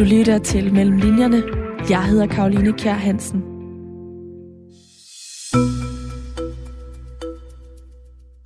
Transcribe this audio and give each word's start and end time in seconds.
Du 0.00 0.04
lytter 0.04 0.38
til 0.38 0.72
Mellem 0.72 0.96
Linjerne. 0.96 1.42
Jeg 1.90 2.04
hedder 2.04 2.26
Karoline 2.26 2.72
Kjær 2.72 2.92
Hansen. 2.92 3.42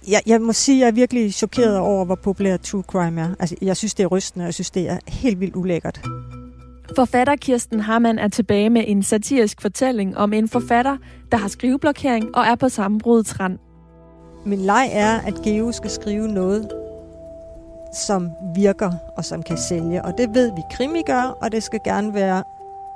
Jeg, 0.08 0.20
jeg 0.26 0.40
må 0.40 0.52
sige, 0.52 0.76
at 0.76 0.80
jeg 0.80 0.88
er 0.88 0.94
virkelig 0.94 1.34
chokeret 1.34 1.78
over, 1.78 2.04
hvor 2.04 2.14
populær 2.14 2.56
true 2.56 2.82
crime 2.82 3.20
er. 3.20 3.34
Altså, 3.38 3.56
jeg 3.62 3.76
synes, 3.76 3.94
det 3.94 4.04
er 4.04 4.06
rystende, 4.06 4.42
og 4.42 4.46
jeg 4.46 4.54
synes, 4.54 4.70
det 4.70 4.90
er 4.90 4.98
helt 5.08 5.40
vildt 5.40 5.56
ulækkert. 5.56 6.00
Forfatter 6.96 7.36
Kirsten 7.36 7.80
Harman 7.80 8.18
er 8.18 8.28
tilbage 8.28 8.70
med 8.70 8.84
en 8.86 9.02
satirisk 9.02 9.62
fortælling 9.62 10.16
om 10.16 10.32
en 10.32 10.48
forfatter, 10.48 10.96
der 11.32 11.38
har 11.38 11.48
skriveblokering 11.48 12.36
og 12.36 12.44
er 12.44 12.54
på 12.54 12.68
sammenbrudets 12.68 13.40
rand. 13.40 13.58
Min 14.46 14.58
leg 14.58 14.88
er, 14.92 15.20
at 15.20 15.34
Geo 15.44 15.72
skal 15.72 15.90
skrive 15.90 16.28
noget, 16.28 16.68
som 17.96 18.32
virker 18.54 18.92
og 19.16 19.24
som 19.24 19.42
kan 19.42 19.58
sælge. 19.58 20.04
Og 20.04 20.18
det 20.18 20.34
ved 20.34 20.52
vi 20.52 20.62
krimi 20.70 21.02
gør, 21.02 21.36
og 21.40 21.52
det 21.52 21.62
skal 21.62 21.80
gerne 21.84 22.14
være 22.14 22.42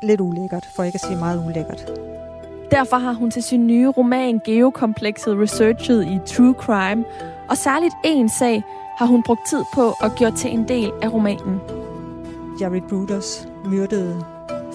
lidt 0.03 0.21
ulækkert, 0.21 0.69
for 0.77 0.83
ikke 0.83 0.97
at 0.97 1.01
sige 1.01 1.17
meget 1.17 1.47
ulækkert. 1.47 1.93
Derfor 2.71 2.97
har 2.97 3.13
hun 3.13 3.31
til 3.31 3.43
sin 3.43 3.67
nye 3.67 3.89
roman 3.89 4.41
Geokomplekset 4.45 5.39
researchet 5.39 6.05
i 6.05 6.19
True 6.27 6.55
Crime, 6.59 7.05
og 7.49 7.57
særligt 7.57 7.95
en 8.05 8.29
sag 8.29 8.63
har 8.99 9.07
hun 9.07 9.23
brugt 9.23 9.41
tid 9.51 9.63
på 9.75 9.93
at 10.03 10.13
gøre 10.19 10.31
til 10.31 10.53
en 10.53 10.69
del 10.69 10.91
af 11.03 11.13
romanen. 11.13 11.61
Jerry 12.61 12.81
Bruders 12.89 13.49
myrdede 13.65 14.25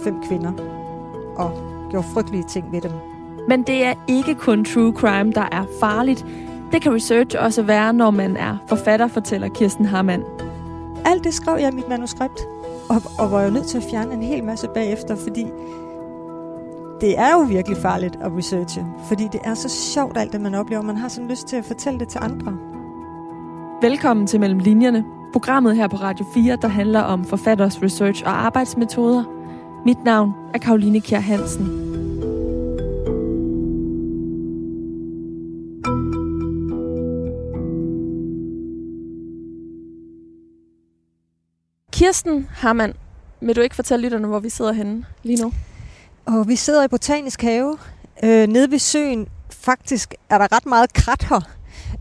fem 0.04 0.24
kvinder 0.28 0.52
og 1.38 1.52
gjorde 1.92 2.08
frygtelige 2.14 2.44
ting 2.50 2.72
ved 2.72 2.82
dem. 2.82 2.92
Men 3.48 3.64
det 3.64 3.84
er 3.84 3.94
ikke 4.08 4.36
kun 4.36 4.66
true 4.66 4.94
crime, 4.94 5.32
der 5.32 5.48
er 5.52 5.66
farligt. 5.80 6.26
Det 6.74 6.82
kan 6.82 6.94
research 6.94 7.36
også 7.40 7.62
være, 7.62 7.94
når 7.94 8.12
man 8.12 8.38
er 8.38 8.58
forfatter, 8.68 9.08
fortæller 9.08 9.48
Kirsten 9.48 9.86
Harman. 9.86 10.24
Alt 11.06 11.24
det 11.24 11.34
skrev 11.34 11.58
jeg 11.60 11.72
i 11.72 11.76
mit 11.76 11.90
manuskript, 11.90 12.40
og, 12.90 13.02
og 13.20 13.32
var 13.32 13.44
jo 13.44 13.50
nødt 13.50 13.66
til 13.66 13.78
at 13.78 13.84
fjerne 13.92 14.14
en 14.14 14.24
hel 14.24 14.44
masse 14.44 14.68
bagefter, 14.74 15.16
fordi 15.16 15.46
det 17.02 17.20
er 17.20 17.32
jo 17.34 17.40
virkelig 17.40 17.78
farligt 17.78 18.16
at 18.22 18.32
researche, 18.38 18.86
fordi 19.08 19.28
det 19.32 19.40
er 19.44 19.54
så 19.54 19.70
sjovt 19.70 20.18
alt 20.18 20.34
det, 20.34 20.42
man 20.42 20.56
oplever. 20.56 20.82
Man 20.82 20.98
har 20.98 21.08
sådan 21.08 21.30
lyst 21.30 21.48
til 21.48 21.56
at 21.56 21.66
fortælle 21.66 22.00
det 22.00 22.08
til 22.08 22.20
andre. 22.24 22.58
Velkommen 23.82 24.28
til 24.28 24.40
Mellem 24.40 24.60
Linjerne, 24.60 25.06
programmet 25.34 25.76
her 25.76 25.88
på 25.88 25.96
Radio 25.96 26.26
4, 26.34 26.56
der 26.56 26.68
handler 26.68 27.02
om 27.02 27.26
forfatters 27.26 27.82
research 27.84 28.24
og 28.26 28.46
arbejdsmetoder. 28.46 29.24
Mit 29.86 30.04
navn 30.04 30.34
er 30.54 30.58
Karoline 30.58 31.02
Kjær 31.02 31.20
Hansen. 31.20 31.84
Kirsten 42.04 42.48
Harman, 42.52 42.94
vil 43.42 43.56
du 43.56 43.62
ikke 43.62 43.76
fortælle 43.76 44.04
lytterne, 44.04 44.28
hvor 44.28 44.40
vi 44.40 44.50
sidder 44.50 44.72
henne 44.72 45.06
lige 45.24 45.44
nu? 45.44 45.54
Og 46.26 46.48
vi 46.48 46.56
sidder 46.56 46.84
i 46.84 46.88
Botanisk 46.88 47.42
Have, 47.42 47.78
øh, 48.24 48.48
nede 48.48 48.72
ved 48.72 48.80
søen. 48.80 49.28
Faktisk 49.50 50.16
er 50.30 50.38
der 50.38 50.56
ret 50.56 50.66
meget 50.66 50.94
krat 50.94 51.24
her. 51.24 51.42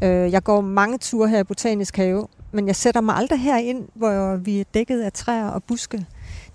Øh, 0.02 0.32
jeg 0.32 0.42
går 0.42 0.60
mange 0.60 0.98
ture 0.98 1.28
her 1.28 1.38
i 1.38 1.44
Botanisk 1.44 1.96
Have, 1.96 2.26
men 2.52 2.66
jeg 2.66 2.76
sætter 2.76 3.00
mig 3.00 3.16
aldrig 3.16 3.40
herind, 3.40 3.88
hvor 3.94 4.36
vi 4.36 4.60
er 4.60 4.64
dækket 4.74 5.00
af 5.00 5.12
træer 5.12 5.48
og 5.48 5.64
buske. 5.64 6.06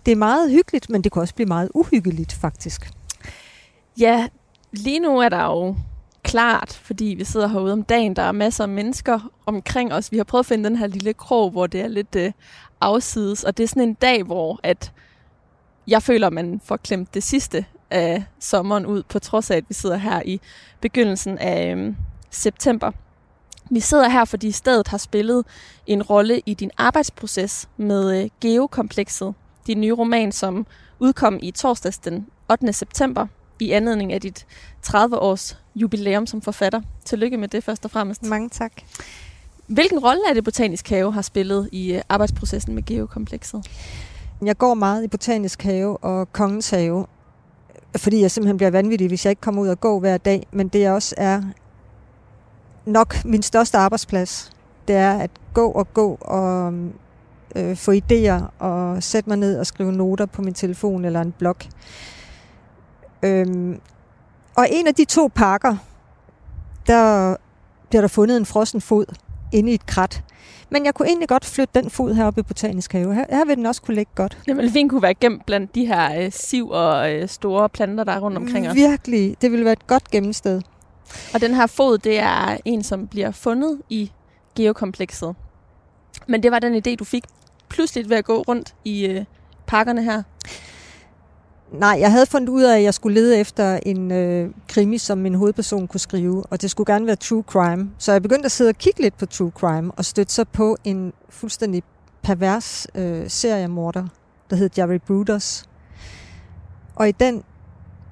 Det 0.06 0.12
er 0.12 0.16
meget 0.16 0.52
hyggeligt, 0.52 0.90
men 0.90 1.02
det 1.02 1.12
kan 1.12 1.22
også 1.22 1.36
blive 1.36 1.48
meget 1.48 1.70
uhyggeligt, 1.73 2.34
faktisk. 2.34 2.92
Ja, 4.00 4.28
lige 4.72 5.00
nu 5.00 5.20
er 5.20 5.30
der 5.30 5.44
jo 5.44 5.75
klart, 6.23 6.73
fordi 6.83 7.05
vi 7.17 7.23
sidder 7.23 7.47
herude 7.47 7.73
om 7.73 7.83
dagen. 7.83 8.15
Der 8.15 8.21
er 8.21 8.31
masser 8.31 8.63
af 8.63 8.69
mennesker 8.69 9.19
omkring 9.45 9.93
os. 9.93 10.11
Vi 10.11 10.17
har 10.17 10.23
prøvet 10.23 10.43
at 10.43 10.45
finde 10.45 10.69
den 10.69 10.77
her 10.77 10.87
lille 10.87 11.13
krog, 11.13 11.51
hvor 11.51 11.67
det 11.67 11.81
er 11.81 11.87
lidt 11.87 12.15
øh, 12.15 12.31
afsides. 12.81 13.43
Og 13.43 13.57
det 13.57 13.63
er 13.63 13.67
sådan 13.67 13.83
en 13.83 13.93
dag, 13.93 14.23
hvor 14.23 14.59
at 14.63 14.91
jeg 15.88 16.03
føler, 16.03 16.29
man 16.29 16.61
får 16.65 16.77
klemt 16.77 17.13
det 17.13 17.23
sidste 17.23 17.65
af 17.91 18.23
sommeren 18.39 18.85
ud, 18.85 19.03
på 19.03 19.19
trods 19.19 19.51
af, 19.51 19.57
at 19.57 19.63
vi 19.67 19.73
sidder 19.73 19.97
her 19.97 20.22
i 20.25 20.41
begyndelsen 20.81 21.38
af 21.38 21.75
øh, 21.75 21.94
september. 22.31 22.91
Vi 23.72 23.79
sidder 23.79 24.09
her, 24.09 24.25
fordi 24.25 24.51
stedet 24.51 24.88
har 24.88 24.97
spillet 24.97 25.45
en 25.88 26.03
rolle 26.03 26.41
i 26.45 26.53
din 26.53 26.72
arbejdsproces 26.77 27.69
med 27.77 28.23
øh, 28.23 28.29
Geokomplekset, 28.41 29.33
din 29.67 29.81
nye 29.81 29.94
roman, 29.94 30.31
som 30.31 30.66
udkom 31.00 31.39
i 31.41 31.51
torsdags 31.51 31.97
den 31.97 32.27
8. 32.51 32.73
september 32.73 33.27
i 33.62 33.72
anledning 33.72 34.13
af 34.13 34.22
dit 34.22 34.45
30-års 34.88 35.57
jubilæum 35.75 36.28
som 36.28 36.41
forfatter. 36.41 36.81
Tillykke 37.06 37.38
med 37.38 37.47
det 37.47 37.63
først 37.63 37.85
og 37.85 37.91
fremmest. 37.91 38.23
Mange 38.23 38.50
tak. 38.50 38.72
Hvilken 39.68 40.00
rolle 40.00 40.22
er 40.29 40.34
det 40.34 40.44
Botanisk 40.44 40.90
Have 40.90 41.13
har 41.13 41.22
spillet 41.22 41.69
i 41.72 41.94
øh, 41.94 42.01
arbejdsprocessen 42.09 42.75
med 42.75 42.85
Geokomplekset? 42.85 43.66
Jeg 44.45 44.57
går 44.57 44.73
meget 44.73 45.03
i 45.03 45.07
Botanisk 45.07 45.63
Have 45.63 45.97
og 45.97 46.34
Kongens 46.34 46.69
Have, 46.69 47.06
fordi 47.97 48.22
jeg 48.22 48.31
simpelthen 48.31 48.57
bliver 48.57 48.72
vanvittig, 48.72 49.07
hvis 49.07 49.25
jeg 49.25 49.29
ikke 49.29 49.41
kommer 49.41 49.62
ud 49.62 49.68
og 49.68 49.79
gå 49.79 50.00
hver 50.00 50.18
dag. 50.18 50.47
Men 50.51 50.68
det 50.68 50.89
også 50.89 51.16
er 51.18 51.41
nok 52.85 53.25
min 53.25 53.41
største 53.41 53.78
arbejdsplads. 53.78 54.51
Det 54.88 54.95
er 54.95 55.19
at 55.19 55.29
gå 55.53 55.72
og 55.72 55.94
gå 55.94 56.18
og 56.22 56.74
øh, 57.56 57.75
få 57.75 57.91
idéer 57.91 58.44
og 58.59 59.03
sætte 59.03 59.29
mig 59.29 59.38
ned 59.38 59.59
og 59.59 59.66
skrive 59.66 59.91
noter 59.91 60.25
på 60.25 60.41
min 60.41 60.53
telefon 60.53 61.06
eller 61.06 61.22
en 61.22 61.31
blog. 61.31 61.57
Øhm, 63.23 63.79
og 64.55 64.67
en 64.72 64.88
af 64.88 64.95
de 64.95 65.05
to 65.05 65.29
pakker, 65.35 65.78
der 66.88 67.35
bliver 67.89 68.01
der 68.01 68.07
fundet 68.07 68.38
en 68.38 68.45
frossen 68.45 68.81
fod 68.81 69.05
inde 69.53 69.72
i 69.72 69.73
et 69.73 69.85
krat. 69.85 70.23
Men 70.69 70.85
jeg 70.85 70.94
kunne 70.94 71.07
egentlig 71.07 71.29
godt 71.29 71.45
flytte 71.45 71.81
den 71.81 71.89
fod 71.89 72.13
heroppe 72.13 72.39
i 72.39 72.44
Botanisk 72.44 72.94
Have. 72.94 73.13
Her, 73.13 73.25
her 73.29 73.45
vil 73.45 73.57
den 73.57 73.66
også 73.66 73.81
kunne 73.81 73.95
ligge 73.95 74.11
godt. 74.16 74.38
Det 74.45 74.57
ville 74.57 74.72
fint 74.72 74.89
kunne 74.89 75.01
være 75.01 75.13
gemt 75.13 75.45
blandt 75.45 75.75
de 75.75 75.85
her 75.85 76.22
øh, 76.22 76.31
siv 76.31 76.69
og 76.69 77.13
øh, 77.13 77.27
store 77.29 77.69
planter, 77.69 78.03
der 78.03 78.11
er 78.11 78.19
rundt 78.19 78.38
omkring 78.38 78.69
os. 78.69 78.75
Virkelig. 78.75 79.35
Det 79.41 79.51
ville 79.51 79.66
være 79.66 79.73
et 79.73 79.88
godt 79.88 80.11
gemmested. 80.11 80.61
Og 81.33 81.41
den 81.41 81.53
her 81.53 81.67
fod, 81.67 81.97
det 81.97 82.19
er 82.19 82.57
en, 82.66 82.83
som 82.83 83.07
bliver 83.07 83.31
fundet 83.31 83.81
i 83.89 84.11
geokomplekset. 84.56 85.35
Men 86.27 86.44
det 86.44 86.51
var 86.51 86.59
den 86.59 86.75
idé, 86.75 86.95
du 86.95 87.03
fik 87.03 87.23
pludselig 87.69 88.09
ved 88.09 88.17
at 88.17 88.25
gå 88.25 88.41
rundt 88.41 88.75
i 88.85 89.06
øh, 89.06 89.25
parkerne 89.67 90.03
her. 90.03 90.23
Nej, 91.72 91.97
jeg 92.00 92.11
havde 92.11 92.25
fundet 92.25 92.50
ud 92.50 92.63
af, 92.63 92.78
at 92.78 92.83
jeg 92.83 92.94
skulle 92.94 93.22
lede 93.22 93.38
efter 93.38 93.79
en 93.85 94.11
øh, 94.11 94.51
krimi, 94.69 94.97
som 94.97 95.17
min 95.17 95.35
hovedperson 95.35 95.88
kunne 95.88 96.00
skrive, 96.00 96.44
og 96.50 96.61
det 96.61 96.72
skulle 96.72 96.94
gerne 96.94 97.05
være 97.05 97.16
true 97.16 97.44
crime. 97.47 97.89
Så 97.97 98.11
jeg 98.11 98.22
begyndte 98.22 98.45
at 98.45 98.51
sidde 98.51 98.69
og 98.69 98.75
kigge 98.75 99.01
lidt 99.01 99.17
på 99.17 99.25
true 99.25 99.51
crime, 99.55 99.91
og 99.91 100.06
støtte 100.06 100.33
så 100.33 100.45
på 100.45 100.77
en 100.83 101.13
fuldstændig 101.29 101.83
pervers 102.22 102.88
øh, 102.95 103.29
seriemorder, 103.29 104.07
der 104.50 104.56
hed 104.56 104.69
Jerry 104.77 105.00
Bruders. 105.07 105.69
Og 106.95 107.09
i 107.09 107.11
den 107.11 107.44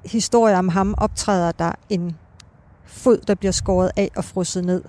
historie 0.04 0.56
om 0.56 0.68
ham 0.68 0.94
optræder 0.98 1.52
der 1.52 1.72
en 1.88 2.16
fod, 2.84 3.18
der 3.18 3.34
bliver 3.34 3.52
skåret 3.52 3.90
af 3.96 4.10
og 4.16 4.24
frosset 4.24 4.64
ned. 4.64 4.82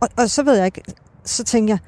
Og, 0.00 0.08
og 0.16 0.30
så 0.30 0.42
ved 0.42 0.56
jeg 0.56 0.66
ikke, 0.66 0.82
så 1.24 1.44
tænker 1.44 1.74
jeg, 1.74 1.78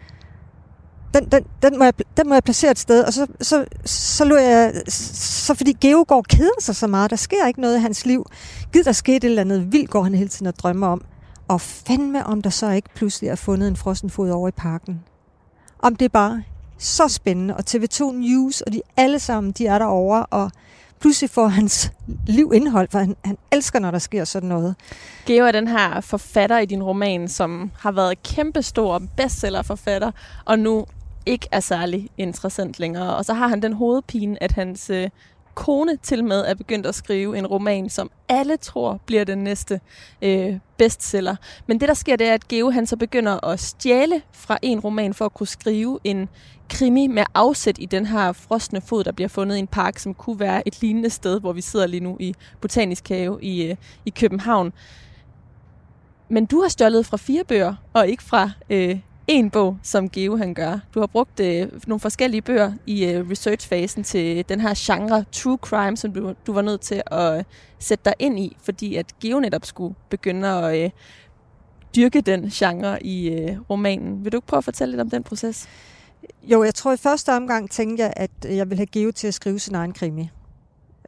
den, 1.15 1.25
den, 1.33 1.45
den, 1.63 1.79
må 1.79 1.85
jeg, 1.85 1.93
den 2.17 2.29
må 2.29 2.35
jeg 2.35 2.45
placere 2.45 2.71
et 2.71 2.79
sted, 2.79 3.05
og 3.05 3.13
så, 3.13 3.27
så, 3.41 3.65
så 3.85 4.25
lå 4.25 4.37
jeg, 4.37 4.83
så 4.89 5.55
fordi 5.55 5.73
Geo 5.73 6.05
går 6.09 6.25
keder 6.29 6.61
sig 6.61 6.77
så 6.77 6.87
meget, 6.87 7.11
der 7.11 7.17
sker 7.17 7.47
ikke 7.47 7.61
noget 7.61 7.77
i 7.77 7.81
hans 7.81 8.07
liv. 8.07 8.27
Gid 8.73 8.85
der 8.85 8.93
skete 8.93 9.17
et 9.17 9.25
eller 9.25 9.41
andet 9.43 9.73
vildt, 9.73 9.91
går 9.91 10.03
han 10.03 10.15
hele 10.15 10.29
tiden 10.29 10.47
og 10.47 10.59
drømmer 10.59 10.87
om. 10.87 11.05
Og 11.49 11.61
fandme 11.61 12.27
om 12.27 12.43
der 12.43 12.51
så 12.51 12.71
ikke 12.71 12.89
pludselig 12.95 13.31
er 13.31 13.35
fundet 13.35 13.69
en 13.69 13.77
frossen 13.77 14.11
fod 14.11 14.31
over 14.31 14.49
i 14.49 14.53
parken. 14.53 15.01
Om 15.79 15.97
det 15.97 16.05
er 16.05 16.09
bare 16.09 16.43
så 16.79 17.09
spændende, 17.09 17.57
og 17.57 17.65
TV2 17.71 18.13
News, 18.13 18.61
og 18.61 18.73
de 18.73 18.83
alle 18.97 19.19
sammen, 19.19 19.53
de 19.53 19.67
er 19.67 19.79
derovre, 19.79 20.27
og 20.27 20.51
pludselig 21.01 21.31
får 21.31 21.47
hans 21.47 21.93
liv 22.27 22.53
indhold, 22.55 22.89
for 22.91 22.99
han, 22.99 23.17
han 23.25 23.39
elsker, 23.53 23.79
når 23.79 23.91
der 23.91 23.99
sker 23.99 24.25
sådan 24.25 24.49
noget. 24.49 24.75
Geo 25.27 25.45
er 25.45 25.53
den 25.53 25.69
her 25.69 26.01
forfatter 26.01 26.59
i 26.59 26.67
din 26.67 26.83
roman, 26.83 27.29
som 27.29 27.71
har 27.79 27.93
været 27.93 28.23
kæmpestor 28.23 29.03
bestsellerforfatter, 29.17 30.11
og 30.45 30.59
nu 30.59 30.87
ikke 31.27 31.49
er 31.53 31.61
særlig 31.61 32.09
interessant 32.19 32.81
længere. 32.81 33.17
Og 33.17 33.25
så 33.25 33.35
har 33.35 33.49
han 33.49 33.63
den 33.63 33.73
hovedpine, 33.73 34.43
at 34.43 34.53
hans 34.53 34.91
øh, 34.91 35.11
kone 35.55 35.97
til 35.97 36.25
med 36.25 36.45
er 36.47 36.55
begyndt 36.55 36.87
at 36.87 36.95
skrive 36.95 37.39
en 37.39 37.47
roman, 37.47 37.89
som 37.91 38.11
alle 38.29 38.57
tror 38.57 39.01
bliver 39.07 39.25
den 39.25 39.39
næste 39.39 39.81
øh, 40.23 40.59
bestseller. 40.77 41.37
Men 41.67 41.81
det, 41.81 41.89
der 41.89 41.95
sker, 41.95 42.17
det 42.17 42.27
er, 42.27 42.35
at 42.35 42.49
Geo 42.49 42.71
han 42.71 42.87
så 42.87 42.97
begynder 42.97 43.45
at 43.45 43.61
stjæle 43.61 44.23
fra 44.33 44.59
en 44.63 44.81
roman 44.81 45.15
for 45.15 45.25
at 45.25 45.35
kunne 45.35 45.47
skrive 45.47 45.99
en 46.05 46.29
krimi 46.71 47.07
med 47.07 47.25
afsæt 47.35 47.77
i 47.79 47.87
den 47.87 48.07
her 48.07 48.33
frosne 48.33 48.81
fod, 48.81 49.05
der 49.05 49.13
bliver 49.13 49.29
fundet 49.29 49.57
i 49.57 49.59
en 49.59 49.67
park, 49.67 49.99
som 49.99 50.15
kunne 50.15 50.41
være 50.41 50.69
et 50.69 50.81
lignende 50.81 51.11
sted, 51.11 51.41
hvor 51.41 51.53
vi 51.53 51.61
sidder 51.61 51.87
lige 51.87 52.01
nu 52.01 52.17
i 52.21 52.35
Botanisk 52.61 53.09
Have 53.09 53.39
i, 53.43 53.63
øh, 53.63 53.77
i 54.05 54.11
København. 54.11 54.73
Men 56.29 56.47
du 56.47 56.61
har 56.61 56.69
stjålet 56.69 57.07
fra 57.07 57.17
fire 57.17 57.45
bøger, 57.45 57.75
og 57.93 58.09
ikke 58.09 58.23
fra 58.23 58.51
øh, 58.71 58.99
en 59.29 59.51
bog, 59.51 59.79
som 59.83 60.11
Geo 60.11 60.37
han 60.37 60.55
gør. 60.55 60.79
Du 60.95 61.01
har 61.01 61.07
brugt 61.07 61.41
øh, 61.41 61.69
nogle 61.87 62.01
forskellige 62.01 62.43
bøger 62.43 62.73
i 62.87 63.05
øh, 63.05 63.31
researchfasen 63.31 64.05
til 64.05 64.49
den 64.49 64.61
her 64.61 64.75
genre 64.77 65.25
true 65.33 65.59
crime, 65.63 65.97
som 65.97 66.13
du, 66.13 66.35
du 66.47 66.53
var 66.53 66.63
nødt 66.63 66.81
til 66.81 67.03
at 67.07 67.39
øh, 67.39 67.45
sætte 67.79 68.05
dig 68.05 68.15
ind 68.19 68.39
i, 68.39 68.57
fordi 68.63 68.97
at 68.97 69.07
Geo 69.21 69.41
netop 69.41 69.65
skulle 69.65 69.95
begynde 70.09 70.49
at 70.49 70.85
øh, 70.85 70.91
dyrke 71.97 72.21
den 72.21 72.51
genre 72.51 73.03
i 73.03 73.29
øh, 73.29 73.57
romanen. 73.71 74.25
Vil 74.25 74.33
du 74.33 74.37
ikke 74.37 74.47
prøve 74.47 74.59
at 74.59 74.65
fortælle 74.65 74.93
lidt 74.93 75.01
om 75.01 75.11
den 75.11 75.23
proces? 75.23 75.69
Jo, 76.43 76.65
jeg 76.65 76.75
tror 76.75 76.93
i 76.93 76.97
første 76.97 77.33
omgang 77.33 77.71
tænkte 77.71 78.03
jeg, 78.05 78.13
at 78.17 78.31
jeg 78.45 78.71
ville 78.71 78.77
have 78.77 78.87
Geo 78.87 79.11
til 79.11 79.27
at 79.29 79.35
skrive 79.35 79.59
sin 79.59 79.75
egen 79.75 79.93
krimi. 79.93 80.31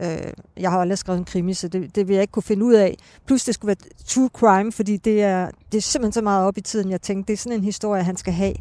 Øh, 0.00 0.32
jeg 0.56 0.70
har 0.70 0.78
aldrig 0.78 0.98
skrevet 0.98 1.18
en 1.18 1.24
krimi, 1.24 1.54
så 1.54 1.68
det, 1.68 1.96
det 1.96 2.08
vil 2.08 2.14
jeg 2.14 2.22
ikke 2.22 2.32
kunne 2.32 2.42
finde 2.42 2.64
ud 2.64 2.74
af. 2.74 2.96
Plus 3.26 3.44
det 3.44 3.54
skulle 3.54 3.68
være 3.68 3.90
true 4.06 4.30
crime, 4.32 4.72
fordi 4.72 4.96
det 4.96 5.22
er, 5.22 5.50
det 5.72 5.78
er 5.78 5.82
simpelthen 5.82 6.12
så 6.12 6.22
meget 6.22 6.46
op 6.46 6.58
i 6.58 6.60
tiden, 6.60 6.90
jeg 6.90 7.02
tænkte, 7.02 7.28
det 7.28 7.32
er 7.32 7.36
sådan 7.36 7.58
en 7.58 7.64
historie, 7.64 8.02
han 8.02 8.16
skal 8.16 8.32
have. 8.32 8.54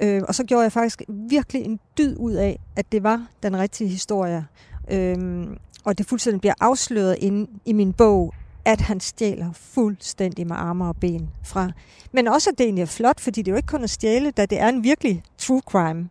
Øh, 0.00 0.22
og 0.28 0.34
så 0.34 0.44
gjorde 0.44 0.62
jeg 0.62 0.72
faktisk 0.72 1.02
virkelig 1.08 1.64
en 1.64 1.80
dyd 1.98 2.16
ud 2.16 2.32
af, 2.32 2.60
at 2.76 2.92
det 2.92 3.02
var 3.02 3.26
den 3.42 3.58
rigtige 3.58 3.88
historie. 3.88 4.46
Øh, 4.90 5.46
og 5.84 5.98
det 5.98 6.06
fuldstændig 6.06 6.40
bliver 6.40 6.54
afsløret 6.60 7.16
inde 7.20 7.50
i 7.64 7.72
min 7.72 7.92
bog, 7.92 8.34
at 8.64 8.80
han 8.80 9.00
stjæler 9.00 9.52
fuldstændig 9.52 10.46
med 10.46 10.56
arme 10.56 10.84
og 10.84 10.96
ben 10.96 11.28
fra. 11.44 11.70
Men 12.12 12.28
også, 12.28 12.50
at 12.50 12.58
det 12.58 12.64
egentlig 12.64 12.82
er 12.82 12.86
flot, 12.86 13.20
fordi 13.20 13.42
det 13.42 13.50
er 13.50 13.52
jo 13.52 13.56
ikke 13.56 13.66
kun 13.66 13.84
at 13.84 13.90
stjæle, 13.90 14.30
da 14.30 14.46
det 14.46 14.60
er 14.60 14.68
en 14.68 14.84
virkelig 14.84 15.22
true 15.38 15.60
crime. 15.66 16.08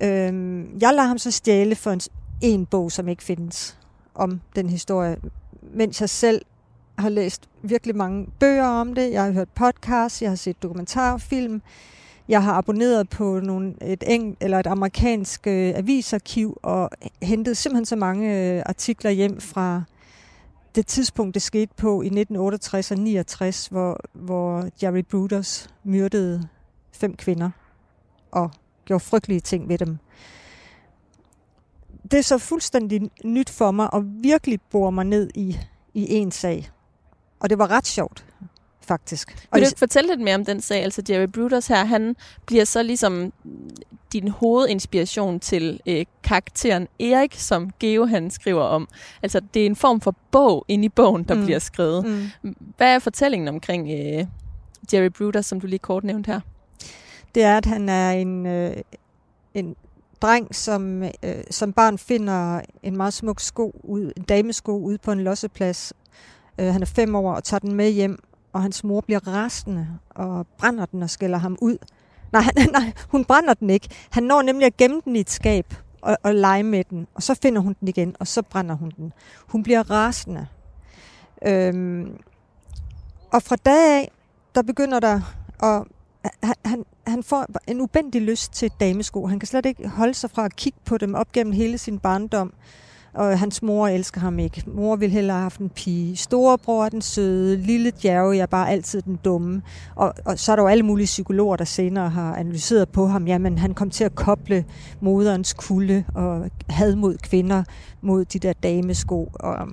Øhm, 0.00 0.78
jeg 0.80 0.94
lader 0.94 1.08
ham 1.08 1.18
så 1.18 1.30
stjæle 1.30 1.74
for 1.74 1.90
en, 1.90 2.00
en 2.42 2.66
bog, 2.66 2.92
som 2.92 3.08
ikke 3.08 3.22
findes 3.22 3.78
om 4.14 4.40
den 4.56 4.70
historie, 4.70 5.16
mens 5.62 6.00
jeg 6.00 6.10
selv 6.10 6.42
har 6.98 7.08
læst 7.08 7.48
virkelig 7.62 7.96
mange 7.96 8.26
bøger 8.40 8.66
om 8.66 8.94
det. 8.94 9.12
Jeg 9.12 9.24
har 9.24 9.32
hørt 9.32 9.48
podcasts, 9.48 10.22
jeg 10.22 10.30
har 10.30 10.36
set 10.36 10.62
dokumentarfilm, 10.62 11.62
jeg 12.28 12.42
har 12.42 12.52
abonneret 12.52 13.08
på 13.08 13.40
nogle, 13.40 13.74
et, 13.82 14.04
eng, 14.06 14.36
eller 14.40 14.58
et 14.58 14.66
amerikansk 14.66 15.46
øh, 15.46 15.72
avisarkiv 15.76 16.58
og 16.62 16.90
hentet 17.22 17.56
simpelthen 17.56 17.86
så 17.86 17.96
mange 17.96 18.54
øh, 18.56 18.62
artikler 18.66 19.10
hjem 19.10 19.40
fra 19.40 19.82
det 20.74 20.86
tidspunkt, 20.86 21.34
det 21.34 21.42
skete 21.42 21.72
på 21.76 22.02
i 22.02 22.06
1968 22.06 22.90
og 22.90 22.98
69, 22.98 23.66
hvor, 23.66 24.00
hvor 24.12 24.68
Jerry 24.82 25.04
Brutus 25.10 25.68
myrdede 25.84 26.48
fem 26.92 27.16
kvinder 27.16 27.50
og 28.30 28.50
gjorde 28.84 29.04
frygtelige 29.04 29.40
ting 29.40 29.68
ved 29.68 29.78
dem. 29.78 29.98
Det 32.10 32.18
er 32.18 32.22
så 32.22 32.38
fuldstændig 32.38 33.10
nyt 33.24 33.50
for 33.50 33.70
mig 33.70 33.88
at 33.92 34.02
virkelig 34.04 34.60
bore 34.70 34.92
mig 34.92 35.04
ned 35.04 35.30
i, 35.34 35.58
i 35.94 36.14
en 36.14 36.30
sag. 36.30 36.70
Og 37.40 37.50
det 37.50 37.58
var 37.58 37.70
ret 37.70 37.86
sjovt 37.86 38.24
faktisk. 38.86 39.48
Vil 39.52 39.62
du 39.62 39.66
ikke 39.66 39.78
fortælle 39.78 40.10
lidt 40.10 40.20
mere 40.20 40.34
om 40.34 40.44
den 40.44 40.60
sag? 40.60 40.82
Altså 40.82 41.02
Jerry 41.08 41.26
Brutus 41.26 41.66
her, 41.66 41.84
han 41.84 42.16
bliver 42.46 42.64
så 42.64 42.82
ligesom 42.82 43.32
din 44.12 44.28
hovedinspiration 44.28 45.40
til 45.40 45.80
øh, 45.86 46.04
karakteren 46.22 46.88
Erik, 47.00 47.34
som 47.34 47.70
Geo 47.80 48.06
han 48.06 48.30
skriver 48.30 48.62
om. 48.62 48.88
Altså 49.22 49.40
det 49.54 49.62
er 49.62 49.66
en 49.66 49.76
form 49.76 50.00
for 50.00 50.16
bog 50.30 50.64
inde 50.68 50.84
i 50.84 50.88
bogen, 50.88 51.22
der 51.22 51.34
mm. 51.34 51.44
bliver 51.44 51.58
skrevet. 51.58 52.06
Mm. 52.42 52.56
Hvad 52.76 52.94
er 52.94 52.98
fortællingen 52.98 53.48
omkring 53.48 53.90
øh, 53.90 54.26
Jerry 54.92 55.10
Brutus, 55.10 55.46
som 55.46 55.60
du 55.60 55.66
lige 55.66 55.78
kort 55.78 56.04
nævnte 56.04 56.32
her? 56.32 56.40
Det 57.34 57.42
er, 57.42 57.56
at 57.56 57.66
han 57.66 57.88
er 57.88 58.10
en, 58.10 58.46
øh, 58.46 58.76
en 59.54 59.76
dreng, 60.22 60.54
som 60.54 61.02
øh, 61.02 61.10
som 61.50 61.72
barn 61.72 61.98
finder 61.98 62.60
en 62.82 62.96
meget 62.96 63.14
smuk 63.14 63.40
sko, 63.40 63.80
ud, 63.84 64.12
en 64.16 64.22
damesko 64.22 64.78
ude 64.78 64.98
på 64.98 65.12
en 65.12 65.20
losseplads. 65.20 65.92
Øh, 66.58 66.72
han 66.72 66.82
er 66.82 66.86
fem 66.86 67.14
år 67.14 67.34
og 67.34 67.44
tager 67.44 67.58
den 67.58 67.74
med 67.74 67.90
hjem 67.90 68.18
og 68.52 68.62
hans 68.62 68.84
mor 68.84 69.00
bliver 69.00 69.28
rasende 69.28 69.88
og 70.10 70.46
brænder 70.58 70.86
den 70.86 71.02
og 71.02 71.10
skælder 71.10 71.38
ham 71.38 71.58
ud. 71.60 71.76
Nej, 72.32 72.44
nej, 72.72 72.92
hun 73.08 73.24
brænder 73.24 73.54
den 73.54 73.70
ikke. 73.70 73.88
Han 74.10 74.22
når 74.22 74.42
nemlig 74.42 74.66
at 74.66 74.76
gemme 74.76 75.00
den 75.04 75.16
i 75.16 75.20
et 75.20 75.30
skab 75.30 75.74
og, 76.00 76.16
og 76.22 76.34
lege 76.34 76.62
med 76.62 76.84
den, 76.84 77.06
og 77.14 77.22
så 77.22 77.34
finder 77.34 77.60
hun 77.60 77.76
den 77.80 77.88
igen, 77.88 78.16
og 78.20 78.26
så 78.26 78.42
brænder 78.42 78.74
hun 78.74 78.92
den. 78.96 79.12
Hun 79.46 79.62
bliver 79.62 79.90
rasende. 79.90 80.46
Øhm, 81.46 82.18
og 83.32 83.42
fra 83.42 83.56
dag 83.56 84.00
af, 84.00 84.10
der 84.54 84.62
begynder 84.62 85.00
der 85.00 85.20
at... 85.62 85.84
Han, 86.64 86.84
han 87.06 87.22
får 87.22 87.46
en 87.66 87.80
ubendig 87.80 88.22
lyst 88.22 88.52
til 88.52 88.70
damesko. 88.80 89.26
Han 89.26 89.38
kan 89.38 89.46
slet 89.46 89.66
ikke 89.66 89.88
holde 89.88 90.14
sig 90.14 90.30
fra 90.30 90.44
at 90.44 90.56
kigge 90.56 90.78
på 90.84 90.98
dem 90.98 91.14
op 91.14 91.32
gennem 91.32 91.52
hele 91.52 91.78
sin 91.78 91.98
barndom 91.98 92.52
og 93.14 93.38
hans 93.38 93.62
mor 93.62 93.88
elsker 93.88 94.20
ham 94.20 94.38
ikke. 94.38 94.62
Mor 94.66 94.96
vil 94.96 95.10
hellere 95.10 95.36
have 95.36 95.42
haft 95.42 95.60
en 95.60 95.68
pige. 95.68 96.16
Storebror 96.16 96.84
er 96.84 96.88
den 96.88 97.02
søde, 97.02 97.56
lille 97.56 97.90
djerve 97.90 98.38
er 98.38 98.46
bare 98.46 98.70
altid 98.70 99.02
den 99.02 99.18
dumme. 99.24 99.62
Og, 99.94 100.14
og 100.24 100.38
så 100.38 100.52
er 100.52 100.56
der 100.56 100.62
jo 100.62 100.68
alle 100.68 100.82
mulige 100.82 101.06
psykologer, 101.06 101.56
der 101.56 101.64
senere 101.64 102.10
har 102.10 102.36
analyseret 102.36 102.88
på 102.88 103.06
ham. 103.06 103.26
Jamen, 103.26 103.58
han 103.58 103.74
kom 103.74 103.90
til 103.90 104.04
at 104.04 104.14
koble 104.14 104.64
moderens 105.00 105.52
kulde 105.52 106.04
og 106.14 106.50
had 106.68 106.96
mod 106.96 107.16
kvinder 107.18 107.64
mod 108.00 108.24
de 108.24 108.38
der 108.38 108.52
damesko. 108.52 109.30
Og, 109.34 109.68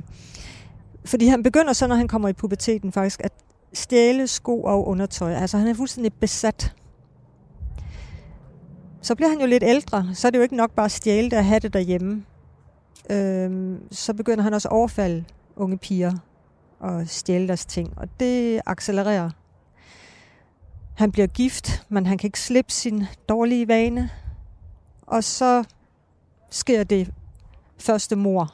fordi 1.06 1.28
han 1.28 1.44
begynder 1.44 1.74
så, 1.74 1.88
når 1.88 1.96
han 1.96 2.08
kommer 2.08 2.30
i 2.30 2.34
puberteten 2.34 2.92
faktisk, 2.92 3.22
at 3.24 3.32
stjæle 3.74 4.28
sko 4.28 4.62
og 4.62 4.88
undertøj. 4.88 5.34
Altså, 5.34 5.58
han 5.58 5.68
er 5.68 5.74
fuldstændig 5.74 6.14
besat 6.14 6.76
så 9.02 9.16
bliver 9.16 9.30
han 9.30 9.40
jo 9.40 9.46
lidt 9.46 9.64
ældre, 9.64 10.10
så 10.14 10.28
er 10.28 10.32
det 10.32 10.38
jo 10.38 10.44
ikke 10.44 10.56
nok 10.56 10.72
bare 10.72 10.86
at 10.86 10.92
stjæle 10.92 11.30
det 11.30 11.38
og 11.38 11.46
have 11.46 11.60
det 11.60 11.74
derhjemme 11.74 12.26
Øhm, 13.10 13.84
så 13.92 14.14
begynder 14.14 14.44
han 14.44 14.54
også 14.54 14.68
at 14.68 14.72
overfalde 14.72 15.26
unge 15.56 15.78
piger 15.78 16.14
og 16.80 17.08
stjæle 17.08 17.48
deres 17.48 17.66
ting. 17.66 17.94
Og 17.98 18.08
det 18.20 18.62
accelererer. 18.66 19.30
Han 20.96 21.12
bliver 21.12 21.28
gift, 21.28 21.86
men 21.90 22.06
han 22.06 22.18
kan 22.18 22.28
ikke 22.28 22.40
slippe 22.40 22.72
sin 22.72 23.04
dårlige 23.30 23.68
vane. 23.68 24.10
Og 25.02 25.24
så 25.24 25.64
sker 26.50 26.84
det 26.84 27.12
første 27.78 28.16
mor, 28.16 28.54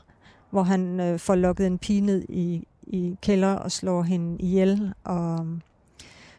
hvor 0.50 0.64
han 0.64 1.00
øh, 1.00 1.20
får 1.20 1.36
lukket 1.36 1.68
en 1.68 1.78
pige 1.78 2.02
ned 2.02 2.26
i, 2.30 2.68
i 2.88 3.18
kælder 3.22 3.54
og 3.54 3.72
slår 3.72 4.02
hende 4.02 4.38
ihjel. 4.42 4.94
Og 5.04 5.40
um, 5.40 5.62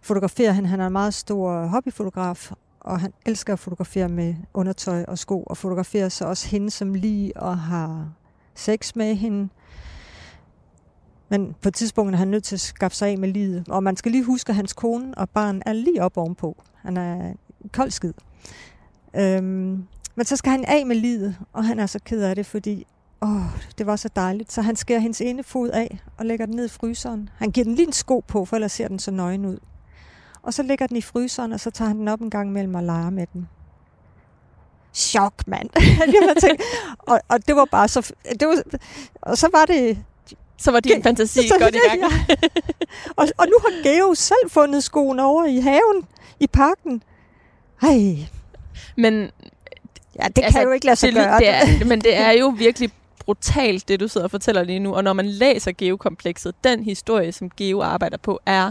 fotograferer 0.02 0.52
han. 0.52 0.66
Han 0.66 0.80
er 0.80 0.86
en 0.86 0.92
meget 0.92 1.14
stor 1.14 1.66
hobbyfotograf, 1.66 2.52
og 2.80 3.00
han 3.00 3.12
elsker 3.26 3.52
at 3.52 3.58
fotografere 3.58 4.08
med 4.08 4.34
undertøj 4.54 5.04
og 5.08 5.18
sko, 5.18 5.42
og 5.42 5.56
fotograferer 5.56 6.08
så 6.08 6.24
også 6.24 6.48
hende 6.48 6.70
som 6.70 6.94
lige 6.94 7.36
og 7.36 7.58
har 7.58 8.12
sex 8.54 8.96
med 8.96 9.14
hende. 9.14 9.48
Men 11.28 11.54
på 11.62 11.68
et 11.68 11.74
tidspunkt 11.74 12.14
er 12.14 12.18
han 12.18 12.28
nødt 12.28 12.44
til 12.44 12.56
at 12.56 12.60
skaffe 12.60 12.96
sig 12.96 13.08
af 13.08 13.18
med 13.18 13.28
livet. 13.28 13.64
Og 13.68 13.82
man 13.82 13.96
skal 13.96 14.12
lige 14.12 14.24
huske, 14.24 14.50
at 14.50 14.56
hans 14.56 14.72
kone 14.72 15.18
og 15.18 15.30
barn 15.30 15.62
er 15.66 15.72
lige 15.72 16.02
op 16.02 16.16
ovenpå. 16.16 16.62
Han 16.74 16.96
er 16.96 17.34
kold 17.72 17.90
skid. 17.90 18.12
Øhm, 19.16 19.86
men 20.14 20.24
så 20.24 20.36
skal 20.36 20.52
han 20.52 20.64
af 20.64 20.86
med 20.86 20.96
livet, 20.96 21.36
og 21.52 21.64
han 21.64 21.78
er 21.78 21.86
så 21.86 21.98
ked 22.04 22.22
af 22.22 22.34
det, 22.34 22.46
fordi 22.46 22.86
åh, 23.22 23.42
det 23.78 23.86
var 23.86 23.96
så 23.96 24.08
dejligt. 24.16 24.52
Så 24.52 24.62
han 24.62 24.76
skærer 24.76 25.00
hendes 25.00 25.20
ene 25.20 25.42
fod 25.42 25.68
af 25.68 25.98
og 26.16 26.26
lægger 26.26 26.46
den 26.46 26.56
ned 26.56 26.64
i 26.64 26.68
fryseren. 26.68 27.28
Han 27.38 27.50
giver 27.50 27.64
den 27.64 27.74
lige 27.74 27.86
en 27.86 27.92
sko 27.92 28.24
på, 28.28 28.44
for 28.44 28.56
ellers 28.56 28.72
ser 28.72 28.88
den 28.88 28.98
så 28.98 29.10
nøgen 29.10 29.46
ud. 29.46 29.58
Og 30.42 30.54
så 30.54 30.62
lægger 30.62 30.86
den 30.86 30.96
i 30.96 31.00
fryseren, 31.00 31.52
og 31.52 31.60
så 31.60 31.70
tager 31.70 31.88
han 31.88 31.98
den 31.98 32.08
op 32.08 32.20
en 32.20 32.30
gang 32.30 32.52
mellem 32.52 32.74
og 32.74 32.82
leger 32.82 33.10
med 33.10 33.26
den. 33.32 33.48
Chok, 34.94 35.32
mand. 35.46 35.70
og, 37.08 37.20
og 37.28 37.46
det 37.46 37.56
var 37.56 37.64
bare 37.64 37.88
så... 37.88 38.12
Det 38.40 38.48
var, 38.48 38.62
og 39.22 39.38
så 39.38 39.48
var 39.52 39.64
det... 39.64 39.98
Så 40.58 40.70
var 40.70 40.80
din 40.80 41.02
fantasi 41.02 41.48
så, 41.48 41.54
godt 41.60 41.74
i 41.74 41.78
gang. 41.88 42.00
Ja. 42.00 42.36
og, 43.16 43.28
og 43.36 43.46
nu 43.46 43.54
har 43.60 43.82
Geo 43.82 44.14
selv 44.14 44.50
fundet 44.50 44.84
skoen 44.84 45.20
over 45.20 45.44
i 45.44 45.58
haven, 45.58 46.08
i 46.40 46.46
parken. 46.46 47.02
Ej. 47.82 48.16
Men... 48.96 49.30
Ja, 50.22 50.28
det 50.28 50.44
altså, 50.44 50.58
kan 50.58 50.62
jo 50.62 50.72
ikke 50.72 50.86
lade 50.86 50.96
sig 50.96 51.12
det, 51.12 51.16
gøre. 51.16 51.38
Det 51.38 51.48
er, 51.48 51.84
men 51.84 52.00
det 52.00 52.16
er 52.16 52.30
jo 52.30 52.54
virkelig 52.58 52.90
brutalt, 53.26 53.88
det 53.88 54.00
du 54.00 54.08
sidder 54.08 54.24
og 54.24 54.30
fortæller 54.30 54.64
lige 54.64 54.78
nu. 54.78 54.94
Og 54.94 55.04
når 55.04 55.12
man 55.12 55.26
læser 55.26 55.72
Geokomplekset, 55.72 56.54
den 56.64 56.82
historie, 56.82 57.32
som 57.32 57.50
Geo 57.50 57.82
arbejder 57.82 58.16
på, 58.16 58.40
er 58.46 58.70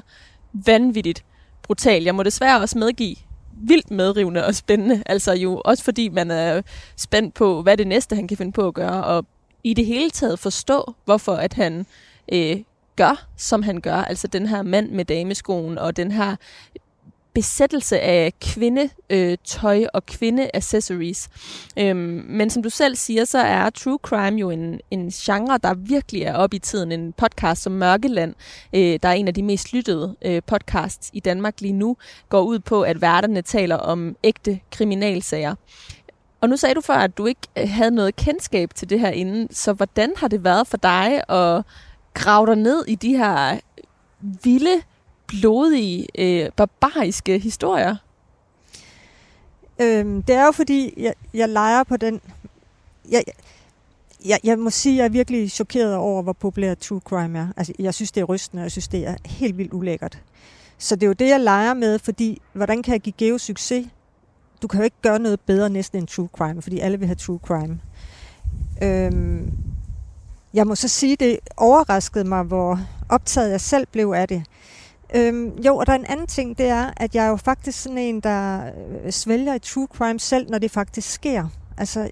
vanvittigt 0.54 1.26
brutal. 1.64 2.04
Jeg 2.04 2.16
må 2.16 2.24
desværre 2.24 2.62
også 2.62 2.78
medgive, 2.78 3.16
vildt 3.54 3.92
medrivende 3.92 4.46
og 4.46 4.56
spændende. 4.56 5.04
Altså 5.06 5.34
jo 5.34 5.62
også 5.66 5.84
fordi 5.84 6.10
man 6.10 6.32
er 6.32 6.62
spændt 6.96 7.34
på, 7.34 7.62
hvad 7.62 7.78
det 7.78 7.88
næste, 7.88 8.16
han 8.16 8.28
kan 8.28 8.38
finde 8.38 8.52
på 8.52 8.68
at 8.68 8.74
gøre, 8.74 9.04
og 9.04 9.26
i 9.64 9.74
det 9.74 9.86
hele 9.86 10.10
taget 10.10 10.40
forstå, 10.40 10.94
hvorfor 11.06 11.34
at 11.34 11.54
han 11.54 11.86
øh, 12.34 12.58
gør, 12.96 13.26
som 13.38 13.64
han 13.64 13.82
gør. 13.82 13.96
Altså 13.96 14.28
den 14.28 14.48
her 14.48 14.62
mand 14.62 14.92
med 14.92 15.06
dameskoen, 15.06 15.78
og 15.78 15.98
den 15.98 16.12
her 16.12 16.36
besættelse 17.36 18.00
af 18.00 18.34
kvindetøj 18.42 19.82
øh, 19.82 19.88
og 19.94 20.06
kvindeaccessories. 20.06 21.30
Øhm, 21.77 22.25
men 22.27 22.50
som 22.50 22.63
du 22.63 22.70
selv 22.70 22.96
siger, 22.96 23.25
så 23.25 23.38
er 23.38 23.70
true 23.70 24.00
crime 24.01 24.39
jo 24.39 24.50
en, 24.50 24.80
en 24.92 25.10
genre, 25.10 25.60
der 25.63 25.74
virkelig 25.74 26.22
er 26.22 26.34
op 26.34 26.54
i 26.54 26.60
tiden. 26.60 26.92
En 26.92 27.13
podcast 27.13 27.62
som 27.62 27.74
Mørkeland, 27.74 28.36
øh, 28.75 29.00
der 29.04 29.10
er 29.10 29.13
en 29.13 29.27
af 29.27 29.34
de 29.34 29.44
mest 29.44 29.74
lyttede 29.74 30.15
øh, 30.22 30.42
podcasts 30.48 31.10
i 31.13 31.20
Danmark 31.20 31.62
lige 31.62 31.74
nu, 31.74 31.98
går 32.30 32.42
ud 32.42 32.60
på, 32.60 32.82
at 32.82 33.01
værterne 33.01 33.42
taler 33.42 33.75
om 33.75 34.15
ægte 34.24 34.60
kriminalsager. 34.72 35.56
Og 36.42 36.50
nu 36.50 36.58
sagde 36.58 36.75
du 36.75 36.82
før, 36.82 36.98
at 36.98 37.18
du 37.18 37.25
ikke 37.25 37.48
øh, 37.58 37.70
havde 37.70 37.92
noget 37.92 38.15
kendskab 38.15 38.74
til 38.75 38.89
det 38.89 39.00
her 39.00 39.10
inden, 39.10 39.54
så 39.54 39.74
hvordan 39.74 40.13
har 40.18 40.27
det 40.27 40.44
været 40.44 40.68
for 40.68 40.77
dig 40.77 41.30
at 41.30 41.63
grave 42.13 42.48
dig 42.48 42.56
ned 42.56 42.86
i 42.88 42.96
de 42.96 43.18
her 43.18 43.54
øh, 43.54 43.60
vilde 44.44 44.82
blodige, 45.42 46.08
øh, 46.18 46.50
barbariske 46.56 47.39
historier? 47.39 47.96
Øhm, 49.82 50.24
det 50.24 50.36
er 50.36 50.46
jo 50.46 50.51
fordi, 50.51 50.94
jeg, 50.98 51.13
jeg 51.34 51.50
leger 51.50 51.84
på 51.84 51.98
den... 51.98 52.22
Jeg, 53.12 53.24
jeg, 54.25 54.39
jeg 54.44 54.60
må 54.60 54.70
sige, 54.70 54.94
at 54.94 54.98
jeg 54.98 55.06
er 55.06 55.10
virkelig 55.10 55.51
chokeret 55.51 55.96
over, 55.96 56.22
hvor 56.22 56.34
populær 56.34 56.74
true 56.74 57.01
crime 57.06 57.39
er. 57.39 57.48
Altså, 57.58 57.74
jeg 57.80 57.94
synes, 57.94 58.12
det 58.12 58.22
er 58.22 58.25
rystende, 58.25 58.62
og 58.62 58.63
jeg 58.63 58.72
synes, 58.72 58.88
det 58.88 59.08
er 59.08 59.15
helt 59.25 59.58
vildt 59.58 59.74
ulækkert. 59.74 60.20
Så 60.77 60.96
det 60.96 61.04
er 61.04 61.08
jo 61.08 61.13
det, 61.13 61.27
jeg 61.27 61.39
leger 61.39 61.74
med, 61.74 62.00
fordi 62.00 62.42
hvordan 62.54 62.84
kan 62.84 62.94
jeg 62.94 63.01
give 63.01 63.13
Geo 63.18 63.38
succes? 63.38 63.86
du 64.62 64.68
kan 64.68 64.80
jo 64.80 64.84
ikke 64.84 65.01
gøre 65.01 65.20
noget 65.20 65.39
bedre 65.39 65.70
næsten 65.70 66.00
end 66.00 66.08
true 66.08 66.30
crime, 66.38 66.62
fordi 66.62 66.80
alle 66.80 67.00
vil 67.00 67.08
have 67.08 67.15
true 67.15 67.39
crime. 67.44 67.80
Øhm, 68.84 69.51
jeg 70.54 70.68
må 70.68 70.75
så 70.75 70.88
sige, 70.88 71.15
det 71.15 71.39
overraskede 71.58 72.24
mig, 72.24 72.44
hvor 72.44 72.80
optaget 73.10 73.51
jeg 73.51 73.62
selv 73.62 73.88
blev 73.92 74.13
af 74.15 74.27
det. 74.27 74.44
Øhm, 75.16 75.58
jo, 75.66 75.78
og 75.78 75.86
der 75.86 75.94
er 75.94 75.98
en 75.98 76.06
anden 76.06 76.28
ting, 76.28 76.58
det 76.58 76.66
er, 76.66 76.92
at 76.98 77.16
jeg 77.16 77.26
er 77.26 77.30
jo 77.30 77.36
faktisk 77.36 77.82
sådan 77.82 77.98
en, 77.98 78.20
der 78.20 78.72
øh, 79.06 79.12
svælger 79.12 79.54
i 79.54 79.60
true 79.60 79.88
crime 79.94 80.20
selv, 80.20 80.50
når 80.50 80.58
det 80.58 80.72
faktisk 80.72 81.12
sker. 81.12 81.48
Altså, 81.78 82.10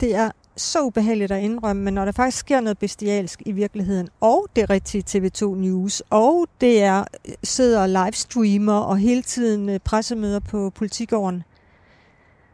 det 0.00 0.14
er 0.14 0.30
så 0.56 0.82
ubehageligt 0.82 1.32
at 1.32 1.42
indrømme, 1.42 1.82
men 1.82 1.94
når 1.94 2.04
der 2.04 2.12
faktisk 2.12 2.38
sker 2.38 2.60
noget 2.60 2.78
bestialsk 2.78 3.42
i 3.46 3.52
virkeligheden, 3.52 4.08
og 4.20 4.46
det 4.56 4.62
er 4.62 4.70
rigtigt 4.70 5.16
TV2 5.16 5.46
News, 5.46 6.02
og 6.10 6.46
det 6.60 6.82
er 6.82 7.04
øh, 7.28 7.34
sidder 7.42 7.86
livestreamer 7.86 8.78
og 8.78 8.98
hele 8.98 9.22
tiden 9.22 9.68
øh, 9.68 9.78
pressemøder 9.78 10.40
på 10.40 10.70
politikåren, 10.70 11.42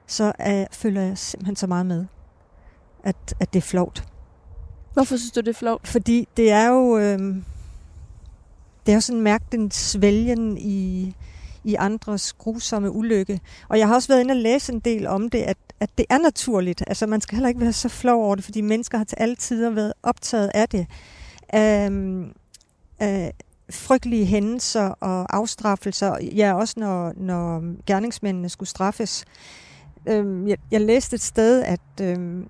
så 0.06 0.32
er, 0.38 0.66
føler 0.72 1.02
jeg 1.02 1.18
simpelthen 1.18 1.56
så 1.56 1.66
meget 1.66 1.86
med, 1.86 2.06
at, 3.04 3.34
at 3.40 3.52
det 3.52 3.58
er 3.58 3.66
flovt. 3.66 4.04
Hvorfor 4.92 5.16
synes 5.16 5.32
du, 5.32 5.40
det 5.40 5.48
er 5.48 5.54
flovt? 5.54 5.88
Fordi 5.88 6.28
det 6.36 6.50
er 6.50 6.68
jo... 6.68 6.98
Øh, 6.98 7.36
det 8.88 8.94
er 8.94 9.00
sådan 9.00 9.20
mærke 9.20 9.44
den 9.52 9.70
svælgen 9.70 10.58
i, 10.58 11.14
i 11.64 11.74
andres 11.74 12.32
grusomme 12.32 12.90
ulykke. 12.90 13.40
Og 13.68 13.78
jeg 13.78 13.88
har 13.88 13.94
også 13.94 14.08
været 14.08 14.20
inde 14.20 14.32
og 14.32 14.36
læse 14.36 14.72
en 14.72 14.80
del 14.80 15.06
om 15.06 15.30
det, 15.30 15.38
at, 15.38 15.56
at 15.80 15.90
det 15.98 16.06
er 16.10 16.18
naturligt. 16.18 16.84
Altså 16.86 17.06
man 17.06 17.20
skal 17.20 17.36
heller 17.36 17.48
ikke 17.48 17.60
være 17.60 17.72
så 17.72 17.88
flov 17.88 18.24
over 18.24 18.34
det, 18.34 18.44
fordi 18.44 18.60
mennesker 18.60 18.98
har 18.98 19.04
til 19.04 19.16
alle 19.20 19.36
tider 19.36 19.70
været 19.70 19.92
optaget 20.02 20.50
af 20.54 20.68
det. 20.68 20.86
Øhm, 21.54 22.32
øh, 23.02 23.28
frygtelige 23.70 24.24
hændelser 24.24 24.88
og 24.88 25.36
afstraffelser, 25.36 26.18
ja 26.36 26.54
også 26.54 26.74
når, 26.76 27.12
når 27.16 27.62
gerningsmændene 27.86 28.48
skulle 28.48 28.68
straffes. 28.68 29.24
Øhm, 30.06 30.48
jeg, 30.48 30.58
jeg 30.70 30.80
læste 30.80 31.14
et 31.14 31.22
sted, 31.22 31.62
at, 31.62 31.80
øhm, 32.00 32.48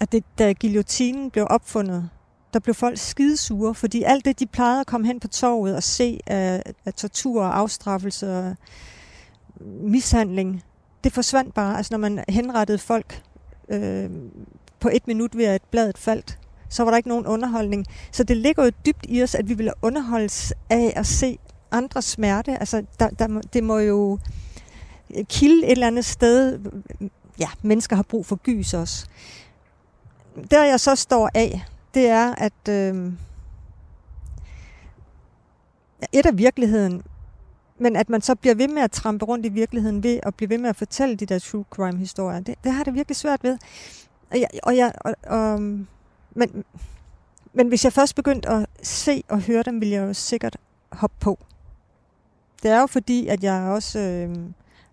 at 0.00 0.12
det, 0.12 0.24
da 0.38 0.52
guillotinen 0.60 1.30
blev 1.30 1.46
opfundet, 1.50 2.08
der 2.52 2.58
blev 2.58 2.74
folk 2.74 2.98
skidesure, 2.98 3.74
fordi 3.74 4.02
alt 4.02 4.24
det, 4.24 4.40
de 4.40 4.46
plejede 4.46 4.80
at 4.80 4.86
komme 4.86 5.06
hen 5.06 5.20
på 5.20 5.28
torvet 5.28 5.76
og 5.76 5.82
se 5.82 6.20
af, 6.26 6.62
af 6.84 6.94
tortur 6.94 7.42
og 7.42 7.58
afstraffelse 7.58 8.38
og 8.38 8.56
mishandling, 9.80 10.62
det 11.04 11.12
forsvandt 11.12 11.54
bare. 11.54 11.76
Altså 11.76 11.94
når 11.94 11.98
man 11.98 12.24
henrettede 12.28 12.78
folk 12.78 13.22
øh, 13.68 14.10
på 14.80 14.88
et 14.92 15.06
minut 15.06 15.36
ved 15.36 15.44
at 15.44 15.62
bladet 15.70 15.98
faldt, 15.98 16.38
så 16.68 16.84
var 16.84 16.90
der 16.90 16.96
ikke 16.96 17.08
nogen 17.08 17.26
underholdning. 17.26 17.86
Så 18.12 18.24
det 18.24 18.36
ligger 18.36 18.64
jo 18.64 18.70
dybt 18.86 19.06
i 19.08 19.22
os, 19.22 19.34
at 19.34 19.48
vi 19.48 19.54
vil 19.54 19.72
underholdes 19.82 20.52
af 20.70 20.92
at 20.96 21.06
se 21.06 21.38
andres 21.70 22.04
smerte. 22.04 22.58
Altså 22.58 22.84
der, 23.00 23.08
der, 23.08 23.40
det 23.52 23.64
må 23.64 23.78
jo 23.78 24.18
kilde 25.28 25.66
et 25.66 25.72
eller 25.72 25.86
andet 25.86 26.04
sted. 26.04 26.58
Ja, 27.38 27.48
mennesker 27.62 27.96
har 27.96 28.02
brug 28.02 28.26
for 28.26 28.36
gys 28.36 28.74
også. 28.74 29.06
Der 30.50 30.64
jeg 30.64 30.80
så 30.80 30.94
står 30.94 31.30
af, 31.34 31.64
det 31.98 32.08
er, 32.08 32.34
at 32.34 32.68
øh, 32.68 33.12
et 36.12 36.26
af 36.26 36.38
virkeligheden, 36.38 37.02
men 37.78 37.96
at 37.96 38.08
man 38.08 38.20
så 38.20 38.34
bliver 38.34 38.54
ved 38.54 38.68
med 38.68 38.82
at 38.82 38.90
trampe 38.90 39.24
rundt 39.24 39.46
i 39.46 39.48
virkeligheden 39.48 40.02
ved 40.02 40.20
at 40.22 40.34
blive 40.34 40.50
ved 40.50 40.58
med 40.58 40.70
at 40.70 40.76
fortælle 40.76 41.16
de 41.16 41.26
der 41.26 41.38
true 41.38 41.64
crime 41.70 41.98
historier, 41.98 42.40
det, 42.40 42.54
det 42.64 42.72
har 42.72 42.84
det 42.84 42.94
virkelig 42.94 43.16
svært 43.16 43.44
ved. 43.44 43.58
Og 44.30 44.40
jeg, 44.40 44.48
og 44.62 44.76
jeg, 44.76 44.92
og, 45.00 45.14
og, 45.26 45.60
men, 46.34 46.64
men 47.52 47.68
hvis 47.68 47.84
jeg 47.84 47.92
først 47.92 48.14
begyndte 48.14 48.48
at 48.48 48.66
se 48.82 49.22
og 49.28 49.40
høre 49.40 49.62
dem, 49.62 49.80
ville 49.80 49.94
jeg 49.94 50.02
jo 50.08 50.14
sikkert 50.14 50.56
hoppe 50.92 51.16
på. 51.20 51.38
Det 52.62 52.70
er 52.70 52.80
jo 52.80 52.86
fordi, 52.86 53.26
at 53.26 53.44
jeg 53.44 53.62
også 53.62 53.98
øh, 53.98 54.36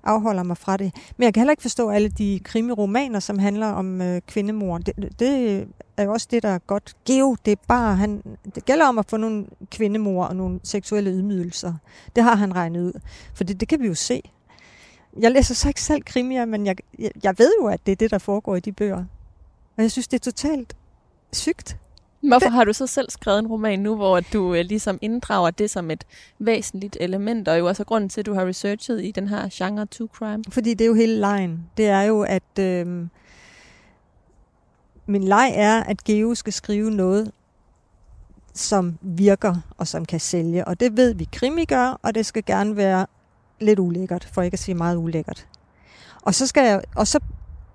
afholder 0.04 0.44
mig 0.44 0.58
fra 0.58 0.78
det. 0.78 0.96
Men 1.18 1.26
jeg 1.26 1.34
kan 1.34 1.42
heller 1.42 1.52
ikke 1.52 1.62
forstå 1.62 1.90
alle 1.90 2.10
de 2.10 2.40
krimiromaner, 2.44 3.20
som 3.20 3.40
handler 3.40 3.68
om 3.68 4.02
øh, 4.02 4.22
kvindemor. 4.28 4.78
Det, 4.78 5.20
det 5.20 5.68
er 5.98 6.04
jo 6.04 6.12
også 6.12 6.28
det, 6.32 6.44
der 6.44 6.50
er 6.50 6.60
godt. 6.60 6.96
Geo, 7.06 7.36
det 7.46 7.52
er 7.52 7.56
bare, 7.68 7.96
han, 7.96 8.24
det 8.56 8.66
gælder 8.66 8.86
om 8.86 8.98
at 8.98 9.06
få 9.10 9.18
nogle 9.18 9.46
kvindemor 9.72 10.26
og 10.26 10.36
nogle 10.36 10.60
seksuelle 10.64 11.12
ydmygelser. 11.12 11.74
Det 12.16 12.24
har 12.24 12.36
han 12.36 12.56
regnet 12.56 12.82
ud. 12.82 12.94
For 13.34 13.44
det, 13.44 13.60
det 13.60 13.68
kan 13.68 13.82
vi 13.82 13.88
jo 13.88 13.94
se. 13.94 14.22
Jeg 15.20 15.32
læser 15.32 15.54
så 15.54 15.68
ikke 15.68 15.82
selv 15.82 16.02
krimier, 16.04 16.46
men 16.46 16.66
jeg, 16.66 16.76
jeg, 17.00 17.12
jeg 17.24 17.36
ved 17.38 17.52
jo, 17.62 17.68
at 17.68 17.86
det 17.86 17.92
er 17.92 17.96
det, 17.96 18.12
der 18.12 18.18
foregår 18.18 18.56
i 18.56 18.60
de 18.60 18.72
bøger. 18.72 19.06
Og 19.78 19.84
jeg 19.84 19.92
synes, 19.92 20.08
det 20.08 20.20
er 20.20 20.32
totalt 20.32 20.76
sygt. 21.34 21.78
Hvorfor 22.28 22.50
har 22.50 22.64
du 22.64 22.74
så 22.74 22.88
selv 22.88 23.10
skrevet 23.10 23.40
en 23.40 23.48
roman 23.48 23.80
nu, 23.80 23.96
hvor 23.96 24.20
du 24.20 24.54
øh, 24.54 24.66
ligesom 24.66 25.00
inddrager 25.02 25.52
det 25.52 25.70
som 25.70 25.92
et 25.92 26.04
væsentligt 26.40 26.98
element, 27.00 27.48
og 27.48 27.60
jo 27.60 27.68
også 27.68 27.84
grunden 27.84 28.10
til, 28.10 28.20
at 28.20 28.26
du 28.26 28.34
har 28.34 28.46
researchet 28.46 29.04
i 29.04 29.12
den 29.12 29.28
her 29.28 29.50
genre 29.54 29.86
true 29.86 30.08
crime? 30.14 30.44
Fordi 30.50 30.74
det 30.74 30.86
er 30.86 30.88
jo 30.88 30.94
hele 30.94 31.20
lejen. 31.20 31.66
Det 31.78 31.86
er 31.86 32.02
jo, 32.02 32.22
at 32.22 32.60
øh, 32.60 33.08
min 35.06 35.24
leg 35.24 35.52
er, 35.56 35.84
at 35.84 36.04
Geo 36.04 36.36
skal 36.36 36.54
skrive 36.54 36.92
noget, 36.92 37.32
som 38.54 38.98
virker 39.02 39.56
og 39.78 39.88
som 39.88 40.06
kan 40.06 40.20
sælge. 40.20 40.68
Og 40.68 40.80
det 40.80 40.98
ved 40.98 41.14
vi 41.14 41.30
krimi 41.32 41.66
gør, 41.66 42.00
og 42.02 42.16
det 42.16 42.26
skal 42.26 42.44
gerne 42.46 42.76
være 42.76 43.06
lidt 43.60 43.80
ulækkert, 43.80 44.30
for 44.34 44.42
ikke 44.42 44.56
at 44.56 44.60
sige 44.60 44.76
meget 44.76 44.98
ulækkert. 44.98 45.48
Og 46.22 46.36
så 46.36 46.48
skal 46.48 46.66
jeg, 46.66 46.82
og 46.96 47.08
så 47.08 47.20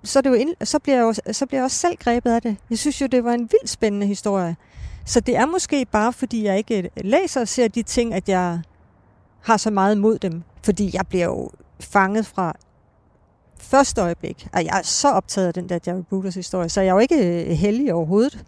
så, 0.03 0.21
det 0.21 0.29
jo 0.29 0.33
ind, 0.33 0.55
så, 0.63 0.79
bliver 0.79 0.95
jeg 0.97 1.03
jo, 1.03 1.33
så 1.33 1.45
bliver 1.45 1.59
jeg 1.59 1.65
også 1.65 1.77
selv 1.77 1.97
grebet 1.97 2.31
af 2.31 2.41
det. 2.41 2.57
Jeg 2.69 2.77
synes 2.77 3.01
jo, 3.01 3.05
det 3.07 3.23
var 3.23 3.33
en 3.33 3.39
vildt 3.39 3.69
spændende 3.69 4.07
historie. 4.07 4.55
Så 5.05 5.19
det 5.19 5.35
er 5.35 5.45
måske 5.45 5.85
bare, 5.85 6.13
fordi 6.13 6.43
jeg 6.43 6.57
ikke 6.57 6.89
læser 6.97 7.41
og 7.41 7.47
ser 7.47 7.67
de 7.67 7.83
ting, 7.83 8.13
at 8.13 8.29
jeg 8.29 8.61
har 9.41 9.57
så 9.57 9.71
meget 9.71 9.97
mod 9.97 10.19
dem. 10.19 10.43
Fordi 10.63 10.89
jeg 10.93 11.07
bliver 11.07 11.25
jo 11.25 11.49
fanget 11.79 12.25
fra 12.25 12.55
første 13.61 14.01
øjeblik. 14.01 14.47
Og 14.53 14.65
jeg 14.65 14.77
er 14.77 14.83
så 14.83 15.11
optaget 15.11 15.47
af 15.47 15.53
den 15.53 15.69
der 15.69 15.79
Jerry 15.87 16.03
Brutus 16.09 16.35
historie, 16.35 16.69
så 16.69 16.81
jeg 16.81 16.89
er 16.89 16.93
jo 16.93 16.99
ikke 16.99 17.45
øh, 17.45 17.51
heldig 17.51 17.93
overhovedet. 17.93 18.45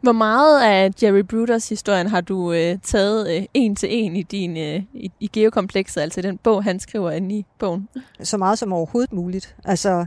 Hvor 0.00 0.12
meget 0.12 0.62
af 0.62 0.90
Jerry 1.02 1.20
Brutus 1.20 1.68
historien 1.68 2.06
har 2.06 2.20
du 2.20 2.52
øh, 2.52 2.78
taget 2.82 3.36
øh, 3.36 3.46
en 3.54 3.76
til 3.76 3.88
en 3.92 4.16
i 4.16 4.22
din 4.22 4.56
øh, 4.56 4.82
i, 4.94 5.10
i 5.20 5.30
geokomplekset, 5.32 6.00
altså 6.00 6.22
den 6.22 6.38
bog, 6.38 6.64
han 6.64 6.80
skriver 6.80 7.10
inde 7.10 7.34
i 7.34 7.44
bogen? 7.58 7.88
Så 8.22 8.36
meget 8.36 8.58
som 8.58 8.72
overhovedet 8.72 9.12
muligt. 9.12 9.56
Altså, 9.64 10.06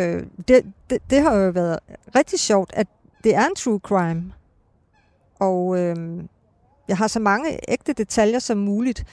Øh, 0.00 0.22
det, 0.48 0.72
det, 0.90 0.98
det 1.10 1.22
har 1.22 1.34
jo 1.34 1.50
været 1.50 1.78
rigtig 2.14 2.40
sjovt, 2.40 2.70
at 2.74 2.86
det 3.24 3.34
er 3.34 3.46
en 3.46 3.54
true 3.54 3.78
crime. 3.78 4.32
Og 5.38 5.78
øh, 5.78 5.96
jeg 6.88 6.96
har 6.96 7.06
så 7.06 7.20
mange 7.20 7.58
ægte 7.68 7.92
detaljer 7.92 8.38
som 8.38 8.58
muligt. 8.58 9.04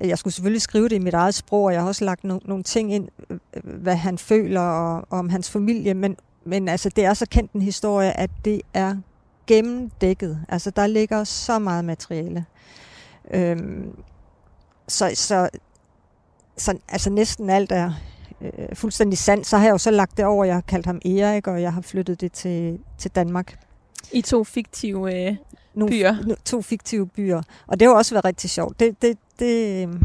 Jeg 0.00 0.18
skulle 0.18 0.34
selvfølgelig 0.34 0.62
skrive 0.62 0.88
det 0.88 0.96
i 0.96 0.98
mit 0.98 1.14
eget 1.14 1.34
sprog, 1.34 1.64
og 1.64 1.72
jeg 1.72 1.80
har 1.80 1.88
også 1.88 2.04
lagt 2.04 2.24
no- 2.24 2.48
nogle 2.48 2.62
ting 2.62 2.94
ind, 2.94 3.08
hvad 3.64 3.96
han 3.96 4.18
føler 4.18 4.60
og, 4.60 4.96
og 5.10 5.18
om 5.18 5.28
hans 5.28 5.50
familie. 5.50 5.94
Men, 5.94 6.16
men 6.44 6.68
altså, 6.68 6.88
det 6.88 7.04
er 7.04 7.14
så 7.14 7.26
kendt 7.30 7.52
en 7.52 7.62
historie, 7.62 8.20
at 8.20 8.30
det 8.44 8.62
er 8.74 8.96
gennemdækket. 9.46 10.44
Altså, 10.48 10.70
der 10.70 10.86
ligger 10.86 11.24
så 11.24 11.58
meget 11.58 11.84
materiale. 11.84 12.44
Øhm, 13.34 13.92
så, 14.88 15.10
så, 15.14 15.48
så 16.56 16.78
altså, 16.88 17.10
næsten 17.10 17.50
alt 17.50 17.72
er 17.72 17.92
øh, 18.40 18.76
fuldstændig 18.76 19.18
sandt, 19.18 19.46
så 19.46 19.56
har 19.56 19.64
jeg 19.64 19.72
jo 19.72 19.78
så 19.78 19.90
lagt 19.90 20.16
det 20.16 20.24
over. 20.24 20.44
Jeg 20.44 20.54
har 20.54 20.60
kaldt 20.60 20.86
ham 20.86 21.00
Erik, 21.04 21.46
og 21.46 21.62
jeg 21.62 21.72
har 21.72 21.80
flyttet 21.80 22.20
det 22.20 22.32
til, 22.32 22.78
til 22.98 23.10
Danmark. 23.10 23.58
I 24.12 24.22
to 24.22 24.44
fiktive 24.44 25.28
øh, 25.28 25.36
Nogle, 25.74 25.92
byer. 25.92 26.16
To 26.44 26.62
fiktive 26.62 27.06
byer. 27.06 27.42
Og 27.66 27.80
det 27.80 27.88
har 27.88 27.94
også 27.94 28.14
været 28.14 28.24
rigtig 28.24 28.50
sjovt. 28.50 28.80
Det, 28.80 29.02
det, 29.02 29.18
det, 29.40 29.82
øhm, 29.82 30.02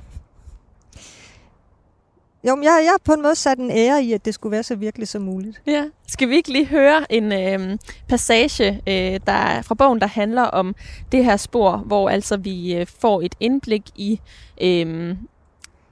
jo, 2.47 2.55
men 2.55 2.63
jeg, 2.63 2.81
jeg 2.83 2.91
har 2.91 2.99
på 3.03 3.13
en 3.13 3.21
måde 3.21 3.35
sat 3.35 3.57
en 3.57 3.71
ære 3.71 4.03
i, 4.03 4.13
at 4.13 4.25
det 4.25 4.33
skulle 4.33 4.51
være 4.51 4.63
så 4.63 4.75
virkelig 4.75 5.07
som 5.07 5.21
muligt. 5.21 5.61
Ja. 5.67 5.85
Skal 6.07 6.29
vi 6.29 6.35
ikke 6.35 6.51
lige 6.51 6.65
høre 6.65 7.11
en 7.11 7.31
øh, 7.31 7.77
passage 8.07 8.81
øh, 8.87 9.19
der 9.27 9.61
fra 9.61 9.75
bogen, 9.75 10.01
der 10.01 10.07
handler 10.07 10.43
om 10.43 10.75
det 11.11 11.25
her 11.25 11.37
spor, 11.37 11.77
hvor 11.77 12.09
altså 12.09 12.37
vi 12.37 12.75
øh, 12.75 12.87
får 12.99 13.21
et 13.21 13.35
indblik 13.39 13.83
i 13.95 14.19
øh, 14.61 15.15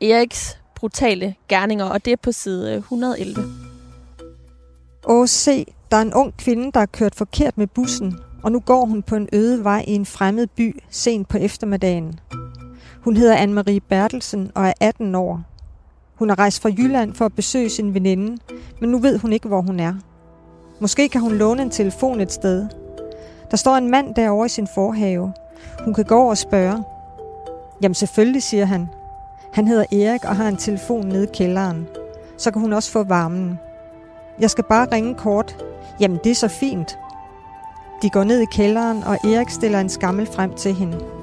Eriks 0.02 0.58
brutale 0.76 1.36
gerninger, 1.48 1.86
og 1.86 2.06
det 2.06 2.14
er 2.14 2.18
på 2.18 2.32
side 2.32 2.76
111. 2.76 3.42
Øh, 3.42 3.46
Åh, 5.06 5.28
se, 5.28 5.66
der 5.92 5.98
er 5.98 6.02
en 6.02 6.14
ung 6.14 6.38
kvinde, 6.38 6.72
der 6.72 6.80
har 6.80 6.86
kørt 6.86 7.16
forkert 7.16 7.58
med 7.58 7.68
bussen, 7.68 8.20
og 8.44 8.52
nu 8.52 8.60
går 8.60 8.86
hun 8.86 9.04
på 9.04 9.16
en 9.16 9.30
øde 9.34 9.64
vej 9.64 9.84
i 9.88 9.92
en 9.92 10.06
fremmed 10.06 10.48
by 10.48 10.80
sent 10.90 11.28
på 11.28 11.38
eftermiddagen. 11.38 12.20
Hun 13.04 13.18
hedder 13.18 13.36
Anne-Marie 13.38 13.80
Bertelsen 13.90 14.52
og 14.56 14.68
er 14.68 14.74
18 14.80 15.16
år. 15.16 15.42
Hun 16.16 16.30
har 16.30 16.40
rejst 16.40 16.62
fra 16.62 16.70
Jylland 16.70 17.14
for 17.14 17.26
at 17.26 17.34
besøge 17.34 17.70
sin 17.70 17.94
veninde, 17.94 18.38
men 18.82 18.90
nu 18.90 18.98
ved 18.98 19.20
hun 19.20 19.34
ikke, 19.34 19.48
hvor 19.48 19.62
hun 19.62 19.80
er. 19.80 19.94
Måske 20.80 21.10
kan 21.10 21.22
hun 21.22 21.32
låne 21.32 21.62
en 21.62 21.70
telefon 21.70 22.22
et 22.22 22.32
sted. 22.32 22.68
Der 23.52 23.58
står 23.58 23.76
en 23.76 23.92
mand 23.92 24.16
derovre 24.16 24.46
i 24.46 24.50
sin 24.50 24.68
forhave. 24.76 25.34
Hun 25.84 25.94
kan 25.94 26.06
gå 26.06 26.16
over 26.16 26.30
og 26.30 26.38
spørge. 26.38 26.84
Jamen 27.82 27.96
selvfølgelig, 27.96 28.44
siger 28.44 28.66
han, 28.66 28.90
han 29.54 29.68
hedder 29.68 29.86
Erik 29.92 30.26
og 30.26 30.36
har 30.36 30.48
en 30.48 30.58
telefon 30.58 31.08
nede 31.08 31.24
i 31.24 31.34
kælderen. 31.34 31.88
Så 32.38 32.52
kan 32.52 32.62
hun 32.62 32.74
også 32.74 32.92
få 32.92 33.04
varmen. 33.04 33.60
Jeg 34.40 34.50
skal 34.50 34.64
bare 34.64 34.88
ringe 34.92 35.16
kort. 35.16 35.66
Jamen, 36.00 36.20
det 36.24 36.32
er 36.32 36.36
så 36.36 36.48
fint. 36.48 37.00
De 38.02 38.10
går 38.10 38.24
ned 38.24 38.40
i 38.40 38.46
kælderen, 38.52 39.04
og 39.04 39.14
Erik 39.14 39.50
stiller 39.50 39.80
en 39.80 39.90
skammel 39.90 40.26
frem 40.26 40.54
til 40.54 40.74
hende. 40.74 41.23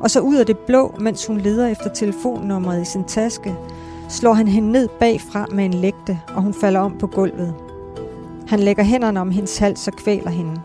Og 0.00 0.10
så 0.10 0.20
ud 0.20 0.36
af 0.36 0.46
det 0.46 0.58
blå, 0.58 0.94
mens 1.00 1.26
hun 1.26 1.38
leder 1.38 1.66
efter 1.66 1.88
telefonnummeret 1.88 2.82
i 2.82 2.84
sin 2.84 3.04
taske, 3.04 3.56
slår 4.08 4.32
han 4.32 4.48
hende 4.48 4.72
ned 4.72 4.88
bagfra 4.88 5.46
med 5.52 5.64
en 5.64 5.74
lægte, 5.74 6.20
og 6.34 6.42
hun 6.42 6.54
falder 6.54 6.80
om 6.80 6.98
på 6.98 7.06
gulvet. 7.06 7.54
Han 8.48 8.60
lægger 8.60 8.82
hænderne 8.82 9.20
om 9.20 9.30
hendes 9.30 9.58
hals 9.58 9.88
og 9.88 9.94
kvæler 9.94 10.30
hende. 10.30 10.60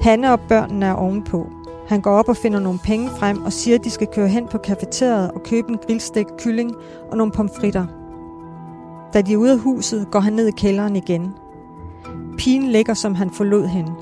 Hanne 0.00 0.32
og 0.32 0.40
børnene 0.40 0.86
er 0.86 0.92
ovenpå. 0.92 1.46
Han 1.88 2.00
går 2.00 2.10
op 2.10 2.28
og 2.28 2.36
finder 2.36 2.60
nogle 2.60 2.78
penge 2.84 3.10
frem 3.10 3.42
og 3.42 3.52
siger, 3.52 3.78
at 3.78 3.84
de 3.84 3.90
skal 3.90 4.06
køre 4.06 4.28
hen 4.28 4.48
på 4.48 4.58
kafeteriet 4.58 5.30
og 5.30 5.42
købe 5.42 5.68
en 5.68 5.78
grillstik 5.86 6.26
kylling 6.38 6.74
og 7.10 7.16
nogle 7.16 7.32
pomfritter. 7.32 7.86
Da 9.14 9.22
de 9.22 9.32
er 9.32 9.36
ude 9.36 9.52
af 9.52 9.58
huset, 9.58 10.08
går 10.10 10.20
han 10.20 10.32
ned 10.32 10.48
i 10.48 10.50
kælderen 10.50 10.96
igen. 10.96 11.34
Pigen 12.38 12.68
ligger, 12.68 12.94
som 12.94 13.14
han 13.14 13.30
forlod 13.30 13.66
hende, 13.66 13.92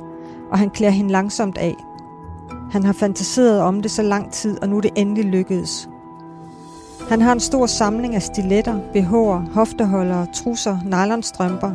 og 0.50 0.58
han 0.58 0.70
klæder 0.70 0.92
hende 0.92 1.10
langsomt 1.10 1.58
af. 1.58 1.74
Han 2.70 2.84
har 2.84 2.92
fantaseret 2.92 3.60
om 3.60 3.82
det 3.82 3.90
så 3.90 4.02
lang 4.02 4.32
tid, 4.32 4.62
og 4.62 4.68
nu 4.68 4.76
er 4.76 4.80
det 4.80 4.90
endelig 4.96 5.24
lykkedes. 5.24 5.88
Han 7.08 7.22
har 7.22 7.32
en 7.32 7.40
stor 7.40 7.66
samling 7.66 8.14
af 8.14 8.22
stiletter, 8.22 8.78
BH'er, 8.94 9.54
hofteholdere, 9.54 10.26
trusser, 10.34 10.78
nylonstrømper. 10.84 11.70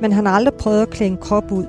Men 0.00 0.12
han 0.12 0.26
har 0.26 0.32
aldrig 0.32 0.54
prøvet 0.54 0.82
at 0.82 0.90
klæde 0.90 1.10
en 1.10 1.18
krop 1.18 1.52
ud. 1.52 1.66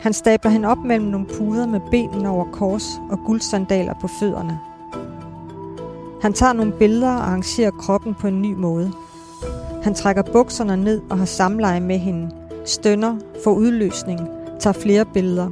Han 0.00 0.12
stabler 0.12 0.50
hende 0.50 0.68
op 0.68 0.78
mellem 0.78 1.08
nogle 1.08 1.26
puder 1.26 1.66
med 1.66 1.80
benene 1.90 2.28
over 2.28 2.44
kors 2.44 3.00
og 3.10 3.18
guldsandaler 3.26 3.94
på 4.00 4.08
fødderne. 4.08 4.58
Han 6.22 6.32
tager 6.32 6.52
nogle 6.52 6.72
billeder 6.72 7.08
og 7.08 7.26
arrangerer 7.26 7.70
kroppen 7.70 8.14
på 8.14 8.26
en 8.26 8.42
ny 8.42 8.54
måde. 8.54 8.92
Han 9.82 9.94
trækker 9.94 10.22
bukserne 10.22 10.76
ned 10.76 11.00
og 11.10 11.18
har 11.18 11.24
samleje 11.24 11.80
med 11.80 11.98
hende, 11.98 12.30
stønner, 12.66 13.16
får 13.44 13.52
udløsning, 13.54 14.20
tager 14.60 14.74
flere 14.74 15.04
billeder. 15.04 15.48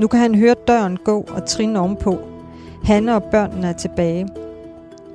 Nu 0.00 0.06
kan 0.06 0.20
han 0.20 0.34
høre 0.34 0.54
døren 0.68 0.96
gå 1.04 1.24
og 1.28 1.46
trin 1.46 1.76
ovenpå. 1.76 2.18
Hanne 2.84 3.14
og 3.14 3.22
børnene 3.22 3.66
er 3.66 3.72
tilbage. 3.72 4.28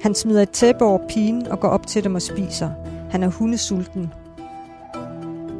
Han 0.01 0.15
smider 0.15 0.41
et 0.41 0.49
tæppe 0.49 0.85
over 0.85 0.99
pigen 1.09 1.47
og 1.47 1.59
går 1.59 1.67
op 1.67 1.87
til 1.87 2.03
dem 2.03 2.15
og 2.15 2.21
spiser. 2.21 2.69
Han 3.11 3.23
er 3.23 3.27
hundesulten. 3.27 4.13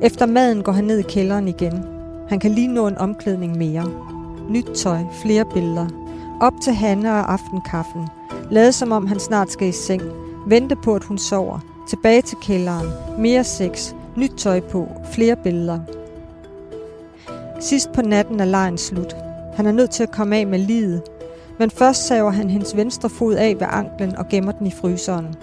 Efter 0.02 0.26
maden 0.26 0.64
går 0.64 0.72
han 0.72 0.84
ned 0.84 1.00
i 1.00 1.02
kælderen 1.10 1.48
igen. 1.48 1.86
Han 2.30 2.40
kan 2.40 2.52
lige 2.52 2.68
nå 2.68 2.88
en 2.88 2.98
omklædning 2.98 3.58
mere. 3.58 3.86
Nyt 4.50 4.70
tøj, 4.76 5.00
flere 5.22 5.46
billeder. 5.54 5.88
Op 6.42 6.54
til 6.64 6.74
Hanne 6.74 7.12
og 7.12 7.34
aftenkaffen. 7.34 8.08
Lade 8.50 8.72
som 8.72 8.92
om 8.92 9.08
han 9.08 9.20
snart 9.20 9.52
skal 9.52 9.68
i 9.68 9.72
seng. 9.72 10.02
Vente 10.48 10.76
på, 10.76 10.96
at 10.96 11.04
hun 11.04 11.18
sover. 11.18 11.60
Tilbage 11.90 12.22
til 12.22 12.38
kælderen. 12.42 12.88
Mere 13.18 13.44
sex. 13.44 13.94
Nyt 14.16 14.32
tøj 14.38 14.60
på. 14.60 14.88
Flere 15.14 15.36
billeder. 15.36 15.80
Sidst 17.62 17.92
på 17.92 18.02
natten 18.02 18.40
er 18.40 18.46
lejen 18.46 18.78
slut. 18.78 19.16
Han 19.54 19.66
er 19.66 19.72
nødt 19.72 19.90
til 19.90 20.04
at 20.04 20.12
komme 20.12 20.38
af 20.38 20.48
med 20.48 20.60
livet. 20.60 21.02
Men 21.60 21.70
først 21.70 22.08
saver 22.08 22.32
han 22.32 22.50
hendes 22.50 22.76
venstre 22.76 23.10
fod 23.10 23.34
af 23.34 23.56
ved 23.60 23.68
anklen 23.70 24.16
og 24.16 24.28
gemmer 24.30 24.52
den 24.52 24.68
i 24.68 24.72
fryseren. 24.72 25.36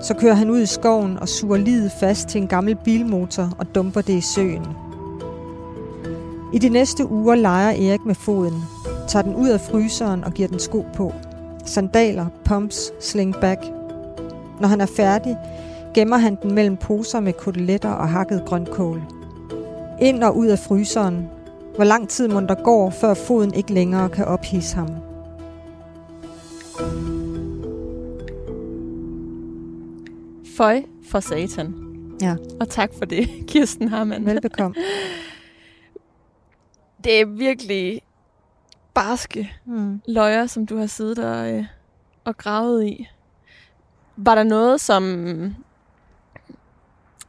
Så 0.00 0.14
kører 0.14 0.34
han 0.34 0.50
ud 0.50 0.60
i 0.60 0.66
skoven 0.66 1.18
og 1.18 1.28
suger 1.28 1.56
livet 1.56 1.92
fast 2.00 2.28
til 2.28 2.40
en 2.40 2.48
gammel 2.48 2.76
bilmotor 2.76 3.48
og 3.58 3.74
dumper 3.74 4.00
det 4.00 4.12
i 4.12 4.20
søen. 4.20 4.66
I 6.52 6.58
de 6.58 6.68
næste 6.68 7.10
uger 7.10 7.34
leger 7.34 7.90
Erik 7.90 8.06
med 8.06 8.14
foden, 8.14 8.62
tager 9.08 9.22
den 9.22 9.34
ud 9.34 9.48
af 9.48 9.60
fryseren 9.60 10.24
og 10.24 10.32
giver 10.32 10.48
den 10.48 10.58
sko 10.58 10.84
på. 10.94 11.12
Sandaler, 11.64 12.26
pumps, 12.44 12.92
slingback. 13.00 13.60
Når 14.60 14.68
han 14.68 14.80
er 14.80 14.86
færdig, 14.86 15.36
gemmer 15.94 16.16
han 16.16 16.38
den 16.42 16.54
mellem 16.54 16.76
poser 16.76 17.20
med 17.20 17.32
koteletter 17.32 17.90
og 17.90 18.08
hakket 18.08 18.42
grønkål. 18.46 19.02
Ind 20.00 20.24
og 20.24 20.36
ud 20.36 20.46
af 20.46 20.58
fryseren. 20.58 21.28
Hvor 21.74 21.84
lang 21.84 22.08
tid 22.08 22.28
må 22.28 22.40
der 22.40 22.64
går, 22.64 22.90
før 22.90 23.14
foden 23.14 23.54
ikke 23.54 23.72
længere 23.74 24.08
kan 24.08 24.24
ophisse 24.24 24.76
ham. 24.76 24.88
Føj 30.56 30.82
for 31.10 31.20
satan. 31.20 31.74
Ja. 32.22 32.36
Og 32.60 32.68
tak 32.68 32.90
for 32.98 33.04
det, 33.04 33.28
Kirsten 33.48 33.88
Harman. 33.88 34.26
Velbekomme. 34.26 34.74
Det 37.04 37.20
er 37.20 37.26
virkelig 37.26 38.02
barske 38.94 39.52
Mm. 39.64 40.00
løjer, 40.08 40.46
som 40.46 40.66
du 40.66 40.76
har 40.76 40.86
siddet 40.86 41.18
og, 41.18 41.52
øh, 41.52 41.64
og 42.24 42.36
gravet 42.36 42.86
i. 42.86 43.08
Var 44.16 44.34
der 44.34 44.42
noget, 44.42 44.80
som 44.80 45.02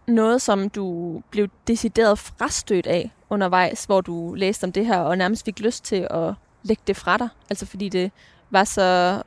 noget, 0.08 0.42
som 0.42 0.70
du 0.70 1.22
blev 1.30 1.48
decideret 1.68 2.20
frastødt 2.20 2.88
af 2.88 3.12
undervejs, 3.30 3.86
hvor 3.86 4.02
du 4.02 4.34
læste 4.34 4.64
om 4.64 4.72
det 4.72 4.86
her, 4.86 4.98
og 4.98 5.18
nærmest 5.18 5.46
fik 5.46 5.60
lyst 5.60 5.86
til 5.86 6.08
at 6.10 6.34
lægge 6.64 6.84
det 6.88 6.98
fra 6.98 7.18
dig? 7.18 7.30
Altså 7.50 7.66
fordi 7.66 7.90
det 7.90 8.12
var 8.50 8.64
så 8.64 9.22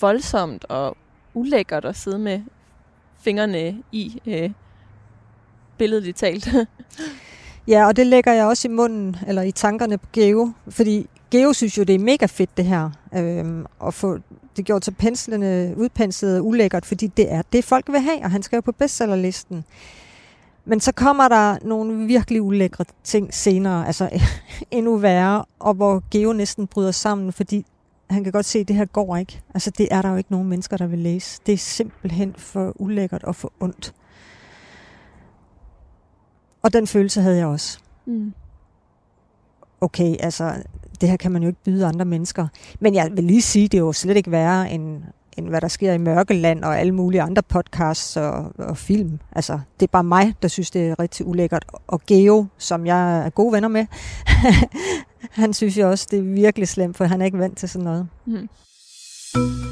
voldsomt 0.00 0.64
og 0.64 0.96
ulækkert 1.34 1.84
at 1.84 1.96
sidde 1.96 2.18
med 2.18 2.40
fingrene 3.20 3.82
i, 3.92 4.22
øh, 4.26 4.50
billedligt 5.78 6.16
talt. 6.16 6.48
Ja, 7.68 7.86
og 7.86 7.96
det 7.96 8.06
lægger 8.06 8.32
jeg 8.32 8.46
også 8.46 8.68
i 8.68 8.70
munden, 8.70 9.16
eller 9.26 9.42
i 9.42 9.52
tankerne 9.52 9.98
på 9.98 10.06
Geo, 10.12 10.52
fordi 10.68 11.06
Geo 11.30 11.52
synes 11.52 11.78
jo, 11.78 11.82
det 11.82 11.94
er 11.94 11.98
mega 11.98 12.26
fedt 12.26 12.56
det 12.56 12.64
her, 12.64 12.90
øhm, 13.14 13.66
at 13.86 13.94
få 13.94 14.18
det 14.56 14.64
gjort 14.64 14.84
så 14.84 14.92
penslende, 14.92 15.74
udpenslet 15.76 16.38
og 16.38 16.46
ulækkert, 16.46 16.86
fordi 16.86 17.06
det 17.06 17.32
er 17.32 17.42
det, 17.52 17.64
folk 17.64 17.88
vil 17.88 18.00
have, 18.00 18.22
og 18.22 18.30
han 18.30 18.42
skal 18.42 18.56
jo 18.56 18.60
på 18.60 18.72
bestsellerlisten. 18.72 19.64
Men 20.68 20.80
så 20.80 20.92
kommer 20.92 21.28
der 21.28 21.58
nogle 21.62 22.06
virkelig 22.06 22.42
ulækre 22.42 22.84
ting 23.04 23.34
senere, 23.34 23.86
altså 23.86 24.10
endnu 24.70 24.96
værre, 24.96 25.44
og 25.58 25.74
hvor 25.74 26.02
Geo 26.10 26.32
næsten 26.32 26.66
bryder 26.66 26.90
sammen, 26.90 27.32
fordi 27.32 27.66
han 28.10 28.24
kan 28.24 28.32
godt 28.32 28.46
se, 28.46 28.58
at 28.58 28.68
det 28.68 28.76
her 28.76 28.84
går 28.84 29.16
ikke. 29.16 29.40
Altså 29.54 29.70
det 29.70 29.88
er 29.90 30.02
der 30.02 30.10
jo 30.10 30.16
ikke 30.16 30.32
nogen 30.32 30.48
mennesker, 30.48 30.76
der 30.76 30.86
vil 30.86 30.98
læse. 30.98 31.40
Det 31.46 31.52
er 31.52 31.58
simpelthen 31.58 32.34
for 32.38 32.72
ulækkert 32.76 33.24
og 33.24 33.36
for 33.36 33.52
ondt. 33.60 33.94
Og 36.62 36.72
den 36.72 36.86
følelse 36.86 37.20
havde 37.20 37.36
jeg 37.36 37.46
også. 37.46 37.78
mm. 38.06 38.32
Okay, 39.80 40.16
altså 40.20 40.62
det 41.00 41.08
her 41.08 41.16
kan 41.16 41.32
man 41.32 41.42
jo 41.42 41.48
ikke 41.48 41.62
byde 41.64 41.86
andre 41.86 42.04
mennesker. 42.04 42.48
Men 42.80 42.94
jeg 42.94 43.10
vil 43.12 43.24
lige 43.24 43.42
sige, 43.42 43.68
det 43.68 43.78
er 43.78 43.82
jo 43.82 43.92
slet 43.92 44.16
ikke 44.16 44.30
værre 44.30 44.70
end, 44.70 45.02
end 45.38 45.48
hvad 45.48 45.60
der 45.60 45.68
sker 45.68 45.92
i 45.92 45.98
Mørkeland 45.98 46.64
og 46.64 46.80
alle 46.80 46.92
mulige 46.92 47.22
andre 47.22 47.42
podcasts 47.42 48.16
og, 48.16 48.52
og 48.58 48.76
film. 48.76 49.18
Altså, 49.32 49.60
det 49.80 49.86
er 49.86 49.90
bare 49.92 50.04
mig, 50.04 50.34
der 50.42 50.48
synes, 50.48 50.70
det 50.70 50.88
er 50.88 50.98
rigtig 50.98 51.26
ulækkert. 51.26 51.64
Og 51.86 52.00
Geo, 52.06 52.46
som 52.58 52.86
jeg 52.86 53.26
er 53.26 53.30
gode 53.30 53.52
venner 53.52 53.68
med, 53.68 53.86
han 55.42 55.54
synes 55.54 55.78
jo 55.78 55.90
også, 55.90 56.06
det 56.10 56.18
er 56.18 56.22
virkelig 56.22 56.68
slemt, 56.68 56.96
for 56.96 57.04
han 57.04 57.20
er 57.20 57.24
ikke 57.24 57.38
vant 57.38 57.58
til 57.58 57.68
sådan 57.68 57.84
noget. 57.84 58.08
Mm. 58.26 59.67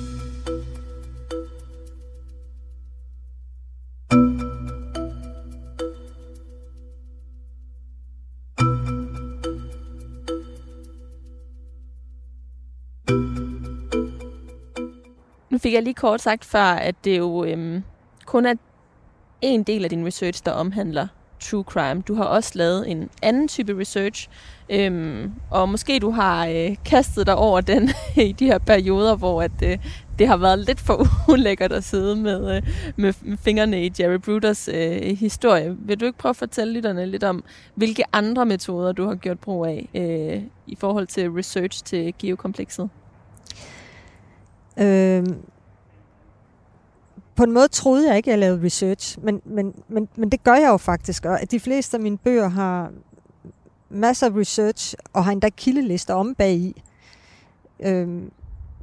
Fik 15.67 15.73
jeg 15.73 15.83
lige 15.83 15.95
kort 15.95 16.21
sagt 16.21 16.45
før, 16.45 16.65
at 16.65 16.95
det 17.05 17.19
jo 17.19 17.45
øhm, 17.45 17.85
kun 18.27 18.47
er 18.47 18.55
en 19.41 19.63
del 19.63 19.85
af 19.85 19.91
din 19.91 20.07
research, 20.07 20.43
der 20.45 20.53
omhandler 20.53 21.07
true 21.41 21.63
crime. 21.63 22.03
Du 22.03 22.15
har 22.15 22.25
også 22.25 22.53
lavet 22.55 22.91
en 22.91 23.11
anden 23.23 23.49
type 23.49 23.79
research, 23.81 24.29
øhm, 24.71 25.33
og 25.51 25.69
måske 25.69 25.99
du 25.99 26.11
har 26.11 26.47
øh, 26.47 26.77
kastet 26.85 27.27
dig 27.27 27.37
over 27.37 27.61
den 27.61 27.91
i 28.29 28.33
de 28.33 28.47
her 28.47 28.59
perioder, 28.59 29.17
hvor 29.17 29.43
at, 29.43 29.63
øh, 29.65 29.79
det 30.19 30.29
har 30.29 30.37
været 30.37 30.59
lidt 30.59 30.81
for 30.81 31.07
ulækkert 31.33 31.73
at 31.73 31.85
sidde 31.85 32.17
med, 32.17 32.57
øh, 32.57 32.63
med, 32.97 33.13
med 33.23 33.37
fingrene 33.37 33.87
i 33.87 33.93
Jerry 34.01 34.19
Bruders 34.19 34.69
øh, 34.69 35.03
historie. 35.03 35.77
Vil 35.79 36.01
du 36.01 36.05
ikke 36.05 36.19
prøve 36.19 36.31
at 36.31 36.37
fortælle 36.37 36.73
lytterne 36.75 37.07
lidt 37.07 37.25
om, 37.25 37.45
hvilke 37.75 38.03
andre 38.13 38.47
metoder 38.47 38.93
du 38.93 39.07
har 39.07 39.15
gjort 39.15 39.39
brug 39.39 39.67
af 39.67 39.89
øh, 39.95 40.43
i 40.67 40.77
forhold 40.77 41.07
til 41.07 41.31
research 41.31 41.85
til 41.85 42.15
geokomplekset? 42.19 42.89
Øhm, 44.79 45.37
på 47.37 47.45
en 47.45 47.53
måde 47.53 47.69
troede 47.69 48.09
jeg 48.09 48.17
ikke, 48.17 48.29
at 48.29 48.33
jeg 48.33 48.39
lavede 48.39 48.65
research, 48.65 49.19
men, 49.23 49.43
men, 49.45 49.75
men, 49.89 50.09
men 50.17 50.31
det 50.31 50.45
gør 50.45 50.55
jeg 50.55 50.69
jo 50.69 50.77
faktisk. 50.77 51.25
Og 51.25 51.39
de 51.51 51.61
fleste 51.61 51.97
af 51.97 52.01
mine 52.01 52.19
bøger 52.19 52.49
har 52.49 52.91
masser 53.91 54.27
af 54.27 54.37
research, 54.37 54.95
og 55.13 55.25
har 55.25 55.33
endda 55.33 55.49
kildelister 55.49 56.15
om 56.15 56.35
bag 56.35 56.53
i. 56.53 56.83
Øhm, 57.81 58.31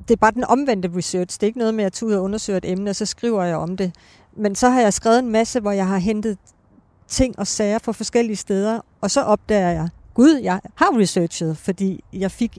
det 0.07 0.13
er 0.13 0.17
bare 0.17 0.31
den 0.31 0.43
omvendte 0.43 0.91
research. 0.95 1.39
Det 1.39 1.43
er 1.43 1.47
ikke 1.47 1.59
noget 1.59 1.73
med 1.73 1.83
at 1.83 1.93
tage 1.93 2.09
ud 2.09 2.13
og 2.13 2.23
undersøger 2.23 2.57
et 2.57 2.71
emne, 2.71 2.89
og 2.89 2.95
så 2.95 3.05
skriver 3.05 3.43
jeg 3.43 3.57
om 3.57 3.77
det. 3.77 3.95
Men 4.35 4.55
så 4.55 4.69
har 4.69 4.81
jeg 4.81 4.93
skrevet 4.93 5.19
en 5.19 5.29
masse, 5.29 5.59
hvor 5.59 5.71
jeg 5.71 5.87
har 5.87 5.97
hentet 5.97 6.37
ting 7.07 7.39
og 7.39 7.47
sager 7.47 7.79
fra 7.79 7.91
forskellige 7.91 8.35
steder, 8.35 8.79
og 9.01 9.11
så 9.11 9.21
opdager 9.21 9.69
jeg, 9.69 9.89
gud, 10.13 10.39
jeg 10.43 10.61
har 10.75 10.99
researchet, 10.99 11.57
fordi 11.57 12.03
jeg 12.13 12.31
fik 12.31 12.57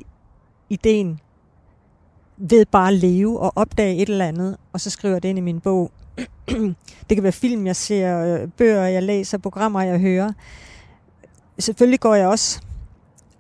ideen 0.70 1.20
ved 2.37 2.66
bare 2.66 2.88
at 2.88 2.94
leve 2.94 3.40
og 3.40 3.53
opdage 3.57 3.97
et 3.97 4.09
eller 4.09 4.27
andet, 4.27 4.57
og 4.73 4.81
så 4.81 4.90
skriver 4.90 5.14
jeg 5.14 5.23
det 5.23 5.29
ind 5.29 5.38
i 5.38 5.42
min 5.42 5.61
bog. 5.61 5.90
det 7.09 7.16
kan 7.16 7.23
være 7.23 7.33
film, 7.33 7.66
jeg 7.66 7.77
ser, 7.77 8.20
øh, 8.20 8.49
bøger, 8.49 8.85
jeg 8.85 9.03
læser, 9.03 9.38
programmer, 9.38 9.83
jeg 9.83 9.99
hører. 9.99 10.33
Selvfølgelig 11.59 12.01
går 12.01 12.14
jeg 12.14 12.29
også 12.29 12.61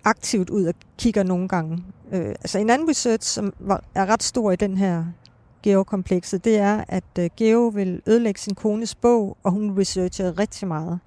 aktivt 0.04 0.50
ud 0.50 0.64
og 0.64 0.74
kigger 0.98 1.22
nogle 1.22 1.48
gange. 1.48 1.84
Øh, 2.12 2.28
altså 2.28 2.58
en 2.58 2.70
anden 2.70 2.88
research, 2.88 3.28
som 3.28 3.52
var, 3.58 3.84
er 3.94 4.06
ret 4.06 4.22
stor 4.22 4.50
i 4.50 4.56
den 4.56 4.76
her 4.76 5.04
Geo-komplekset, 5.62 6.44
det 6.44 6.58
er, 6.58 6.84
at 6.88 7.04
øh, 7.18 7.30
Geo 7.36 7.68
vil 7.68 8.02
ødelægge 8.06 8.40
sin 8.40 8.54
kones 8.54 8.94
bog, 8.94 9.36
og 9.42 9.52
hun 9.52 9.78
researcher 9.78 10.38
rigtig 10.38 10.68
meget. 10.68 10.98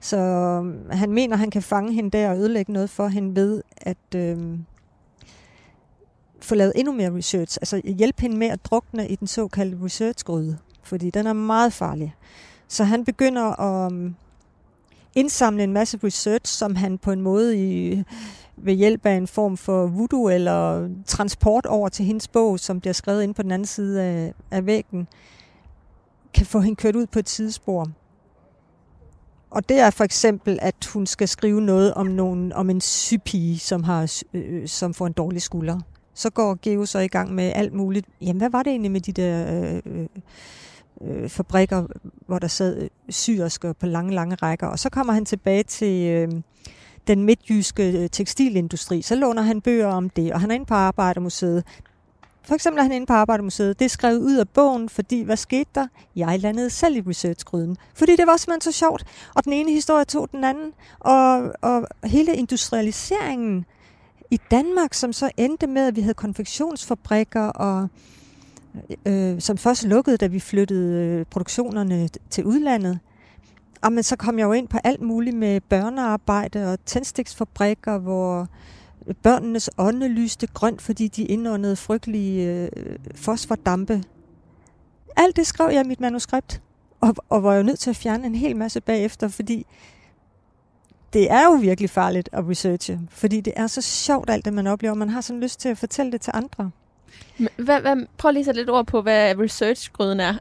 Så 0.00 0.16
øh, 0.16 0.90
han 0.90 1.12
mener, 1.12 1.36
han 1.36 1.50
kan 1.50 1.62
fange 1.62 1.92
hende 1.92 2.10
der 2.10 2.30
og 2.30 2.38
ødelægge 2.38 2.72
noget 2.72 2.90
for 2.90 3.08
hende 3.08 3.36
ved 3.36 3.62
at 3.76 4.14
øh, 4.16 4.58
få 6.48 6.54
lavet 6.54 6.72
endnu 6.76 6.92
mere 6.92 7.14
research. 7.14 7.58
Altså 7.60 7.80
hjælpe 7.84 8.22
hende 8.22 8.36
med 8.36 8.46
at 8.46 8.64
drukne 8.64 9.08
i 9.08 9.16
den 9.16 9.26
såkaldte 9.26 9.78
researchgryde, 9.84 10.58
fordi 10.82 11.10
den 11.10 11.26
er 11.26 11.32
meget 11.32 11.72
farlig. 11.72 12.14
Så 12.68 12.84
han 12.84 13.04
begynder 13.04 13.60
at 13.60 13.92
um, 13.92 14.16
indsamle 15.14 15.62
en 15.62 15.72
masse 15.72 15.98
research, 16.04 16.58
som 16.58 16.76
han 16.76 16.98
på 16.98 17.12
en 17.12 17.20
måde 17.20 17.58
i 17.58 18.04
ved 18.56 18.74
hjælp 18.74 19.06
af 19.06 19.12
en 19.12 19.26
form 19.26 19.56
for 19.56 19.86
voodoo 19.86 20.28
eller 20.28 20.88
transport 21.06 21.66
over 21.66 21.88
til 21.88 22.04
hendes 22.04 22.28
bog, 22.28 22.60
som 22.60 22.80
bliver 22.80 22.92
skrevet 22.92 23.22
ind 23.22 23.34
på 23.34 23.42
den 23.42 23.50
anden 23.50 23.66
side 23.66 24.02
af, 24.02 24.34
af 24.50 24.66
væggen, 24.66 25.08
kan 26.34 26.46
få 26.46 26.60
hende 26.60 26.76
kørt 26.76 26.96
ud 26.96 27.06
på 27.06 27.18
et 27.18 27.28
sidespor. 27.28 27.86
Og 29.50 29.68
det 29.68 29.78
er 29.78 29.90
for 29.90 30.04
eksempel, 30.04 30.58
at 30.62 30.86
hun 30.92 31.06
skal 31.06 31.28
skrive 31.28 31.60
noget 31.60 31.94
om, 31.94 32.06
nogen, 32.06 32.52
om 32.52 32.70
en 32.70 32.80
sygepige, 32.80 33.58
som, 33.58 33.82
har, 33.82 34.22
øh, 34.34 34.62
øh, 34.62 34.68
som 34.68 34.94
får 34.94 35.06
en 35.06 35.12
dårlig 35.12 35.42
skulder. 35.42 35.80
Så 36.18 36.30
går 36.30 36.58
Geo 36.62 36.86
så 36.86 36.98
i 36.98 37.08
gang 37.08 37.34
med 37.34 37.52
alt 37.54 37.72
muligt. 37.72 38.06
Jamen, 38.20 38.36
hvad 38.36 38.50
var 38.50 38.62
det 38.62 38.70
egentlig 38.70 38.90
med 38.90 39.00
de 39.00 39.12
der 39.12 39.62
øh, 39.64 39.80
øh, 39.86 40.06
øh 41.00 41.28
fabrikker, 41.28 41.86
hvor 42.26 42.38
der 42.38 42.48
sad 42.48 42.82
øh, 42.82 42.88
syersker 43.08 43.72
på 43.72 43.86
lange, 43.86 44.14
lange 44.14 44.34
rækker? 44.34 44.66
Og 44.66 44.78
så 44.78 44.90
kommer 44.90 45.12
han 45.12 45.24
tilbage 45.24 45.62
til... 45.62 46.08
Øh, 46.08 46.42
den 47.06 47.24
midtjyske 47.24 48.02
øh, 48.02 48.10
tekstilindustri, 48.10 49.02
så 49.02 49.14
låner 49.14 49.42
han 49.42 49.60
bøger 49.60 49.86
om 49.86 50.10
det, 50.10 50.32
og 50.32 50.40
han 50.40 50.50
er 50.50 50.54
inde 50.54 50.66
på 50.66 50.74
Arbejdermuseet. 50.74 51.64
For 52.42 52.54
eksempel 52.54 52.78
er 52.78 52.82
han 52.82 52.92
inde 52.92 53.06
på 53.06 53.12
Arbejdermuseet. 53.12 53.78
Det 53.78 53.84
er 53.84 53.88
skrevet 53.88 54.18
ud 54.18 54.36
af 54.36 54.48
bogen, 54.48 54.88
fordi 54.88 55.22
hvad 55.22 55.36
skete 55.36 55.70
der? 55.74 55.86
Jeg 56.16 56.40
landede 56.40 56.70
selv 56.70 56.96
i 56.96 57.02
researchgryden. 57.08 57.76
Fordi 57.94 58.16
det 58.16 58.26
var 58.26 58.36
simpelthen 58.36 58.72
så 58.72 58.78
sjovt. 58.78 59.04
Og 59.34 59.44
den 59.44 59.52
ene 59.52 59.72
historie 59.72 60.04
tog 60.04 60.32
den 60.32 60.44
anden. 60.44 60.72
Og, 61.00 61.52
og 61.62 61.86
hele 62.04 62.36
industrialiseringen 62.36 63.64
i 64.30 64.40
Danmark, 64.50 64.94
som 64.94 65.12
så 65.12 65.30
endte 65.36 65.66
med, 65.66 65.86
at 65.86 65.96
vi 65.96 66.00
havde 66.00 66.14
konfektionsfabrikker, 66.14 67.42
og 67.42 67.88
øh, 69.06 69.40
som 69.40 69.58
først 69.58 69.84
lukkede, 69.84 70.16
da 70.16 70.26
vi 70.26 70.40
flyttede 70.40 71.06
øh, 71.06 71.26
produktionerne 71.26 72.08
til 72.30 72.44
udlandet. 72.44 72.98
Og 73.82 73.92
men 73.92 74.02
så 74.02 74.16
kom 74.16 74.38
jeg 74.38 74.44
jo 74.44 74.52
ind 74.52 74.68
på 74.68 74.78
alt 74.84 75.00
muligt 75.00 75.36
med 75.36 75.60
børnearbejde 75.60 76.72
og 76.72 76.78
tændstiksfabrikker, 76.86 77.98
hvor 77.98 78.48
børnenes 79.22 79.70
ånde 79.78 80.08
lyste 80.08 80.46
grønt, 80.46 80.82
fordi 80.82 81.08
de 81.08 81.22
indåndede 81.22 81.76
frygtelige 81.76 82.46
øh, 82.52 82.68
fosfordampe. 83.14 84.02
Alt 85.16 85.36
det 85.36 85.46
skrev 85.46 85.70
jeg 85.72 85.84
i 85.84 85.88
mit 85.88 86.00
manuskript, 86.00 86.62
og, 87.00 87.14
og 87.28 87.42
var 87.42 87.54
jo 87.54 87.62
nødt 87.62 87.78
til 87.78 87.90
at 87.90 87.96
fjerne 87.96 88.26
en 88.26 88.34
hel 88.34 88.56
masse 88.56 88.80
bagefter, 88.80 89.28
fordi 89.28 89.66
det 91.12 91.30
er 91.30 91.44
jo 91.44 91.50
virkelig 91.50 91.90
farligt 91.90 92.28
at 92.32 92.48
researche, 92.48 93.00
fordi 93.10 93.40
det 93.40 93.52
er 93.56 93.66
så 93.66 93.82
sjovt 93.82 94.30
alt 94.30 94.44
det, 94.44 94.52
man 94.52 94.66
oplever. 94.66 94.94
Man 94.94 95.08
har 95.08 95.20
sådan 95.20 95.40
lyst 95.40 95.60
til 95.60 95.68
at 95.68 95.78
fortælle 95.78 96.12
det 96.12 96.20
til 96.20 96.30
andre. 96.34 96.70
Hvad, 97.56 97.80
hvad, 97.80 98.06
prøv 98.18 98.30
lige 98.30 98.40
at 98.40 98.44
sætte 98.44 98.60
lidt 98.60 98.70
ord 98.70 98.86
på, 98.86 99.02
hvad 99.02 99.38
researchgryden 99.38 100.20
er. 100.20 100.34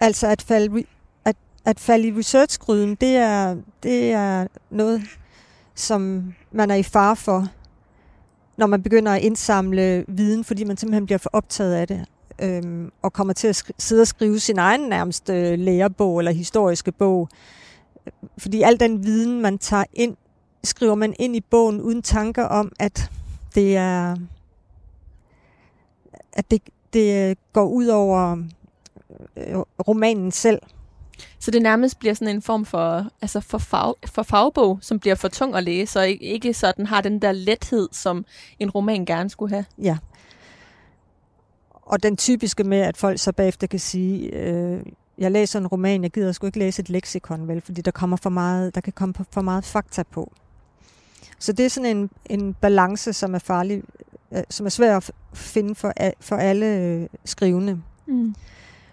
Altså 0.00 0.26
at 0.26 0.42
falde 0.42 0.84
at 1.68 1.80
falde 1.80 2.08
i 2.08 2.12
researchgryden, 2.18 2.94
det 2.94 3.16
er, 3.16 3.56
det 3.82 4.12
er 4.12 4.46
noget, 4.70 5.02
som 5.74 6.32
man 6.52 6.70
er 6.70 6.74
i 6.74 6.82
far 6.82 7.14
for, 7.14 7.46
når 8.56 8.66
man 8.66 8.82
begynder 8.82 9.12
at 9.12 9.22
indsamle 9.22 10.04
viden, 10.08 10.44
fordi 10.44 10.64
man 10.64 10.76
simpelthen 10.76 11.06
bliver 11.06 11.18
for 11.18 11.30
optaget 11.32 11.74
af 11.74 11.88
det, 11.88 12.04
øhm, 12.42 12.92
og 13.02 13.12
kommer 13.12 13.32
til 13.32 13.48
at 13.48 13.56
sk- 13.56 13.70
sidde 13.78 14.02
og 14.02 14.06
skrive 14.06 14.40
sin 14.40 14.58
egen 14.58 14.80
nærmest 14.80 15.30
øh, 15.30 15.58
lærebog 15.58 16.18
eller 16.18 16.32
historiske 16.32 16.92
bog. 16.92 17.28
Fordi 18.38 18.62
al 18.62 18.80
den 18.80 19.04
viden, 19.04 19.40
man 19.40 19.58
tager 19.58 19.84
ind, 19.92 20.16
skriver 20.64 20.94
man 20.94 21.14
ind 21.18 21.36
i 21.36 21.40
bogen 21.40 21.80
uden 21.80 22.02
tanker 22.02 22.44
om, 22.44 22.72
at 22.78 23.10
det 23.54 23.76
er 23.76 24.16
at 26.32 26.50
det, 26.50 26.62
det 26.92 27.38
går 27.52 27.66
ud 27.66 27.86
over 27.86 28.36
øh, 29.36 29.58
romanen 29.88 30.32
selv. 30.32 30.62
Så 31.38 31.50
det 31.50 31.62
nærmest 31.62 31.98
bliver 31.98 32.14
sådan 32.14 32.34
en 32.34 32.42
form 32.42 32.64
for, 32.64 33.06
altså 33.22 33.40
for, 33.40 33.58
fag, 33.58 33.94
for 34.06 34.22
fagbog, 34.22 34.78
som 34.82 34.98
bliver 34.98 35.14
for 35.14 35.28
tung 35.28 35.56
at 35.56 35.64
læse, 35.64 35.98
og 35.98 36.08
ikke 36.08 36.54
så 36.54 36.72
den 36.76 36.86
har 36.86 37.00
den 37.00 37.22
der 37.22 37.32
lethed, 37.32 37.88
som 37.92 38.24
en 38.58 38.70
roman 38.70 39.04
gerne 39.04 39.30
skulle 39.30 39.54
have. 39.54 39.64
Ja. 39.82 39.98
Og 41.72 42.02
den 42.02 42.16
typiske 42.16 42.64
med, 42.64 42.78
at 42.78 42.96
folk 42.96 43.18
så 43.18 43.32
bagefter 43.32 43.66
kan 43.66 43.78
sige, 43.78 44.34
øh, 44.34 44.82
jeg 45.18 45.30
læser 45.30 45.58
en 45.58 45.66
roman, 45.66 46.02
jeg 46.02 46.10
gider 46.10 46.32
sgu 46.32 46.46
ikke 46.46 46.58
læse 46.58 46.82
et 46.82 46.90
leksikon, 46.90 47.48
vel, 47.48 47.60
fordi 47.60 47.80
der, 47.80 47.90
kommer 47.90 48.16
for 48.16 48.30
meget, 48.30 48.74
der 48.74 48.80
kan 48.80 48.92
komme 48.92 49.14
for 49.32 49.40
meget 49.40 49.64
fakta 49.64 50.02
på. 50.02 50.32
Så 51.38 51.52
det 51.52 51.66
er 51.66 51.70
sådan 51.70 51.96
en, 51.96 52.10
en 52.26 52.54
balance, 52.54 53.12
som 53.12 53.34
er 53.34 53.38
farlig, 53.38 53.82
øh, 54.32 54.42
som 54.50 54.66
er 54.66 54.70
svær 54.70 54.96
at 54.96 55.10
finde 55.34 55.74
for, 55.74 55.92
for 56.20 56.36
alle 56.36 56.66
øh, 56.66 57.06
skrivende. 57.24 57.80
Mm. 58.06 58.34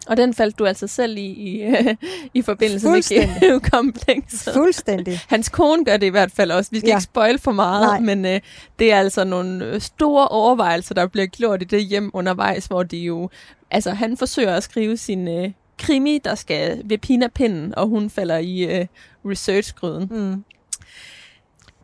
Og 0.07 0.17
den 0.17 0.33
faldt 0.33 0.59
du 0.59 0.65
altså 0.65 0.87
selv 0.87 1.17
i 1.17 1.21
i, 1.21 1.73
i 2.39 2.41
forbindelse 2.41 2.89
med 2.89 3.69
komplekset. 3.71 4.53
Fuldstændig. 4.63 5.19
Hans 5.27 5.49
kone 5.49 5.85
gør 5.85 5.97
det 5.97 6.05
i 6.05 6.09
hvert 6.09 6.31
fald 6.31 6.51
også. 6.51 6.71
Vi 6.71 6.79
skal 6.79 6.87
ja. 6.89 6.95
ikke 6.95 7.03
spoil 7.03 7.39
for 7.39 7.51
meget, 7.51 8.01
Nej. 8.01 8.15
men 8.15 8.35
uh, 8.35 8.41
det 8.79 8.91
er 8.91 8.99
altså 8.99 9.23
nogle 9.23 9.65
øh, 9.65 9.81
store 9.81 10.27
overvejelser, 10.27 10.95
der 10.95 11.07
bliver 11.07 11.27
gjort 11.27 11.61
i 11.61 11.65
det 11.65 11.85
hjem 11.85 12.11
undervejs, 12.13 12.65
hvor 12.65 12.83
de 12.83 12.97
jo... 12.97 13.29
Altså, 13.71 13.91
han 13.91 14.17
forsøger 14.17 14.55
at 14.55 14.63
skrive 14.63 14.97
sin 14.97 15.27
uh, 15.27 15.51
krimi, 15.79 16.19
der 16.23 16.35
skal 16.35 16.81
ved 16.85 16.97
pinapinden, 16.97 17.75
og 17.75 17.87
hun 17.87 18.09
falder 18.09 18.37
i 18.37 18.79
øh, 18.79 18.85
researchgryden. 19.25 20.07
Mm. 20.11 20.43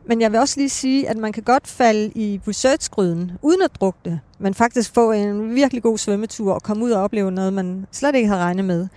Men 0.05 0.21
jeg 0.21 0.31
vil 0.31 0.39
også 0.39 0.59
lige 0.59 0.69
sige, 0.69 1.09
at 1.09 1.17
man 1.17 1.31
kan 1.31 1.43
godt 1.43 1.67
falde 1.67 2.11
i 2.15 2.41
researchgryden 2.47 3.31
uden 3.41 3.61
at 3.61 3.71
drukne, 3.79 4.21
men 4.39 4.53
faktisk 4.53 4.93
få 4.93 5.11
en 5.11 5.55
virkelig 5.55 5.83
god 5.83 5.97
svømmetur 5.97 6.53
og 6.53 6.63
komme 6.63 6.85
ud 6.85 6.91
og 6.91 7.03
opleve 7.03 7.31
noget, 7.31 7.53
man 7.53 7.87
slet 7.91 8.15
ikke 8.15 8.27
har 8.27 8.37
regnet 8.37 8.65
med. 8.65 8.87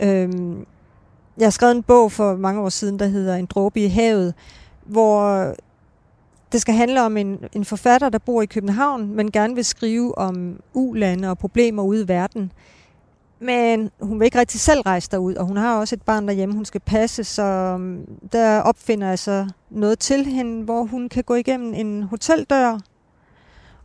Øhm, 0.00 0.66
jeg 1.38 1.46
har 1.46 1.50
skrevet 1.50 1.76
en 1.76 1.82
bog 1.82 2.12
for 2.12 2.36
mange 2.36 2.60
år 2.60 2.68
siden, 2.68 2.98
der 2.98 3.06
hedder 3.06 3.36
En 3.36 3.46
dråbe 3.46 3.80
i 3.80 3.88
havet, 3.88 4.34
hvor 4.86 5.44
det 6.52 6.60
skal 6.60 6.74
handle 6.74 7.02
om 7.02 7.16
en, 7.16 7.38
en 7.52 7.64
forfatter, 7.64 8.08
der 8.08 8.18
bor 8.18 8.42
i 8.42 8.46
København, 8.46 9.14
men 9.14 9.30
gerne 9.30 9.54
vil 9.54 9.64
skrive 9.64 10.18
om 10.18 10.60
ulande 10.74 11.30
og 11.30 11.38
problemer 11.38 11.82
ude 11.82 12.04
i 12.04 12.08
verden. 12.08 12.52
Men 13.42 13.90
hun 14.00 14.20
vil 14.20 14.24
ikke 14.24 14.38
rigtig 14.38 14.60
selv 14.60 14.80
rejse 14.80 15.10
derud, 15.10 15.34
og 15.34 15.46
hun 15.46 15.56
har 15.56 15.78
også 15.78 15.94
et 15.94 16.02
barn 16.02 16.28
derhjemme, 16.28 16.54
hun 16.54 16.64
skal 16.64 16.80
passe, 16.80 17.24
så 17.24 17.42
øhm, 17.42 18.18
der 18.32 18.60
opfinder 18.60 19.08
jeg 19.08 19.18
så 19.18 19.48
noget 19.70 19.98
til 19.98 20.26
hende, 20.26 20.64
hvor 20.64 20.82
hun 20.82 21.08
kan 21.08 21.24
gå 21.24 21.34
igennem 21.34 21.74
en 21.74 22.02
hoteldør, 22.02 22.78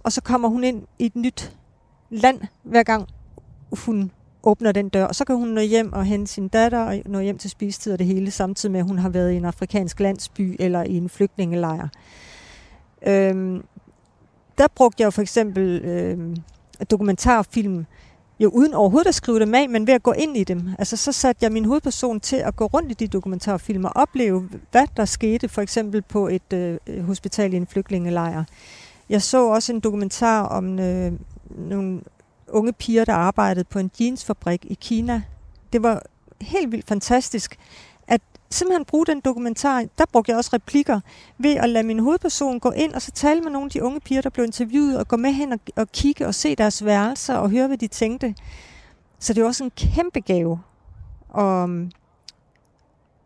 og 0.04 0.12
så 0.12 0.22
kommer 0.22 0.48
hun 0.48 0.64
ind 0.64 0.84
i 1.00 1.06
et 1.06 1.16
nyt 1.16 1.56
land, 2.10 2.42
hver 2.64 2.84
gang 2.84 3.08
hun 3.86 4.12
åbner 4.44 4.72
den 4.72 4.90
dør, 4.90 5.06
og 5.06 5.16
så 5.16 5.26
kan 5.26 5.36
hun 5.36 5.48
nå 5.48 5.62
hjem 5.62 5.94
og 5.94 6.06
hente 6.06 6.32
sin 6.32 6.48
datter 6.48 6.80
og 6.80 7.02
nå 7.06 7.20
hjem 7.20 7.38
til 7.38 7.50
spisetid 7.50 7.94
og 7.94 8.00
det 8.00 8.08
hele, 8.08 8.32
samtidig 8.32 8.72
med, 8.72 8.80
at 8.80 8.86
hun 8.86 8.98
har 8.98 9.10
været 9.10 9.32
i 9.32 9.36
en 9.36 9.46
afrikansk 9.46 10.00
landsby 10.00 10.56
eller 10.60 10.84
i 10.84 10.98
en 10.98 11.10
flygtningelejr. 11.10 11.88
Øhm, 13.08 13.64
der 14.58 14.68
brugte 14.76 15.02
jeg 15.02 15.06
jo 15.06 15.12
for 15.12 15.22
eksempel 15.22 15.82
øhm, 15.86 16.36
dokumentarfilm, 16.92 17.86
jo 18.40 18.50
uden 18.50 18.74
overhovedet 18.74 19.08
at 19.08 19.16
skrive 19.16 19.40
dem 19.40 19.56
af, 19.56 19.70
men 19.70 19.88
ved 19.88 19.94
at 19.94 20.04
gå 20.04 20.12
ind 20.12 20.38
i 20.38 20.44
dem. 20.44 20.70
Altså 20.80 20.98
så 20.98 21.12
satte 21.12 21.44
jeg 21.44 21.52
min 21.52 21.66
hovedperson 21.66 22.20
til 22.20 22.36
at 22.36 22.56
gå 22.56 22.66
rundt 22.66 22.92
i 22.92 22.94
de 22.94 23.08
dokumentarfilmer 23.08 23.90
og 23.90 24.02
opleve, 24.02 24.50
hvad 24.72 24.88
der 24.98 25.06
skete 25.06 25.50
for 25.50 25.62
eksempel 25.62 26.02
på 26.02 26.28
et 26.28 26.54
øh, 26.54 26.78
øh 26.88 27.04
hospital 27.04 27.54
i 27.54 27.58
en 27.58 27.68
flygtningelejr. 27.68 28.44
Jeg 29.10 29.22
så 29.22 29.48
også 29.48 29.74
en 29.74 29.80
dokumentar 29.80 30.44
om 30.44 30.80
øh, 30.80 31.12
nogle 31.50 32.02
unge 32.48 32.74
piger, 32.74 33.06
der 33.06 33.14
arbejdede 33.14 33.66
på 33.70 33.80
en 33.80 33.92
jeansfabrik 34.00 34.66
i 34.66 34.78
Kina. 34.82 35.22
Det 35.74 35.84
var 35.84 36.02
helt 36.42 36.72
vildt 36.72 36.88
fantastisk, 36.88 37.58
simpelthen 38.56 38.86
bruge 38.86 39.06
den 39.06 39.20
dokumentar, 39.20 39.84
der 39.98 40.06
brugte 40.12 40.30
jeg 40.30 40.38
også 40.38 40.50
replikker, 40.54 41.00
ved 41.38 41.56
at 41.56 41.70
lade 41.70 41.84
min 41.84 42.00
hovedperson 42.00 42.60
gå 42.60 42.72
ind 42.72 42.94
og 42.94 43.02
så 43.02 43.12
tale 43.12 43.42
med 43.42 43.52
nogle 43.52 43.66
af 43.66 43.72
de 43.72 43.84
unge 43.84 44.00
piger, 44.00 44.22
der 44.22 44.30
blev 44.30 44.46
interviewet, 44.46 45.00
og 45.00 45.08
gå 45.08 45.18
med 45.18 45.32
hen 45.32 45.52
og, 45.52 45.60
og 45.76 45.92
kigge 45.92 46.28
og 46.28 46.36
se 46.36 46.56
deres 46.56 46.86
værelser 46.86 47.36
og 47.36 47.50
høre, 47.50 47.68
hvad 47.68 47.78
de 47.78 47.88
tænkte. 47.88 48.36
Så 49.20 49.34
det 49.34 49.42
er 49.42 49.46
også 49.46 49.64
en 49.64 49.72
kæmpe 49.72 50.20
gave 50.20 50.60
at, 51.38 51.70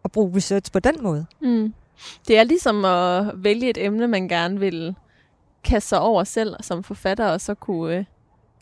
at 0.03 0.11
bruge 0.11 0.35
research 0.35 0.71
på 0.71 0.79
den 0.79 0.95
måde. 1.03 1.25
Mm. 1.41 1.73
Det 2.27 2.37
er 2.37 2.43
ligesom 2.43 2.85
at 2.85 3.43
vælge 3.43 3.69
et 3.69 3.77
emne, 3.77 4.07
man 4.07 4.27
gerne 4.27 4.59
vil 4.59 4.95
kaste 5.63 5.89
sig 5.89 5.99
over 5.99 6.23
selv 6.23 6.55
som 6.61 6.83
forfatter, 6.83 7.25
og 7.25 7.41
så 7.41 7.53
kunne, 7.53 7.95
øh, 7.95 8.05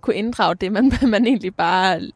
kunne 0.01 0.15
inddrage 0.15 0.56
det, 0.56 0.71
man, 0.71 0.91
man 1.13 1.25
egentlig 1.25 1.56
bare 1.56 2.12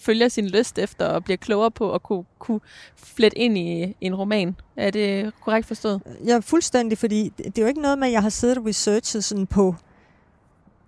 følger 0.00 0.28
sin 0.28 0.46
lyst 0.46 0.78
efter 0.78 1.06
og 1.06 1.24
bliver 1.24 1.36
klogere 1.36 1.70
på 1.70 1.92
at 1.94 2.02
kunne, 2.02 2.24
kunne 2.38 2.60
flette 2.96 3.38
ind 3.38 3.58
i, 3.58 3.96
en 4.00 4.14
roman. 4.14 4.56
Er 4.76 4.90
det 4.90 5.32
korrekt 5.40 5.66
forstået? 5.66 6.02
Ja, 6.26 6.38
fuldstændig, 6.38 6.98
fordi 6.98 7.32
det 7.38 7.58
er 7.58 7.62
jo 7.62 7.68
ikke 7.68 7.80
noget 7.80 7.98
med, 7.98 8.06
at 8.06 8.12
jeg 8.12 8.22
har 8.22 8.28
siddet 8.28 8.58
og 8.58 8.66
researchet 8.66 9.24
sådan 9.24 9.46
på 9.46 9.74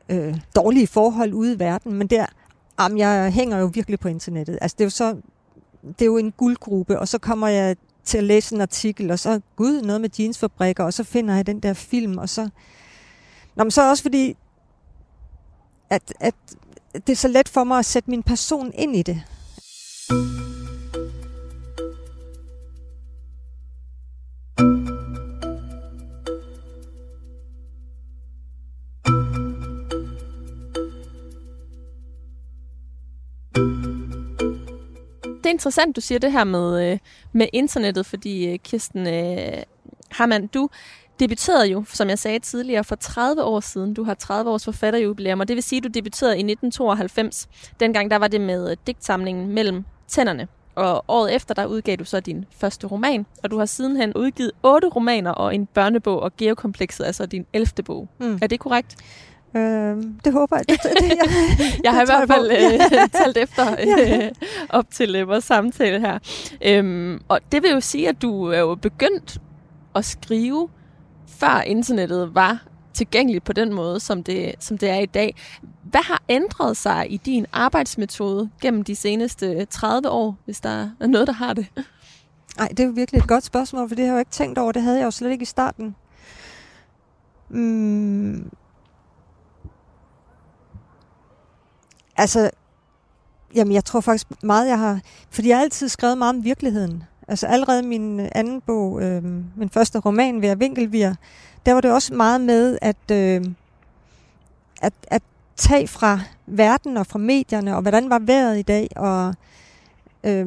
øh, 0.08 0.36
dårlige 0.56 0.86
forhold 0.86 1.32
ude 1.32 1.54
i 1.54 1.58
verden, 1.58 1.94
men 1.94 2.06
der, 2.06 2.26
jamen, 2.80 2.98
jeg 2.98 3.32
hænger 3.32 3.58
jo 3.58 3.70
virkelig 3.74 4.00
på 4.00 4.08
internettet. 4.08 4.58
Altså, 4.60 4.74
det 4.78 4.84
er 4.84 4.86
jo 4.86 4.90
så, 4.90 5.16
det 5.82 6.02
er 6.02 6.06
jo 6.06 6.16
en 6.16 6.32
guldgruppe, 6.32 6.98
og 6.98 7.08
så 7.08 7.18
kommer 7.18 7.48
jeg 7.48 7.76
til 8.04 8.18
at 8.18 8.24
læse 8.24 8.54
en 8.54 8.60
artikel, 8.60 9.10
og 9.10 9.18
så, 9.18 9.40
gud, 9.56 9.82
noget 9.82 10.00
med 10.00 10.10
jeansfabrikker, 10.18 10.84
og 10.84 10.92
så 10.92 11.04
finder 11.04 11.34
jeg 11.34 11.46
den 11.46 11.60
der 11.60 11.72
film, 11.72 12.18
og 12.18 12.28
så... 12.28 12.48
Nå, 13.54 13.64
men 13.64 13.70
så 13.70 13.90
også 13.90 14.02
fordi, 14.02 14.36
at, 15.90 16.14
at 16.20 16.34
det 16.94 17.10
er 17.10 17.16
så 17.16 17.28
let 17.28 17.48
for 17.48 17.64
mig 17.64 17.78
at 17.78 17.86
sætte 17.86 18.10
min 18.10 18.22
person 18.22 18.72
ind 18.74 18.96
i 18.96 19.02
det. 19.02 19.22
Det 35.42 35.48
er 35.48 35.50
interessant, 35.50 35.96
du 35.96 36.00
siger 36.00 36.18
det 36.18 36.32
her 36.32 36.44
med, 36.44 36.92
øh, 36.92 36.98
med 37.32 37.46
internettet, 37.52 38.06
fordi 38.06 38.46
øh, 38.52 38.58
Kirsten 38.58 39.06
øh, 39.06 39.62
Harman, 40.10 40.46
du 40.46 40.68
debuterede 41.22 41.66
jo, 41.66 41.84
som 41.88 42.08
jeg 42.08 42.18
sagde 42.18 42.38
tidligere, 42.38 42.84
for 42.84 42.94
30 42.94 43.42
år 43.42 43.60
siden. 43.60 43.94
Du 43.94 44.04
har 44.04 44.14
30 44.14 44.50
års 44.50 44.64
forfatterjubilæum, 44.64 45.40
og 45.40 45.48
det 45.48 45.56
vil 45.56 45.62
sige, 45.62 45.76
at 45.76 45.84
du 45.84 45.88
debuterede 45.88 46.36
i 46.36 46.44
1992. 46.52 47.48
Dengang 47.80 48.10
der 48.10 48.16
var 48.16 48.28
det 48.28 48.40
med 48.40 48.70
øh, 48.70 48.76
digtsamlingen 48.86 49.48
Mellem 49.48 49.84
Tænderne. 50.08 50.48
Og 50.74 51.04
året 51.08 51.34
efter, 51.34 51.54
der 51.54 51.66
udgav 51.66 51.96
du 51.96 52.04
så 52.04 52.20
din 52.20 52.44
første 52.56 52.86
roman, 52.86 53.26
og 53.42 53.50
du 53.50 53.58
har 53.58 53.66
sidenhen 53.66 54.12
udgivet 54.14 54.52
otte 54.62 54.88
romaner 54.88 55.30
og 55.30 55.54
en 55.54 55.66
børnebog, 55.66 56.20
og 56.20 56.36
Geokomplekset 56.36 57.08
er 57.08 57.12
så 57.12 57.26
din 57.26 57.46
11. 57.52 57.68
bog. 57.84 58.08
Mm. 58.20 58.38
Er 58.42 58.46
det 58.46 58.60
korrekt? 58.60 58.96
Øh, 59.56 59.96
det 60.24 60.32
håber 60.32 60.56
jeg. 60.56 60.64
Det, 60.68 60.78
det, 60.82 61.08
jeg, 61.08 61.28
jeg 61.84 61.92
har 61.92 62.02
i 62.02 62.06
hvert 62.06 62.28
fald 62.28 62.50
øh, 62.50 63.08
talt 63.22 63.36
efter 63.36 63.72
øh, 63.72 64.30
op 64.68 64.84
til 64.90 65.16
øh, 65.16 65.28
vores 65.28 65.44
samtale 65.44 66.00
her. 66.00 66.18
Øhm, 66.62 67.20
og 67.28 67.40
det 67.52 67.62
vil 67.62 67.70
jo 67.70 67.80
sige, 67.80 68.08
at 68.08 68.22
du 68.22 68.44
er 68.44 68.58
jo 68.58 68.74
begyndt 68.74 69.38
at 69.94 70.04
skrive, 70.04 70.68
før 71.32 71.60
internettet 71.60 72.34
var 72.34 72.64
tilgængeligt 72.94 73.44
på 73.44 73.52
den 73.52 73.72
måde, 73.72 74.00
som 74.00 74.24
det, 74.24 74.54
som 74.58 74.78
det 74.78 74.90
er 74.90 74.98
i 74.98 75.06
dag. 75.06 75.34
Hvad 75.82 76.02
har 76.04 76.22
ændret 76.28 76.76
sig 76.76 77.12
i 77.12 77.16
din 77.16 77.46
arbejdsmetode 77.52 78.50
gennem 78.60 78.84
de 78.84 78.96
seneste 78.96 79.64
30 79.64 80.10
år, 80.10 80.36
hvis 80.44 80.60
der 80.60 80.88
er 81.00 81.06
noget, 81.06 81.26
der 81.26 81.32
har 81.32 81.52
det? 81.54 81.66
Nej, 82.58 82.68
det 82.68 82.80
er 82.80 82.84
jo 82.84 82.92
virkelig 82.94 83.18
et 83.18 83.28
godt 83.28 83.44
spørgsmål, 83.44 83.88
for 83.88 83.94
det 83.94 84.04
har 84.04 84.12
jeg 84.12 84.14
jo 84.14 84.18
ikke 84.18 84.30
tænkt 84.30 84.58
over. 84.58 84.72
Det 84.72 84.82
havde 84.82 84.98
jeg 84.98 85.04
jo 85.04 85.10
slet 85.10 85.30
ikke 85.30 85.42
i 85.42 85.46
starten. 85.46 85.96
Mm, 87.48 88.50
Altså, 92.16 92.50
jamen 93.54 93.72
jeg 93.74 93.84
tror 93.84 94.00
faktisk 94.00 94.42
meget, 94.42 94.68
jeg 94.68 94.78
har... 94.78 95.00
Fordi 95.30 95.48
jeg 95.48 95.56
har 95.56 95.62
altid 95.62 95.88
skrevet 95.88 96.18
meget 96.18 96.36
om 96.36 96.44
virkeligheden. 96.44 97.04
Altså 97.32 97.46
allerede 97.46 97.82
min 97.82 98.20
øh, 98.20 98.28
anden 98.32 98.60
bog, 98.60 99.02
øh, 99.02 99.24
min 99.56 99.70
første 99.70 99.98
roman, 99.98 100.42
Vær 100.42 100.54
Vinkelvir, 100.54 101.12
der 101.66 101.72
var 101.72 101.80
det 101.80 101.92
også 101.92 102.14
meget 102.14 102.40
med 102.40 102.78
at, 102.82 103.10
øh, 103.12 103.44
at, 104.82 104.92
at 105.06 105.22
tage 105.56 105.88
fra 105.88 106.20
verden 106.46 106.96
og 106.96 107.06
fra 107.06 107.18
medierne, 107.18 107.76
og 107.76 107.82
hvordan 107.82 108.10
var 108.10 108.18
vejret 108.18 108.58
i 108.58 108.62
dag, 108.62 108.88
og 108.96 109.34
øh, 110.24 110.46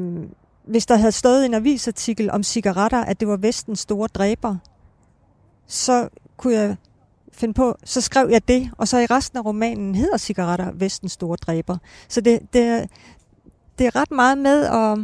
hvis 0.66 0.86
der 0.86 0.96
havde 0.96 1.12
stået 1.12 1.46
en 1.46 1.54
avisartikel 1.54 2.32
om 2.32 2.44
cigaretter, 2.44 3.04
at 3.04 3.20
det 3.20 3.28
var 3.28 3.38
vestens 3.38 3.80
store 3.80 4.08
dræber, 4.08 4.56
så 5.68 6.10
kunne 6.38 6.54
jeg 6.54 6.76
finde 7.34 7.54
på, 7.54 7.78
så 7.84 8.02
skrev 8.02 8.30
jeg 8.30 8.48
det, 8.48 8.72
og 8.78 8.88
så 8.88 8.98
i 8.98 9.06
resten 9.06 9.38
af 9.38 9.46
romanen 9.46 9.96
hedder 9.96 10.18
cigaretter 10.18 10.72
Vestens 10.72 11.12
store 11.12 11.38
dræber. 11.38 11.78
Så 12.08 12.22
det, 12.22 12.40
det, 12.54 12.90
det 13.80 13.88
er 13.88 13.96
ret 13.96 14.12
meget 14.12 14.38
med 14.38 14.66
at, 14.66 15.00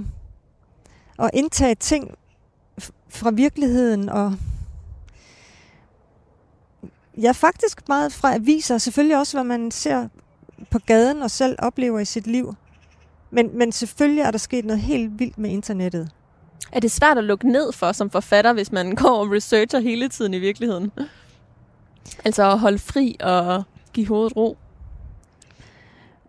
at 1.26 1.32
indtage 1.34 1.76
ting 1.76 2.16
fra 3.10 3.32
virkeligheden, 3.32 4.10
og 4.10 4.34
ja, 7.22 7.32
faktisk 7.32 7.88
meget 7.88 8.14
fra 8.14 8.36
aviser, 8.36 8.76
og 8.76 8.82
selvfølgelig 8.82 9.18
også, 9.18 9.38
hvad 9.38 9.44
man 9.44 9.72
ser 9.72 10.08
på 10.72 10.80
gaden 10.80 11.22
og 11.22 11.32
selv 11.32 11.56
oplever 11.60 12.00
i 12.00 12.06
sit 12.06 12.28
liv. 12.28 12.56
Men, 13.32 13.58
men 13.58 13.72
selvfølgelig 13.72 14.22
er 14.22 14.32
der 14.32 14.38
sket 14.38 14.66
noget 14.66 14.82
helt 14.82 15.20
vildt 15.20 15.38
med 15.38 15.50
internettet. 15.50 16.10
Er 16.72 16.80
det 16.80 16.92
svært 16.92 17.18
at 17.18 17.24
lukke 17.24 17.52
ned 17.52 17.74
for 17.74 17.92
som 17.92 18.10
forfatter, 18.10 18.54
hvis 18.54 18.72
man 18.72 18.96
går 19.02 19.20
og 19.20 19.32
researcher 19.32 19.80
hele 19.80 20.10
tiden 20.10 20.34
i 20.34 20.40
virkeligheden? 20.40 20.92
Altså 22.26 22.52
at 22.52 22.60
holde 22.60 22.80
fri 22.80 23.16
og 23.20 23.64
give 23.94 24.08
hovedet 24.08 24.36
ro? 24.38 24.58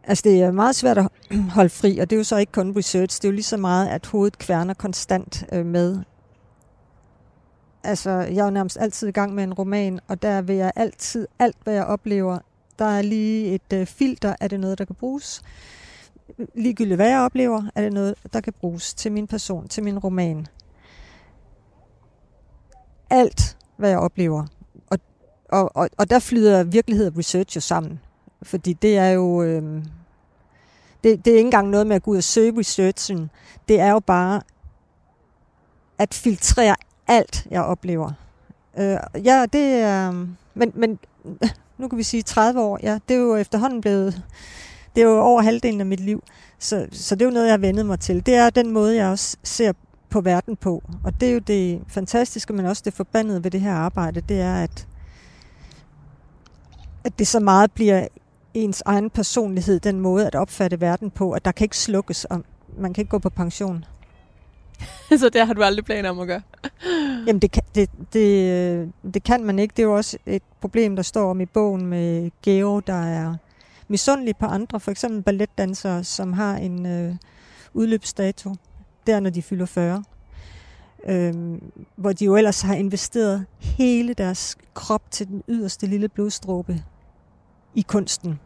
Altså 0.04 0.22
det 0.24 0.42
er 0.42 0.50
meget 0.50 0.76
svært 0.76 0.98
at 0.98 1.08
holde 1.56 1.70
fri, 1.70 1.98
og 1.98 2.10
det 2.10 2.16
er 2.16 2.20
jo 2.20 2.24
så 2.24 2.36
ikke 2.36 2.52
kun 2.52 2.76
research. 2.76 3.22
Det 3.22 3.24
er 3.24 3.28
jo 3.28 3.34
lige 3.34 3.42
så 3.42 3.56
meget, 3.56 3.88
at 3.88 4.06
hovedet 4.06 4.38
kværner 4.38 4.74
konstant 4.74 5.44
øh, 5.52 5.66
med. 5.66 5.98
Altså 7.84 8.10
jeg 8.10 8.38
er 8.38 8.44
jo 8.44 8.50
nærmest 8.50 8.78
altid 8.80 9.08
i 9.08 9.12
gang 9.12 9.34
med 9.34 9.44
en 9.44 9.54
roman, 9.54 10.00
og 10.08 10.22
der 10.22 10.42
vil 10.42 10.56
jeg 10.56 10.72
altid, 10.76 11.28
alt 11.38 11.56
hvad 11.64 11.74
jeg 11.74 11.84
oplever, 11.84 12.38
der 12.78 12.84
er 12.84 13.02
lige 13.02 13.54
et 13.54 13.72
øh, 13.72 13.86
filter, 13.86 14.36
er 14.40 14.48
det 14.48 14.60
noget, 14.60 14.78
der 14.78 14.84
kan 14.84 14.94
bruges? 14.94 15.42
Ligegyldigt 16.54 16.96
hvad 16.96 17.08
jeg 17.08 17.20
oplever, 17.20 17.62
er 17.74 17.82
det 17.82 17.92
noget, 17.92 18.14
der 18.32 18.40
kan 18.40 18.52
bruges 18.60 18.94
til 18.94 19.12
min 19.12 19.26
person, 19.26 19.68
til 19.68 19.84
min 19.84 19.98
roman. 19.98 20.46
Alt, 23.10 23.56
hvad 23.76 23.90
jeg 23.90 23.98
oplever, 23.98 24.46
og, 25.48 25.76
og, 25.76 25.88
og 25.98 26.10
der 26.10 26.18
flyder 26.18 26.64
virkelighed 26.64 27.06
og 27.06 27.18
research 27.18 27.56
jo 27.56 27.60
sammen. 27.60 28.00
Fordi 28.42 28.72
det 28.72 28.96
er 28.96 29.08
jo... 29.08 29.42
Øh, 29.42 29.84
det, 31.04 31.24
det 31.24 31.32
er 31.32 31.36
ikke 31.36 31.46
engang 31.46 31.68
noget 31.68 31.86
med 31.86 31.96
at 31.96 32.02
gå 32.02 32.10
ud 32.10 32.16
og 32.16 32.24
søge 32.24 32.58
researchen. 32.58 33.30
Det 33.68 33.80
er 33.80 33.90
jo 33.90 34.00
bare 34.00 34.40
at 35.98 36.14
filtrere 36.14 36.76
alt, 37.06 37.46
jeg 37.50 37.62
oplever. 37.62 38.12
Øh, 38.78 38.96
ja, 39.24 39.46
det 39.52 39.74
er... 39.74 40.26
Men, 40.54 40.72
men 40.74 40.98
nu 41.78 41.88
kan 41.88 41.98
vi 41.98 42.02
sige 42.02 42.22
30 42.22 42.60
år. 42.60 42.78
Ja, 42.82 42.98
det 43.08 43.16
er 43.16 43.20
jo 43.20 43.36
efterhånden 43.36 43.80
blevet... 43.80 44.22
Det 44.96 45.02
er 45.02 45.06
jo 45.06 45.20
over 45.20 45.42
halvdelen 45.42 45.80
af 45.80 45.86
mit 45.86 46.00
liv. 46.00 46.22
Så, 46.58 46.86
så 46.92 47.14
det 47.14 47.22
er 47.22 47.26
jo 47.26 47.32
noget, 47.32 47.46
jeg 47.46 47.52
har 47.52 47.58
vendet 47.58 47.86
mig 47.86 48.00
til. 48.00 48.26
Det 48.26 48.34
er 48.34 48.50
den 48.50 48.70
måde, 48.70 48.96
jeg 48.96 49.06
også 49.06 49.36
ser 49.42 49.72
på 50.10 50.20
verden 50.20 50.56
på. 50.56 50.82
Og 51.04 51.20
det 51.20 51.28
er 51.28 51.32
jo 51.32 51.38
det 51.38 51.82
fantastiske, 51.88 52.52
men 52.52 52.66
også 52.66 52.82
det 52.84 52.94
forbandede 52.94 53.44
ved 53.44 53.50
det 53.50 53.60
her 53.60 53.74
arbejde, 53.74 54.20
det 54.20 54.40
er, 54.40 54.54
at 54.54 54.86
at 57.04 57.18
det 57.18 57.26
så 57.26 57.40
meget 57.40 57.72
bliver 57.72 58.08
ens 58.54 58.82
egen 58.86 59.10
personlighed, 59.10 59.80
den 59.80 60.00
måde 60.00 60.26
at 60.26 60.34
opfatte 60.34 60.80
verden 60.80 61.10
på, 61.10 61.32
at 61.32 61.44
der 61.44 61.52
kan 61.52 61.64
ikke 61.64 61.78
slukkes, 61.78 62.24
og 62.24 62.44
man 62.78 62.92
kan 62.92 63.02
ikke 63.02 63.10
gå 63.10 63.18
på 63.18 63.30
pension. 63.30 63.84
så 65.18 65.28
det 65.28 65.46
har 65.46 65.54
du 65.54 65.62
aldrig 65.62 65.84
planer 65.84 66.10
om 66.10 66.20
at 66.20 66.26
gøre? 66.26 66.42
Jamen 67.26 67.38
det 67.38 67.50
kan, 67.50 67.62
det, 67.74 67.90
det, 68.12 68.92
det 69.14 69.22
kan 69.22 69.44
man 69.44 69.58
ikke. 69.58 69.72
Det 69.76 69.82
er 69.82 69.86
jo 69.86 69.96
også 69.96 70.18
et 70.26 70.42
problem, 70.60 70.96
der 70.96 71.02
står 71.02 71.30
om 71.30 71.40
i 71.40 71.46
bogen 71.46 71.86
med 71.86 72.30
Geo, 72.42 72.80
der 72.80 73.04
er 73.04 73.34
misundelig 73.88 74.36
på 74.36 74.46
andre, 74.46 74.80
for 74.80 74.90
eksempel 74.90 75.22
balletdansere, 75.22 76.04
som 76.04 76.32
har 76.32 76.56
en 76.56 76.86
øh, 76.86 77.14
udløbsdato, 77.74 78.54
der 79.06 79.20
når 79.20 79.30
de 79.30 79.42
fylder 79.42 79.66
40. 79.66 80.04
Øhm, 81.08 81.72
hvor 81.96 82.12
de 82.12 82.24
jo 82.24 82.36
ellers 82.36 82.60
har 82.60 82.74
investeret 82.74 83.46
hele 83.58 84.14
deres 84.14 84.56
krop 84.74 85.02
til 85.10 85.28
den 85.28 85.42
yderste 85.48 85.86
lille 85.86 86.08
blodstråbe 86.08 86.82
i 87.74 87.82
kunsten. 87.82 88.40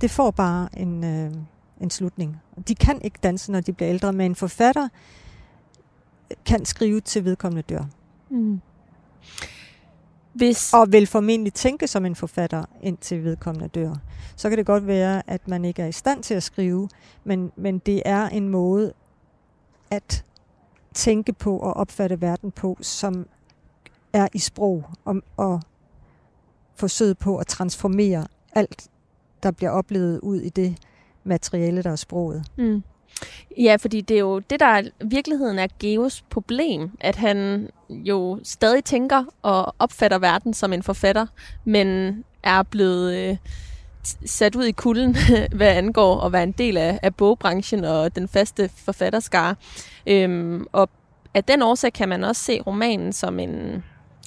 Det 0.00 0.10
får 0.10 0.30
bare 0.30 0.68
en, 0.78 1.04
øh, 1.04 1.32
en 1.80 1.90
slutning. 1.90 2.36
De 2.68 2.74
kan 2.74 3.02
ikke 3.02 3.18
danse, 3.22 3.52
når 3.52 3.60
de 3.60 3.72
bliver 3.72 3.90
ældre, 3.90 4.12
men 4.12 4.30
en 4.30 4.34
forfatter 4.34 4.88
kan 6.46 6.64
skrive 6.64 7.00
til 7.00 7.24
vedkommende 7.24 7.62
dør. 7.62 7.84
Mm. 8.30 8.60
Hvis... 10.32 10.72
Og 10.72 10.92
vil 10.92 11.06
formentlig 11.06 11.52
tænke 11.52 11.86
som 11.86 12.04
en 12.06 12.14
forfatter, 12.14 12.64
indtil 12.82 13.24
vedkommende 13.24 13.68
dør. 13.68 13.94
Så 14.36 14.48
kan 14.48 14.58
det 14.58 14.66
godt 14.66 14.86
være, 14.86 15.22
at 15.26 15.48
man 15.48 15.64
ikke 15.64 15.82
er 15.82 15.86
i 15.86 15.92
stand 15.92 16.22
til 16.22 16.34
at 16.34 16.42
skrive, 16.42 16.88
men, 17.24 17.52
men 17.56 17.78
det 17.78 18.02
er 18.04 18.28
en 18.28 18.48
måde 18.48 18.92
at 19.90 20.24
tænke 20.94 21.32
på 21.32 21.58
og 21.58 21.74
opfatte 21.74 22.20
verden 22.20 22.50
på, 22.50 22.78
som 22.80 23.26
er 24.12 24.28
i 24.32 24.38
sprog 24.38 24.84
og, 25.04 25.16
og 25.36 25.60
forsøg 26.76 27.18
på 27.18 27.36
at 27.36 27.46
transformere 27.46 28.26
alt, 28.52 28.88
der 29.42 29.50
bliver 29.50 29.70
oplevet 29.70 30.20
ud 30.20 30.40
i 30.40 30.48
det 30.48 30.76
materiale, 31.24 31.82
der 31.82 31.90
er 31.90 31.96
sproget. 31.96 32.44
Mm. 32.56 32.82
Ja, 33.58 33.76
fordi 33.80 34.00
det 34.00 34.14
er 34.14 34.20
jo 34.20 34.38
det, 34.38 34.60
der 34.60 34.82
virkeligheden 35.04 35.58
er 35.58 35.66
Geos 35.78 36.22
problem, 36.30 36.90
at 37.00 37.16
han 37.16 37.68
jo 37.90 38.40
stadig 38.42 38.84
tænker 38.84 39.24
og 39.42 39.74
opfatter 39.78 40.18
verden 40.18 40.54
som 40.54 40.72
en 40.72 40.82
forfatter, 40.82 41.26
men 41.64 42.18
er 42.42 42.62
blevet 42.62 43.14
øh, 43.14 43.36
sat 44.26 44.56
ud 44.56 44.64
i 44.64 44.72
kulden, 44.72 45.16
hvad 45.56 45.68
angår 45.68 46.20
at 46.20 46.32
være 46.32 46.42
en 46.42 46.52
del 46.52 46.76
af, 46.76 46.98
af 47.02 47.14
bogbranchen 47.14 47.84
og 47.84 48.16
den 48.16 48.28
faste 48.28 48.70
forfatterskare. 48.76 49.54
Øhm, 50.06 50.66
og 50.72 50.90
af 51.34 51.44
den 51.44 51.62
årsag 51.62 51.92
kan 51.92 52.08
man 52.08 52.24
også 52.24 52.42
se 52.42 52.60
romanen 52.60 53.12
som 53.12 53.38
en 53.38 53.84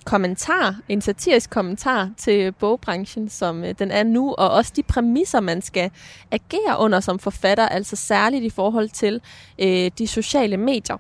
kommentar, 0.07 0.75
en 0.89 1.01
satirisk 1.01 1.49
kommentar 1.49 2.09
til 2.17 2.51
bogbranchen, 2.51 3.29
som 3.29 3.63
øh, 3.63 3.75
den 3.79 3.91
er 3.91 4.03
nu, 4.03 4.33
og 4.33 4.49
også 4.49 4.73
de 4.75 4.83
præmisser, 4.83 5.39
man 5.39 5.61
skal 5.61 5.91
agere 6.31 6.79
under 6.79 6.99
som 6.99 7.19
forfatter, 7.19 7.67
altså 7.67 7.95
særligt 7.95 8.43
i 8.43 8.49
forhold 8.49 8.89
til 8.89 9.21
øh, 9.59 9.91
de 9.97 10.07
sociale 10.07 10.57
medier. 10.57 10.97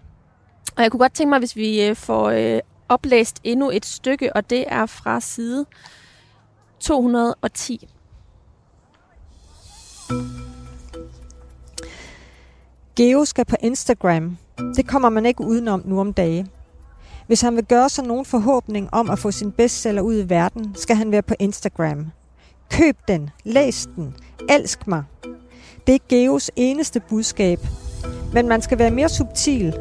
Og 0.75 0.83
jeg 0.83 0.91
kunne 0.91 0.99
godt 0.99 1.13
tænke 1.13 1.29
mig, 1.29 1.39
hvis 1.39 1.55
vi 1.55 1.85
øh, 1.85 1.95
får 1.95 2.29
øh, 2.29 2.59
oplæst 2.89 3.39
endnu 3.43 3.69
et 3.69 3.85
stykke, 3.85 4.35
og 4.35 4.49
det 4.49 4.65
er 4.67 4.85
fra 4.85 5.19
side 5.19 5.65
210. 6.79 7.87
Geo 12.95 13.25
skal 13.25 13.45
på 13.45 13.55
Instagram. 13.59 14.37
Det 14.75 14.87
kommer 14.87 15.09
man 15.09 15.25
ikke 15.25 15.43
udenom 15.43 15.81
nu 15.85 15.99
om 15.99 16.13
dage. 16.13 16.47
Hvis 17.27 17.41
han 17.41 17.55
vil 17.55 17.65
gøre 17.65 17.89
sig 17.89 18.03
nogen 18.05 18.25
forhåbning 18.25 18.89
om 18.91 19.09
at 19.09 19.19
få 19.19 19.31
sin 19.31 19.51
bestseller 19.51 20.01
ud 20.01 20.15
i 20.15 20.29
verden, 20.29 20.75
skal 20.75 20.95
han 20.95 21.11
være 21.11 21.21
på 21.21 21.33
Instagram. 21.39 22.05
Køb 22.71 22.97
den, 23.07 23.29
læs 23.43 23.87
den, 23.95 24.15
elsk 24.49 24.87
mig. 24.87 25.03
Det 25.87 25.95
er 25.95 25.99
Geos 26.09 26.51
eneste 26.55 26.99
budskab. 26.99 27.59
Men 28.33 28.47
man 28.47 28.61
skal 28.61 28.79
være 28.79 28.91
mere 28.91 29.09
subtil. 29.09 29.73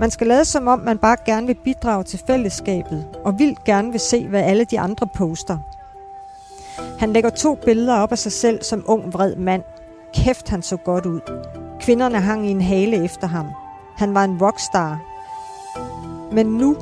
Man 0.00 0.10
skal 0.10 0.26
lade 0.26 0.44
som 0.44 0.68
om, 0.68 0.78
man 0.78 0.98
bare 0.98 1.16
gerne 1.26 1.46
vil 1.46 1.56
bidrage 1.64 2.04
til 2.04 2.20
fællesskabet, 2.26 3.06
og 3.24 3.38
vildt 3.38 3.64
gerne 3.64 3.90
vil 3.90 4.00
se, 4.00 4.28
hvad 4.28 4.42
alle 4.42 4.66
de 4.70 4.80
andre 4.80 5.08
poster. 5.16 5.58
Han 6.98 7.12
lægger 7.12 7.30
to 7.30 7.54
billeder 7.54 7.98
op 7.98 8.12
af 8.12 8.18
sig 8.18 8.32
selv 8.32 8.62
som 8.62 8.84
ung, 8.86 9.12
vred 9.12 9.36
mand. 9.36 9.62
Kæft, 10.14 10.48
han 10.48 10.62
så 10.62 10.76
godt 10.76 11.06
ud. 11.06 11.20
Kvinderne 11.80 12.20
hang 12.20 12.46
i 12.46 12.50
en 12.50 12.60
hale 12.60 13.04
efter 13.04 13.26
ham. 13.26 13.46
Han 13.96 14.14
var 14.14 14.24
en 14.24 14.42
rockstar. 14.42 15.00
Men 16.32 16.46
nu, 16.46 16.76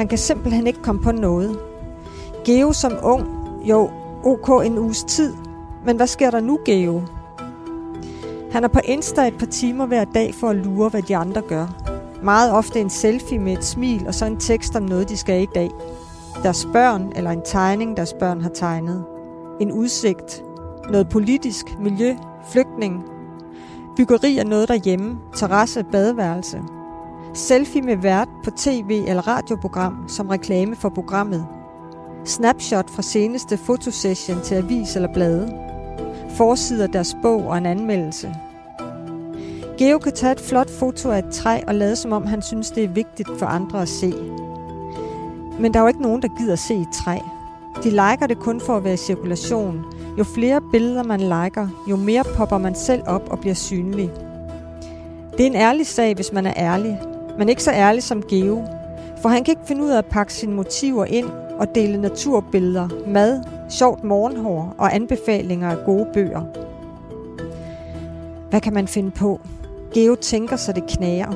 han 0.00 0.08
kan 0.08 0.18
simpelthen 0.18 0.66
ikke 0.66 0.82
komme 0.82 1.00
på 1.00 1.12
noget. 1.12 1.58
Geo 2.44 2.72
som 2.72 2.92
ung, 3.02 3.26
jo, 3.64 3.90
ok 4.24 4.66
en 4.66 4.78
uges 4.78 5.04
tid. 5.04 5.34
Men 5.86 5.96
hvad 5.96 6.06
sker 6.06 6.30
der 6.30 6.40
nu, 6.40 6.58
Geo? 6.64 7.02
Han 8.52 8.64
er 8.64 8.68
på 8.68 8.80
Insta 8.84 9.26
et 9.26 9.38
par 9.38 9.46
timer 9.46 9.86
hver 9.86 10.04
dag 10.04 10.34
for 10.34 10.48
at 10.48 10.56
lure, 10.56 10.88
hvad 10.88 11.02
de 11.02 11.16
andre 11.16 11.40
gør. 11.40 11.66
Meget 12.22 12.52
ofte 12.52 12.80
en 12.80 12.90
selfie 12.90 13.38
med 13.38 13.52
et 13.52 13.64
smil 13.64 14.06
og 14.06 14.14
så 14.14 14.26
en 14.26 14.36
tekst 14.36 14.76
om 14.76 14.82
noget, 14.82 15.08
de 15.08 15.16
skal 15.16 15.42
i 15.42 15.48
dag. 15.54 15.70
Deres 16.42 16.68
børn 16.72 17.12
eller 17.16 17.30
en 17.30 17.42
tegning, 17.44 17.96
deres 17.96 18.12
børn 18.12 18.40
har 18.40 18.50
tegnet. 18.50 19.04
En 19.60 19.72
udsigt. 19.72 20.44
Noget 20.90 21.08
politisk, 21.08 21.78
miljø, 21.80 22.16
flygtning, 22.52 23.04
Byggeri 23.96 24.38
er 24.38 24.44
noget 24.44 24.68
derhjemme, 24.68 25.18
terrasse, 25.36 25.84
badeværelse. 25.92 26.62
Selfie 27.34 27.82
med 27.82 27.96
vært 27.96 28.28
på 28.44 28.50
tv- 28.50 29.04
eller 29.06 29.28
radioprogram 29.28 30.08
som 30.08 30.28
reklame 30.28 30.76
for 30.76 30.88
programmet. 30.88 31.46
Snapshot 32.24 32.90
fra 32.90 33.02
seneste 33.02 33.56
fotosession 33.56 34.40
til 34.42 34.54
avis 34.54 34.96
eller 34.96 35.12
blade. 35.12 35.54
Forsider 36.36 36.86
deres 36.86 37.16
bog 37.22 37.46
og 37.46 37.58
en 37.58 37.66
anmeldelse. 37.66 38.34
Geo 39.78 39.98
kan 39.98 40.12
tage 40.12 40.32
et 40.32 40.40
flot 40.40 40.70
foto 40.70 41.10
af 41.10 41.18
et 41.18 41.32
træ 41.32 41.60
og 41.66 41.74
lade 41.74 41.96
som 41.96 42.12
om 42.12 42.26
han 42.26 42.42
synes, 42.42 42.70
det 42.70 42.84
er 42.84 42.88
vigtigt 42.88 43.28
for 43.38 43.46
andre 43.46 43.82
at 43.82 43.88
se. 43.88 44.14
Men 45.60 45.74
der 45.74 45.78
er 45.78 45.82
jo 45.82 45.88
ikke 45.88 46.02
nogen, 46.02 46.22
der 46.22 46.28
gider 46.38 46.56
se 46.56 46.74
et 46.74 46.88
træ. 46.94 47.18
De 47.84 47.90
liker 47.90 48.26
det 48.28 48.38
kun 48.38 48.60
for 48.60 48.76
at 48.76 48.84
være 48.84 48.94
i 48.94 48.96
cirkulation, 48.96 49.84
jo 50.18 50.24
flere 50.24 50.60
billeder 50.72 51.02
man 51.02 51.20
liker, 51.20 51.68
jo 51.90 51.96
mere 51.96 52.24
popper 52.36 52.58
man 52.58 52.74
selv 52.74 53.02
op 53.06 53.28
og 53.30 53.38
bliver 53.38 53.54
synlig. 53.54 54.10
Det 55.32 55.40
er 55.40 55.46
en 55.46 55.56
ærlig 55.56 55.86
sag, 55.86 56.14
hvis 56.14 56.32
man 56.32 56.46
er 56.46 56.54
ærlig, 56.56 57.00
men 57.40 57.48
ikke 57.48 57.62
så 57.62 57.72
ærlig 57.72 58.02
som 58.02 58.22
Geo. 58.22 58.64
For 59.22 59.28
han 59.28 59.44
kan 59.44 59.52
ikke 59.52 59.66
finde 59.66 59.82
ud 59.82 59.90
af 59.90 59.98
at 59.98 60.06
pakke 60.06 60.32
sine 60.32 60.54
motiver 60.54 61.04
ind 61.04 61.26
og 61.58 61.74
dele 61.74 62.00
naturbilleder, 62.00 62.88
mad, 63.06 63.42
sjovt 63.68 64.04
morgenhår 64.04 64.74
og 64.78 64.94
anbefalinger 64.94 65.70
af 65.70 65.84
gode 65.86 66.06
bøger. 66.14 66.42
Hvad 68.50 68.60
kan 68.60 68.74
man 68.74 68.88
finde 68.88 69.10
på? 69.10 69.40
Geo 69.94 70.14
tænker 70.14 70.56
sig 70.56 70.74
det 70.74 70.84
knager. 70.88 71.32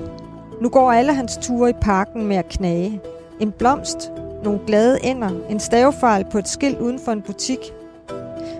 Nu 0.62 0.68
går 0.68 0.92
alle 0.92 1.14
hans 1.14 1.38
ture 1.42 1.70
i 1.70 1.74
parken 1.80 2.26
med 2.26 2.36
at 2.36 2.48
knage. 2.48 3.00
En 3.40 3.52
blomst, 3.52 4.12
nogle 4.44 4.60
glade 4.66 5.04
ender, 5.04 5.30
en 5.50 5.60
stavefejl 5.60 6.24
på 6.32 6.38
et 6.38 6.48
skilt 6.48 6.78
uden 6.78 6.98
for 6.98 7.12
en 7.12 7.22
butik– 7.22 7.58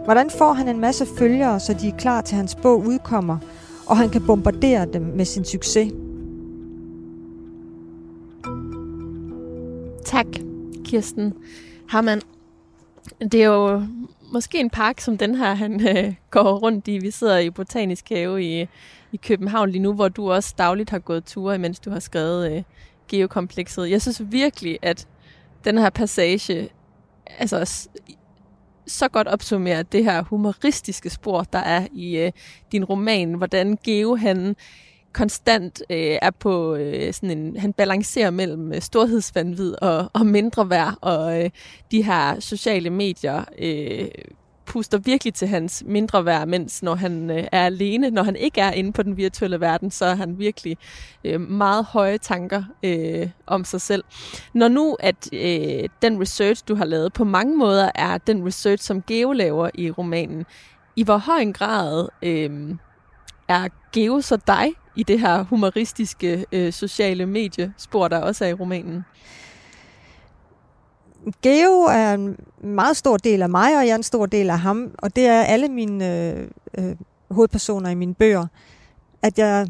Hvordan 0.04 0.30
får 0.30 0.52
han 0.52 0.68
en 0.68 0.80
masse 0.80 1.06
følgere, 1.18 1.60
så 1.60 1.74
de 1.74 1.88
er 1.88 1.96
klar 1.98 2.20
til 2.20 2.36
hans 2.36 2.54
bog 2.54 2.86
udkommer, 2.86 3.38
og 3.86 3.96
han 3.96 4.10
kan 4.10 4.26
bombardere 4.26 4.86
dem 4.92 5.02
med 5.02 5.24
sin 5.24 5.44
succes? 5.44 5.92
Tak, 10.14 10.26
Kirsten 10.84 11.34
Harman. 11.88 12.20
Det 13.20 13.34
er 13.34 13.46
jo 13.46 13.82
måske 14.32 14.60
en 14.60 14.70
park 14.70 15.00
som 15.00 15.18
den 15.18 15.34
her, 15.34 15.54
han 15.54 15.88
øh, 15.88 16.14
går 16.30 16.58
rundt 16.58 16.88
i. 16.88 16.98
Vi 16.98 17.10
sidder 17.10 17.38
i 17.38 17.50
Botanisk 17.50 18.08
Have 18.08 18.44
i, 18.44 18.68
i 19.12 19.16
København 19.16 19.70
lige 19.70 19.82
nu, 19.82 19.92
hvor 19.92 20.08
du 20.08 20.32
også 20.32 20.54
dagligt 20.58 20.90
har 20.90 20.98
gået 20.98 21.24
ture, 21.24 21.58
mens 21.58 21.80
du 21.80 21.90
har 21.90 22.00
skrevet 22.00 22.52
øh, 22.52 22.62
geokomplekset. 23.08 23.90
Jeg 23.90 24.02
synes 24.02 24.22
virkelig, 24.24 24.78
at 24.82 25.08
den 25.64 25.78
her 25.78 25.90
passage 25.90 26.68
altså, 27.38 27.88
så 28.86 29.08
godt 29.08 29.28
opsummerer 29.28 29.82
det 29.82 30.04
her 30.04 30.22
humoristiske 30.22 31.10
spor, 31.10 31.42
der 31.42 31.58
er 31.58 31.86
i 31.92 32.16
øh, 32.16 32.32
din 32.72 32.84
roman, 32.84 33.34
hvordan 33.34 33.78
Geo 33.84 34.16
han 34.16 34.56
konstant 35.14 35.82
øh, 35.90 36.18
er 36.22 36.30
på 36.30 36.74
øh, 36.74 37.12
sådan 37.12 37.38
en, 37.38 37.56
han 37.56 37.72
balancerer 37.72 38.30
mellem 38.30 38.72
øh, 38.72 38.80
storhedsvandvid 38.80 39.74
og, 39.82 40.10
og 40.12 40.26
mindre 40.26 40.70
værd, 40.70 40.94
og 41.00 41.44
øh, 41.44 41.50
de 41.90 42.02
her 42.02 42.40
sociale 42.40 42.90
medier 42.90 43.44
øh, 43.58 44.08
puster 44.66 44.98
virkelig 44.98 45.34
til 45.34 45.48
hans 45.48 45.82
mindre 45.86 46.24
værd, 46.24 46.48
mens 46.48 46.82
når 46.82 46.94
han 46.94 47.30
øh, 47.30 47.44
er 47.52 47.66
alene, 47.66 48.10
når 48.10 48.22
han 48.22 48.36
ikke 48.36 48.60
er 48.60 48.72
inde 48.72 48.92
på 48.92 49.02
den 49.02 49.16
virtuelle 49.16 49.60
verden, 49.60 49.90
så 49.90 50.04
er 50.04 50.14
han 50.14 50.38
virkelig 50.38 50.76
øh, 51.24 51.40
meget 51.40 51.84
høje 51.84 52.18
tanker 52.18 52.62
øh, 52.82 53.28
om 53.46 53.64
sig 53.64 53.80
selv. 53.80 54.04
Når 54.54 54.68
nu, 54.68 54.96
at 55.00 55.28
øh, 55.32 55.88
den 56.02 56.20
research, 56.20 56.64
du 56.68 56.74
har 56.74 56.84
lavet, 56.84 57.12
på 57.12 57.24
mange 57.24 57.56
måder 57.56 57.90
er 57.94 58.18
den 58.18 58.46
research, 58.46 58.84
som 58.84 59.02
Geo 59.02 59.32
laver 59.32 59.70
i 59.74 59.90
romanen, 59.90 60.44
i 60.96 61.02
hvor 61.02 61.16
høj 61.16 61.38
en 61.38 61.52
grad 61.52 62.08
øh, 62.22 62.74
er 63.48 63.68
Geo 63.92 64.20
så 64.20 64.36
dig 64.46 64.72
i 64.96 65.02
det 65.02 65.20
her 65.20 65.42
humoristiske 65.42 66.46
øh, 66.52 66.72
sociale 66.72 67.26
mediespor, 67.26 68.08
der 68.08 68.18
også 68.18 68.44
er 68.44 68.48
i 68.48 68.54
romanen? 68.54 69.04
Geo 71.42 71.80
er 71.80 72.14
en 72.14 72.36
meget 72.62 72.96
stor 72.96 73.16
del 73.16 73.42
af 73.42 73.48
mig, 73.48 73.78
og 73.78 73.86
jeg 73.86 73.90
er 73.90 73.96
en 73.96 74.02
stor 74.02 74.26
del 74.26 74.50
af 74.50 74.58
ham. 74.58 74.94
Og 74.98 75.16
det 75.16 75.26
er 75.26 75.42
alle 75.42 75.68
mine 75.68 76.30
øh, 76.30 76.48
øh, 76.78 76.96
hovedpersoner 77.30 77.90
i 77.90 77.94
mine 77.94 78.14
bøger. 78.14 78.46
At 79.22 79.38
jeg, 79.38 79.66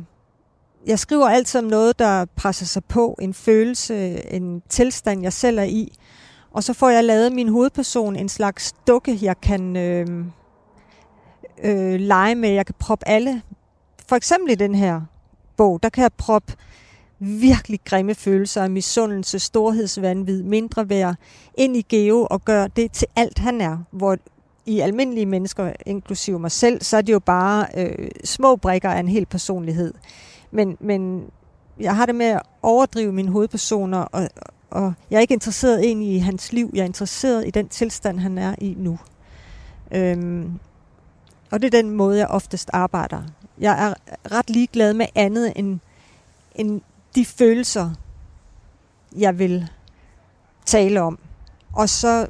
jeg 0.87 0.99
skriver 0.99 1.29
altid 1.29 1.61
om 1.61 1.67
noget, 1.67 1.99
der 1.99 2.25
presser 2.37 2.67
sig 2.67 2.85
på. 2.85 3.17
En 3.21 3.35
følelse, 3.35 3.95
en 4.33 4.63
tilstand, 4.69 5.23
jeg 5.23 5.33
selv 5.33 5.59
er 5.59 5.63
i. 5.63 5.93
Og 6.51 6.65
så 6.65 6.73
får 6.73 6.89
jeg 6.89 7.05
lavet 7.05 7.33
min 7.33 7.49
hovedperson 7.49 8.17
en 8.17 8.29
slags 8.29 8.73
dukke, 8.87 9.19
jeg 9.23 9.41
kan 9.41 9.77
øh, 9.77 10.07
øh, 11.65 12.01
lege 12.01 12.35
med. 12.35 12.51
Jeg 12.51 12.67
kan 12.67 12.75
proppe 12.79 13.09
alle. 13.09 13.43
For 14.09 14.17
eksempel 14.17 14.53
i 14.53 14.55
den 14.55 14.75
her 14.75 15.01
bog, 15.57 15.83
der 15.83 15.89
kan 15.89 16.03
jeg 16.03 16.13
proppe 16.13 16.53
virkelig 17.19 17.81
grimme 17.85 18.15
følelser 18.15 18.63
af 18.63 18.71
misundelse, 18.71 19.39
storhedsvandvid, 19.39 20.43
mindre 20.43 20.89
værd 20.89 21.15
ind 21.55 21.77
i 21.77 21.83
Geo 21.83 22.27
og 22.31 22.45
gøre 22.45 22.69
det 22.69 22.93
til 22.93 23.09
alt 23.17 23.39
han 23.39 23.61
er, 23.61 23.79
hvor 23.91 24.17
i 24.67 24.81
almindelige 24.81 25.27
mennesker, 25.27 25.73
inklusive 25.87 26.39
mig 26.39 26.51
selv, 26.51 26.83
så 26.83 26.97
er 26.97 27.03
det 27.03 27.13
jo 27.13 27.19
bare 27.19 27.67
øh, 27.77 28.09
små 28.25 28.57
brikker 28.57 28.91
af 28.91 29.01
en 29.01 29.09
hel 29.09 29.27
personlighed. 29.27 29.95
Men, 30.51 30.77
men 30.81 31.25
jeg 31.81 31.97
har 31.97 32.07
det 32.07 32.15
med 32.15 32.27
at 32.27 32.43
overdrive 32.63 33.13
mine 33.13 33.31
hovedpersoner, 33.31 33.99
og, 33.99 34.29
og 34.71 34.93
jeg 35.11 35.17
er 35.17 35.21
ikke 35.21 35.35
interesseret 35.35 35.85
egentlig 35.85 36.15
i 36.15 36.19
hans 36.19 36.53
liv, 36.53 36.71
jeg 36.75 36.81
er 36.81 36.87
interesseret 36.87 37.47
i 37.47 37.51
den 37.51 37.69
tilstand, 37.69 38.19
han 38.19 38.39
er 38.39 38.55
i 38.59 38.75
nu. 38.79 38.99
Øhm, 39.91 40.59
og 41.51 41.63
det 41.63 41.75
er 41.75 41.83
den 41.83 41.91
måde, 41.91 42.19
jeg 42.19 42.27
oftest 42.27 42.71
arbejder. 42.73 43.23
Jeg 43.59 43.87
er 43.87 43.95
ret 44.33 44.51
ligeglad 44.51 44.95
med 44.95 45.07
andet 45.15 45.53
end, 45.57 45.81
end 46.55 46.81
de 47.15 47.25
følelser, 47.25 47.91
jeg 49.17 49.39
vil 49.39 49.69
tale 50.67 51.03
om. 51.03 51.19
Og 51.73 51.89
så 51.89 52.29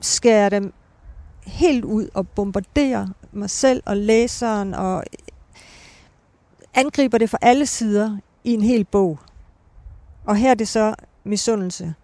skærer 0.00 0.42
jeg 0.42 0.50
dem 0.50 0.72
helt 1.46 1.84
ud 1.84 2.08
og 2.14 2.28
bombarderer 2.28 3.08
mig 3.32 3.50
selv 3.50 3.82
og 3.86 3.96
læseren 3.96 4.74
og 4.74 5.04
angriber 6.74 7.18
det 7.18 7.30
fra 7.30 7.38
alle 7.42 7.66
sider 7.66 8.18
i 8.44 8.54
en 8.54 8.62
hel 8.62 8.84
bog. 8.84 9.18
Og 10.24 10.36
her 10.36 10.50
er 10.50 10.54
det 10.54 10.68
så 10.68 10.94
misundelse, 11.24 11.94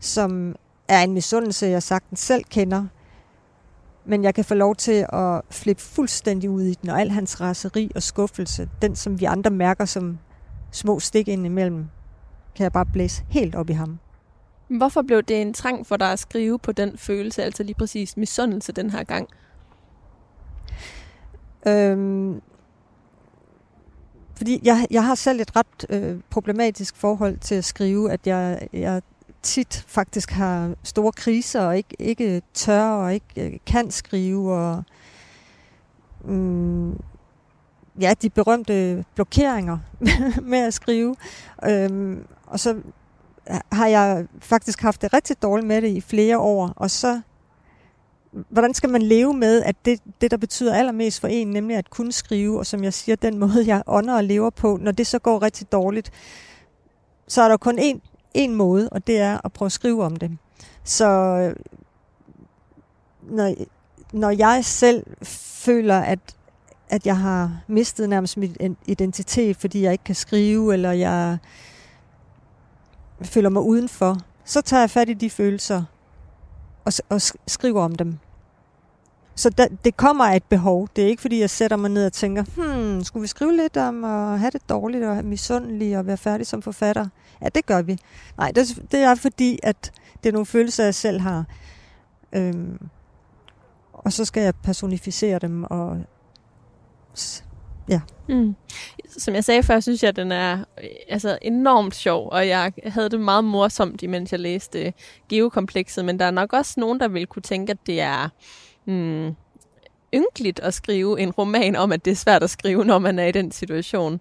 som 0.00 0.56
er 0.88 1.02
en 1.02 1.12
misundelse, 1.12 1.66
jeg 1.66 1.82
sagtens 1.82 2.20
selv 2.20 2.44
kender, 2.44 2.86
men 4.08 4.24
jeg 4.24 4.34
kan 4.34 4.44
få 4.44 4.54
lov 4.54 4.76
til 4.76 5.06
at 5.12 5.42
flippe 5.50 5.82
fuldstændig 5.82 6.50
ud 6.50 6.62
i 6.62 6.74
den, 6.74 6.90
og 6.90 7.00
al 7.00 7.10
hans 7.10 7.40
raseri 7.40 7.90
og 7.94 8.02
skuffelse, 8.02 8.68
den 8.82 8.96
som 8.96 9.20
vi 9.20 9.24
andre 9.24 9.50
mærker 9.50 9.84
som 9.84 10.18
små 10.70 11.00
stik 11.00 11.28
ind 11.28 11.46
imellem, 11.46 11.86
kan 12.56 12.62
jeg 12.62 12.72
bare 12.72 12.86
blæse 12.86 13.24
helt 13.28 13.54
op 13.54 13.70
i 13.70 13.72
ham. 13.72 13.98
Hvorfor 14.68 15.02
blev 15.02 15.22
det 15.22 15.42
en 15.42 15.54
trang 15.54 15.86
for 15.86 15.96
dig 15.96 16.12
at 16.12 16.18
skrive 16.18 16.58
på 16.58 16.72
den 16.72 16.98
følelse, 16.98 17.42
altså 17.42 17.62
lige 17.62 17.74
præcis 17.74 18.16
misundelse 18.16 18.72
den 18.72 18.90
her 18.90 19.04
gang? 19.04 19.28
Øhm, 21.66 22.40
fordi 24.34 24.60
jeg, 24.64 24.86
jeg 24.90 25.04
har 25.04 25.14
selv 25.14 25.40
et 25.40 25.56
ret 25.56 25.86
øh, 25.90 26.20
problematisk 26.30 26.96
forhold 26.96 27.36
til 27.36 27.54
at 27.54 27.64
skrive, 27.64 28.12
at 28.12 28.26
jeg, 28.26 28.68
jeg 28.72 29.02
tit 29.42 29.84
faktisk 29.86 30.30
har 30.30 30.74
store 30.82 31.12
kriser 31.12 31.60
og 31.60 31.76
ikke, 31.76 31.96
ikke 31.98 32.42
tør 32.54 32.90
og 32.90 33.14
ikke 33.14 33.26
øh, 33.36 33.58
kan 33.66 33.90
skrive. 33.90 34.52
Og, 34.54 34.82
mm, 36.24 36.92
ja, 38.00 38.14
de 38.22 38.30
berømte 38.30 39.04
blokeringer 39.14 39.78
med 40.42 40.58
at 40.58 40.74
skrive. 40.74 41.16
Øhm, 41.64 42.26
og 42.46 42.60
så 42.60 42.80
har 43.72 43.86
jeg 43.86 44.26
faktisk 44.40 44.80
haft 44.80 45.02
det 45.02 45.12
rigtig 45.12 45.42
dårligt 45.42 45.66
med 45.66 45.82
det 45.82 45.88
i 45.88 46.00
flere 46.00 46.38
år, 46.38 46.72
og 46.76 46.90
så 46.90 47.20
hvordan 48.48 48.74
skal 48.74 48.90
man 48.90 49.02
leve 49.02 49.34
med, 49.34 49.62
at 49.62 49.76
det, 49.84 50.00
det, 50.20 50.30
der 50.30 50.36
betyder 50.36 50.74
allermest 50.74 51.20
for 51.20 51.28
en, 51.28 51.50
nemlig 51.50 51.76
at 51.76 51.90
kunne 51.90 52.12
skrive, 52.12 52.58
og 52.58 52.66
som 52.66 52.84
jeg 52.84 52.94
siger, 52.94 53.16
den 53.16 53.38
måde, 53.42 53.64
jeg 53.66 53.82
ånder 53.86 54.16
og 54.16 54.24
lever 54.24 54.50
på, 54.50 54.78
når 54.80 54.92
det 54.92 55.06
så 55.06 55.18
går 55.18 55.42
rigtig 55.42 55.72
dårligt, 55.72 56.10
så 57.28 57.42
er 57.42 57.48
der 57.48 57.56
kun 57.56 57.78
én, 57.78 58.07
én 58.34 58.50
måde, 58.50 58.88
og 58.88 59.06
det 59.06 59.18
er 59.18 59.38
at 59.44 59.52
prøve 59.52 59.66
at 59.66 59.72
skrive 59.72 60.04
om 60.04 60.16
det. 60.16 60.38
Så 60.84 61.08
øh, 61.08 61.56
når, 63.22 63.54
når 64.12 64.30
jeg 64.30 64.64
selv 64.64 65.06
føler, 65.62 65.98
at, 65.98 66.18
at 66.88 67.06
jeg 67.06 67.18
har 67.18 67.60
mistet 67.66 68.08
nærmest 68.08 68.36
min 68.36 68.76
identitet, 68.86 69.56
fordi 69.56 69.82
jeg 69.82 69.92
ikke 69.92 70.04
kan 70.04 70.14
skrive, 70.14 70.72
eller 70.72 70.92
jeg 70.92 71.38
føler 73.22 73.48
mig 73.48 73.62
udenfor, 73.62 74.16
så 74.44 74.60
tager 74.60 74.80
jeg 74.80 74.90
fat 74.90 75.08
i 75.08 75.14
de 75.14 75.30
følelser 75.30 75.84
og, 76.84 76.92
og 77.08 77.20
skriver 77.46 77.82
om 77.82 77.94
dem. 77.94 78.18
Så 79.38 79.50
der, 79.50 79.68
det 79.84 79.96
kommer 79.96 80.24
af 80.24 80.36
et 80.36 80.44
behov. 80.44 80.88
Det 80.96 81.04
er 81.04 81.08
ikke, 81.08 81.22
fordi 81.22 81.40
jeg 81.40 81.50
sætter 81.50 81.76
mig 81.76 81.90
ned 81.90 82.06
og 82.06 82.12
tænker, 82.12 82.44
hmm, 82.56 83.04
skulle 83.04 83.20
vi 83.22 83.26
skrive 83.26 83.56
lidt 83.56 83.76
om 83.76 84.04
at 84.04 84.38
have 84.38 84.50
det 84.50 84.68
dårligt 84.68 85.04
og 85.04 85.24
misundelig 85.24 85.98
og 85.98 86.06
være 86.06 86.16
færdig 86.16 86.46
som 86.46 86.62
forfatter? 86.62 87.06
Ja, 87.42 87.48
det 87.48 87.66
gør 87.66 87.82
vi. 87.82 87.98
Nej, 88.38 88.50
det, 88.50 88.82
det 88.92 89.00
er 89.00 89.14
fordi, 89.14 89.58
at 89.62 89.92
det 90.22 90.28
er 90.28 90.32
nogle 90.32 90.46
følelser, 90.46 90.84
jeg 90.84 90.94
selv 90.94 91.20
har. 91.20 91.44
Øhm, 92.32 92.78
og 93.92 94.12
så 94.12 94.24
skal 94.24 94.42
jeg 94.42 94.54
personificere 94.54 95.38
dem 95.38 95.64
og 95.64 95.96
ja. 97.88 98.00
Mm. 98.28 98.54
Som 99.18 99.34
jeg 99.34 99.44
sagde 99.44 99.62
før, 99.62 99.80
synes 99.80 100.02
jeg, 100.02 100.08
at 100.08 100.16
den 100.16 100.32
er 100.32 100.58
øh, 100.82 100.88
altså, 101.08 101.38
enormt 101.42 101.94
sjov, 101.94 102.28
og 102.32 102.48
jeg 102.48 102.72
havde 102.86 103.08
det 103.08 103.20
meget 103.20 103.44
morsomt, 103.44 104.02
imens 104.02 104.32
jeg 104.32 104.40
læste 104.40 104.92
Geokomplekset, 105.28 106.04
men 106.04 106.18
der 106.18 106.24
er 106.24 106.30
nok 106.30 106.52
også 106.52 106.80
nogen, 106.80 107.00
der 107.00 107.08
vil 107.08 107.26
kunne 107.26 107.42
tænke, 107.42 107.70
at 107.70 107.78
det 107.86 108.00
er 108.00 108.28
hmm, 108.88 109.36
ynkeligt 110.14 110.60
at 110.60 110.74
skrive 110.74 111.20
en 111.20 111.30
roman 111.30 111.76
om, 111.76 111.92
at 111.92 112.04
det 112.04 112.10
er 112.10 112.14
svært 112.14 112.42
at 112.42 112.50
skrive, 112.50 112.84
når 112.84 112.98
man 112.98 113.18
er 113.18 113.26
i 113.26 113.32
den 113.32 113.52
situation. 113.52 114.20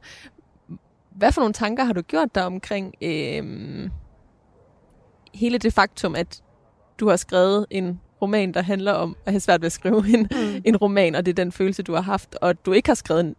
Hvad 1.10 1.32
for 1.32 1.42
nogle 1.42 1.54
tanker 1.54 1.84
har 1.84 1.94
du 1.94 2.02
gjort 2.02 2.36
dig 2.36 2.46
omkring 2.46 2.94
øh, 3.02 3.90
hele 5.34 5.58
det 5.58 5.74
faktum, 5.74 6.16
at 6.16 6.44
du 7.00 7.10
har 7.10 7.16
skrevet 7.16 7.66
en 7.70 8.02
roman, 8.22 8.54
der 8.54 8.62
handler 8.62 8.92
om 8.92 9.16
at 9.26 9.34
have 9.34 9.40
svært 9.40 9.62
ved 9.62 9.66
at 9.66 9.72
skrive 9.72 10.10
en, 10.14 10.28
mm. 10.32 10.62
en 10.66 10.78
roman, 10.78 11.16
og 11.16 11.26
det 11.26 11.32
er 11.32 11.44
den 11.44 11.52
følelse, 11.52 11.84
du 11.84 11.94
har 11.94 12.02
haft, 12.02 12.36
og 12.36 12.66
du 12.66 12.74
ikke 12.74 12.90
har 12.90 12.96
skrevet 12.96 13.20
en, 13.20 13.36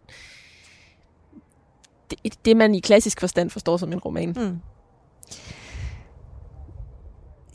det, 2.09 2.45
det, 2.45 2.57
man 2.57 2.75
i 2.75 2.79
klassisk 2.79 3.19
forstand 3.19 3.49
forstår 3.49 3.77
som 3.77 3.93
en 3.93 3.99
roman. 3.99 4.33
Mm. 4.37 4.59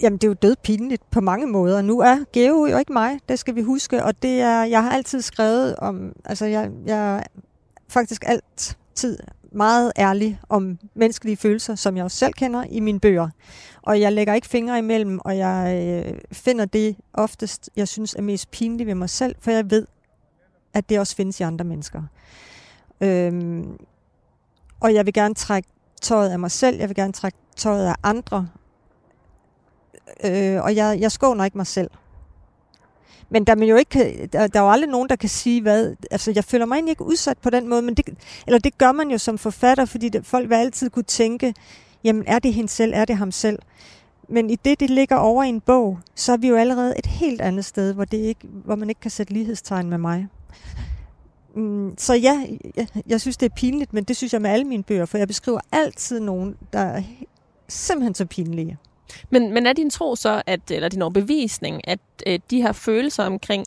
Jamen, 0.03 0.17
det 0.17 0.25
er 0.25 0.29
jo 0.29 0.35
død 0.35 0.57
pinligt 0.63 1.11
på 1.11 1.21
mange 1.21 1.47
måder. 1.47 1.83
Nu 1.83 2.01
er 2.01 2.25
Geo 2.33 2.67
jo 2.67 2.79
ikke 2.79 2.93
mig, 2.93 3.21
det 3.29 3.39
skal 3.39 3.55
vi 3.55 3.63
huske, 3.63 4.05
og 4.05 4.23
det 4.23 4.41
er, 4.41 4.65
jeg 4.65 4.83
har 4.83 4.91
altid 4.91 5.23
skrevet 5.23 5.77
om, 5.77 6.13
altså 6.25 6.47
jeg, 6.47 6.71
jeg 6.87 7.17
er 7.17 7.23
faktisk 7.89 8.25
altid 8.27 9.19
meget 9.53 9.93
ærlig 9.99 10.41
om 10.49 10.79
menneskelige 10.95 11.37
følelser, 11.37 11.75
som 11.75 11.97
jeg 11.97 12.05
også 12.05 12.17
selv 12.17 12.33
kender 12.33 12.65
i 12.71 12.81
mine 12.81 13.01
bøger. 13.01 13.29
Og 13.83 14.01
jeg 14.01 14.13
lægger 14.13 14.35
ikke 14.35 14.47
fingre 14.47 14.79
imellem, 14.79 15.19
og 15.25 15.39
jeg 15.39 15.83
øh, 16.07 16.19
finder 16.33 16.65
det 16.65 16.97
oftest, 17.13 17.71
jeg 17.77 17.89
synes 17.89 18.15
er 18.15 18.23
mest 18.23 18.51
pinligt 18.51 18.87
ved 18.87 18.95
mig 18.95 19.11
selv, 19.11 19.37
for 19.41 19.51
jeg 19.51 19.71
ved, 19.71 19.87
at 20.75 20.89
det 20.89 20.99
også 20.99 21.17
findes 21.17 21.41
i 21.41 21.43
andre 21.43 21.65
mennesker. 21.65 22.03
Øhm, 23.01 23.77
og 24.81 24.95
jeg 24.95 25.07
vil 25.07 25.15
gerne 25.15 25.35
trække 25.35 25.69
tøjet 26.03 26.31
af 26.31 26.39
mig 26.39 26.51
selv, 26.51 26.79
jeg 26.79 26.89
vil 26.89 26.97
gerne 26.97 27.13
trække 27.13 27.39
tøjet 27.57 27.87
af 27.87 27.95
andre, 28.03 28.49
øh, 30.25 30.63
og 30.63 30.77
jeg, 30.77 30.99
jeg 31.01 31.13
skåner 31.13 31.45
ikke 31.45 31.59
mig 31.59 31.67
selv. 31.67 31.91
Men 33.31 33.45
der, 33.45 33.55
man 33.55 33.69
jo 33.69 33.77
ikke, 33.77 34.29
der, 34.33 34.47
der 34.47 34.61
er 34.61 34.65
jo 34.65 34.71
aldrig 34.71 34.91
nogen, 34.91 35.09
der 35.09 35.17
kan 35.17 35.29
sige, 35.29 35.63
hvad... 35.63 35.97
Altså, 36.11 36.33
jeg 36.35 36.45
føler 36.45 36.67
mig 36.67 36.75
egentlig 36.75 36.91
ikke 36.91 37.05
udsat 37.05 37.39
på 37.39 37.51
den 37.51 37.69
måde, 37.69 37.83
men 37.83 37.95
det, 37.95 38.09
eller 38.47 38.59
det 38.59 38.79
gør 38.79 38.93
man 38.93 39.11
jo 39.11 39.19
som 39.19 39.39
forfatter, 39.39 39.85
fordi 39.85 40.09
det, 40.09 40.27
folk 40.27 40.49
vil 40.49 40.55
altid 40.55 40.91
kunne 40.91 41.03
tænke, 41.03 41.55
jamen, 42.05 42.25
er 42.27 42.39
det 42.39 42.55
hende 42.55 42.69
selv, 42.69 42.93
er 42.95 43.05
det 43.05 43.17
ham 43.17 43.31
selv? 43.31 43.59
Men 44.29 44.51
i 44.51 44.57
det, 44.57 44.81
det 44.81 44.91
ligger 44.91 45.17
over 45.17 45.43
i 45.45 45.49
en 45.49 45.61
bog, 45.61 45.99
så 46.15 46.33
er 46.33 46.37
vi 46.37 46.49
jo 46.49 46.57
allerede 46.57 46.99
et 46.99 47.07
helt 47.07 47.41
andet 47.41 47.65
sted, 47.65 47.95
hvor, 47.95 48.05
det 48.05 48.19
ikke, 48.19 48.47
hvor 48.65 48.75
man 48.75 48.89
ikke 48.89 49.01
kan 49.01 49.11
sætte 49.11 49.33
lighedstegn 49.33 49.91
med 49.91 49.99
mig. 49.99 50.29
Mm, 51.55 51.95
så 51.99 52.15
ja, 52.15 52.47
jeg, 52.77 52.87
jeg 53.07 53.21
synes, 53.21 53.37
det 53.37 53.51
er 53.51 53.55
pinligt, 53.57 53.93
men 53.93 54.05
det 54.05 54.17
synes 54.17 54.33
jeg 54.33 54.43
med 54.43 54.51
alle 54.51 54.65
mine 54.65 54.83
bøger, 54.83 55.07
for 55.07 55.19
jeg 55.19 55.29
beskriver 55.29 55.61
altid 55.73 56.21
nogen, 56.21 56.57
der 56.73 56.79
er 56.79 57.03
simpelthen 57.69 58.15
så 58.15 58.27
pinlige. 58.27 58.79
Men, 59.31 59.53
men 59.55 59.67
er 59.67 59.73
din 59.73 59.91
tro 59.91 60.17
så, 60.17 60.43
at, 60.47 60.71
eller 60.71 60.89
din 60.89 61.03
overbevisning, 61.03 61.89
at 61.89 61.99
øh, 62.27 62.39
de 62.51 62.63
her 62.63 62.73
følelser 62.73 63.25
omkring 63.25 63.67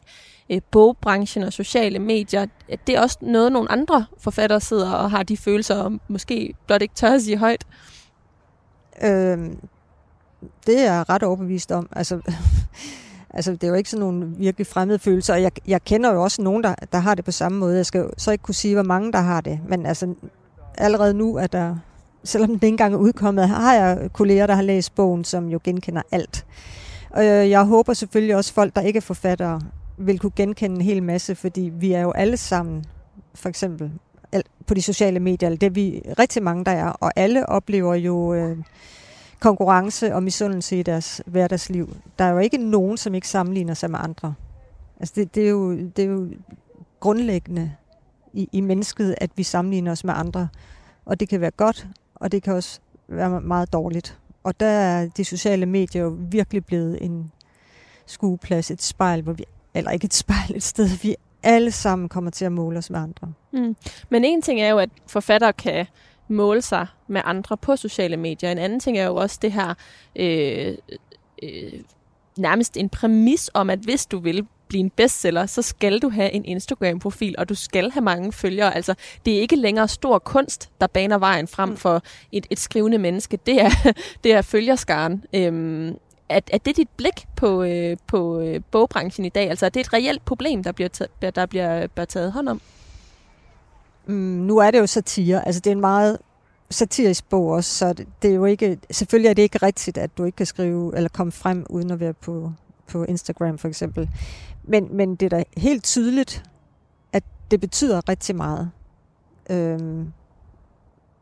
øh, 0.49 0.61
bogbranchen 0.71 1.43
og 1.43 1.53
sociale 1.53 1.99
medier, 1.99 2.45
at 2.69 2.79
det 2.87 2.95
er 2.95 3.01
også 3.01 3.17
noget, 3.21 3.51
nogle 3.51 3.71
andre 3.71 4.05
forfattere 4.17 4.61
sidder 4.61 4.91
og 4.91 5.11
har 5.11 5.23
de 5.23 5.37
følelser, 5.37 5.75
og 5.75 5.99
måske 6.07 6.53
blot 6.67 6.81
ikke 6.81 6.95
tør 6.95 7.13
at 7.13 7.21
sige 7.21 7.37
højt? 7.37 7.65
Øhm, 9.03 9.59
det 10.65 10.79
er 10.79 10.93
jeg 10.93 11.09
ret 11.09 11.23
overbevist 11.23 11.71
om. 11.71 11.89
Altså, 11.91 12.21
altså, 13.37 13.51
det 13.51 13.63
er 13.63 13.67
jo 13.67 13.73
ikke 13.73 13.89
sådan 13.89 14.05
nogle 14.05 14.33
virkelig 14.37 14.67
fremmede 14.67 14.99
følelser, 14.99 15.33
og 15.33 15.41
jeg, 15.41 15.51
jeg 15.67 15.83
kender 15.83 16.13
jo 16.13 16.23
også 16.23 16.41
nogen, 16.41 16.63
der, 16.63 16.75
der 16.91 16.97
har 16.97 17.15
det 17.15 17.25
på 17.25 17.31
samme 17.31 17.57
måde. 17.57 17.75
Jeg 17.75 17.85
skal 17.85 17.99
jo 17.99 18.09
så 18.17 18.31
ikke 18.31 18.41
kunne 18.41 18.55
sige, 18.55 18.73
hvor 18.73 18.83
mange 18.83 19.11
der 19.11 19.19
har 19.19 19.41
det, 19.41 19.59
men 19.67 19.85
altså, 19.85 20.15
allerede 20.77 21.13
nu 21.13 21.35
er 21.35 21.47
der 21.47 21.75
selvom 22.27 22.49
den 22.49 22.55
ikke 22.55 22.67
engang 22.67 22.93
er 22.93 22.97
udkommet, 22.97 23.49
har 23.49 23.73
jeg 23.73 24.09
kolleger, 24.13 24.47
der 24.47 24.55
har 24.55 24.61
læst 24.61 24.95
bogen, 24.95 25.23
som 25.23 25.49
jo 25.49 25.59
genkender 25.63 26.01
alt. 26.11 26.45
Og 27.09 27.25
øh, 27.25 27.49
jeg 27.49 27.63
håber 27.63 27.93
selvfølgelig 27.93 28.35
også, 28.35 28.53
folk, 28.53 28.75
der 28.75 28.81
ikke 28.81 28.97
er 28.97 29.01
forfattere, 29.01 29.61
vil 29.97 30.19
kunne 30.19 30.31
genkende 30.35 30.75
en 30.75 30.81
hel 30.81 31.03
masse, 31.03 31.35
fordi 31.35 31.71
vi 31.79 31.91
er 31.91 32.01
jo 32.01 32.11
alle 32.11 32.37
sammen, 32.37 32.85
for 33.35 33.49
eksempel 33.49 33.91
på 34.67 34.73
de 34.73 34.81
sociale 34.81 35.19
medier, 35.19 35.49
det 35.49 35.63
er 35.63 35.69
vi 35.69 36.01
rigtig 36.19 36.43
mange, 36.43 36.65
der 36.65 36.71
er, 36.71 36.89
og 36.89 37.11
alle 37.15 37.49
oplever 37.49 37.95
jo 37.95 38.33
øh, 38.33 38.57
konkurrence 39.39 40.15
og 40.15 40.23
misundelse 40.23 40.79
i 40.79 40.83
deres 40.83 41.21
hverdagsliv. 41.25 41.95
Der 42.19 42.25
er 42.25 42.29
jo 42.29 42.37
ikke 42.37 42.57
nogen, 42.57 42.97
som 42.97 43.15
ikke 43.15 43.27
sammenligner 43.27 43.73
sig 43.73 43.91
med 43.91 43.99
andre. 44.01 44.33
Altså 44.99 45.13
det, 45.15 45.35
det, 45.35 45.45
er, 45.45 45.49
jo, 45.49 45.71
det 45.77 45.99
er 45.99 46.09
jo 46.09 46.29
grundlæggende 46.99 47.71
i, 48.33 48.49
i 48.51 48.61
mennesket, 48.61 49.15
at 49.17 49.31
vi 49.35 49.43
sammenligner 49.43 49.91
os 49.91 50.03
med 50.03 50.13
andre. 50.17 50.47
Og 51.05 51.19
det 51.19 51.29
kan 51.29 51.41
være 51.41 51.51
godt, 51.51 51.87
og 52.19 52.31
det 52.31 52.43
kan 52.43 52.53
også 52.53 52.79
være 53.07 53.41
meget 53.41 53.73
dårligt. 53.73 54.19
Og 54.43 54.59
der 54.59 54.65
er 54.65 55.07
de 55.07 55.25
sociale 55.25 55.65
medier 55.65 56.01
jo 56.01 56.17
virkelig 56.19 56.65
blevet 56.65 56.97
en 57.01 57.31
skueplads, 58.05 58.71
et 58.71 58.81
spejl, 58.81 59.21
hvor 59.21 59.33
vi, 59.33 59.43
eller 59.73 59.91
ikke 59.91 60.05
et 60.05 60.13
spejl, 60.23 60.55
et 60.55 60.63
sted, 60.63 60.87
vi 61.01 61.15
alle 61.43 61.71
sammen 61.71 62.09
kommer 62.09 62.31
til 62.31 62.45
at 62.45 62.51
måle 62.51 62.77
os 62.77 62.89
med 62.89 62.99
andre. 62.99 63.33
Mm. 63.53 63.75
Men 64.09 64.25
en 64.25 64.41
ting 64.41 64.61
er 64.61 64.69
jo, 64.69 64.77
at 64.77 64.89
forfattere 65.07 65.53
kan 65.53 65.85
måle 66.27 66.61
sig 66.61 66.87
med 67.07 67.21
andre 67.25 67.57
på 67.57 67.75
sociale 67.75 68.17
medier. 68.17 68.51
En 68.51 68.57
anden 68.57 68.79
ting 68.79 68.97
er 68.97 69.05
jo 69.05 69.15
også 69.15 69.39
det 69.41 69.51
her 69.51 69.73
øh, 70.15 70.77
øh, 71.43 71.73
nærmest 72.37 72.77
en 72.77 72.89
præmis 72.89 73.49
om, 73.53 73.69
at 73.69 73.79
hvis 73.79 74.05
du 74.05 74.19
vil 74.19 74.47
blive 74.67 74.79
en 74.79 74.89
bestseller, 74.89 75.45
så 75.45 75.61
skal 75.61 75.99
du 75.99 76.09
have 76.09 76.31
en 76.31 76.45
Instagram-profil, 76.45 77.35
og 77.37 77.49
du 77.49 77.55
skal 77.55 77.91
have 77.91 78.03
mange 78.03 78.31
følgere. 78.31 78.75
Altså, 78.75 78.93
det 79.25 79.37
er 79.37 79.41
ikke 79.41 79.55
længere 79.55 79.87
stor 79.87 80.19
kunst, 80.19 80.69
der 80.81 80.87
baner 80.87 81.17
vejen 81.17 81.47
frem 81.47 81.69
mm. 81.69 81.77
for 81.77 82.01
et, 82.31 82.47
et 82.49 82.59
skrivende 82.59 82.97
menneske. 82.97 83.39
Det 83.45 83.61
er, 83.61 83.93
det 84.23 84.33
er 84.33 84.41
følgerskaren. 84.41 85.23
Øhm, 85.33 85.95
er, 86.29 86.39
er 86.51 86.57
det 86.57 86.77
dit 86.77 86.89
blik 86.97 87.27
på, 87.35 87.63
øh, 87.63 87.97
på 88.07 88.39
øh, 88.39 88.61
bogbranchen 88.71 89.25
i 89.25 89.29
dag? 89.29 89.49
Altså, 89.49 89.65
er 89.65 89.69
det 89.69 89.79
et 89.79 89.93
reelt 89.93 90.25
problem, 90.25 90.63
der 90.63 90.71
bliver, 90.71 90.89
taget, 90.89 91.35
der 91.35 91.45
bliver, 91.45 91.87
bliver 91.87 92.05
taget 92.05 92.31
hånd 92.31 92.49
om? 92.49 92.61
Mm, 94.05 94.15
nu 94.15 94.57
er 94.57 94.71
det 94.71 94.79
jo 94.79 94.87
satire. 94.87 95.45
Altså, 95.45 95.61
det 95.61 95.69
er 95.69 95.75
en 95.75 95.81
meget 95.81 96.17
satirisk 96.69 97.29
bog 97.29 97.47
også, 97.47 97.75
så 97.75 97.93
det, 97.93 98.07
det 98.21 98.31
er 98.31 98.35
jo 98.35 98.45
ikke, 98.45 98.79
selvfølgelig 98.91 99.29
er 99.29 99.33
det 99.33 99.41
ikke 99.41 99.57
rigtigt, 99.57 99.97
at 99.97 100.17
du 100.17 100.23
ikke 100.23 100.35
kan 100.35 100.45
skrive 100.45 100.95
eller 100.95 101.09
komme 101.09 101.31
frem 101.31 101.65
uden 101.69 101.91
at 101.91 101.99
være 101.99 102.13
på, 102.13 102.51
på 102.87 103.03
Instagram 103.03 103.57
for 103.57 103.67
eksempel. 103.67 104.09
Men, 104.67 104.87
men 104.91 105.15
det 105.15 105.25
er 105.25 105.37
da 105.37 105.43
helt 105.57 105.83
tydeligt, 105.83 106.43
at 107.13 107.23
det 107.51 107.61
betyder 107.61 108.09
rigtig 108.09 108.35
meget. 108.35 108.71
Øhm, 109.49 110.13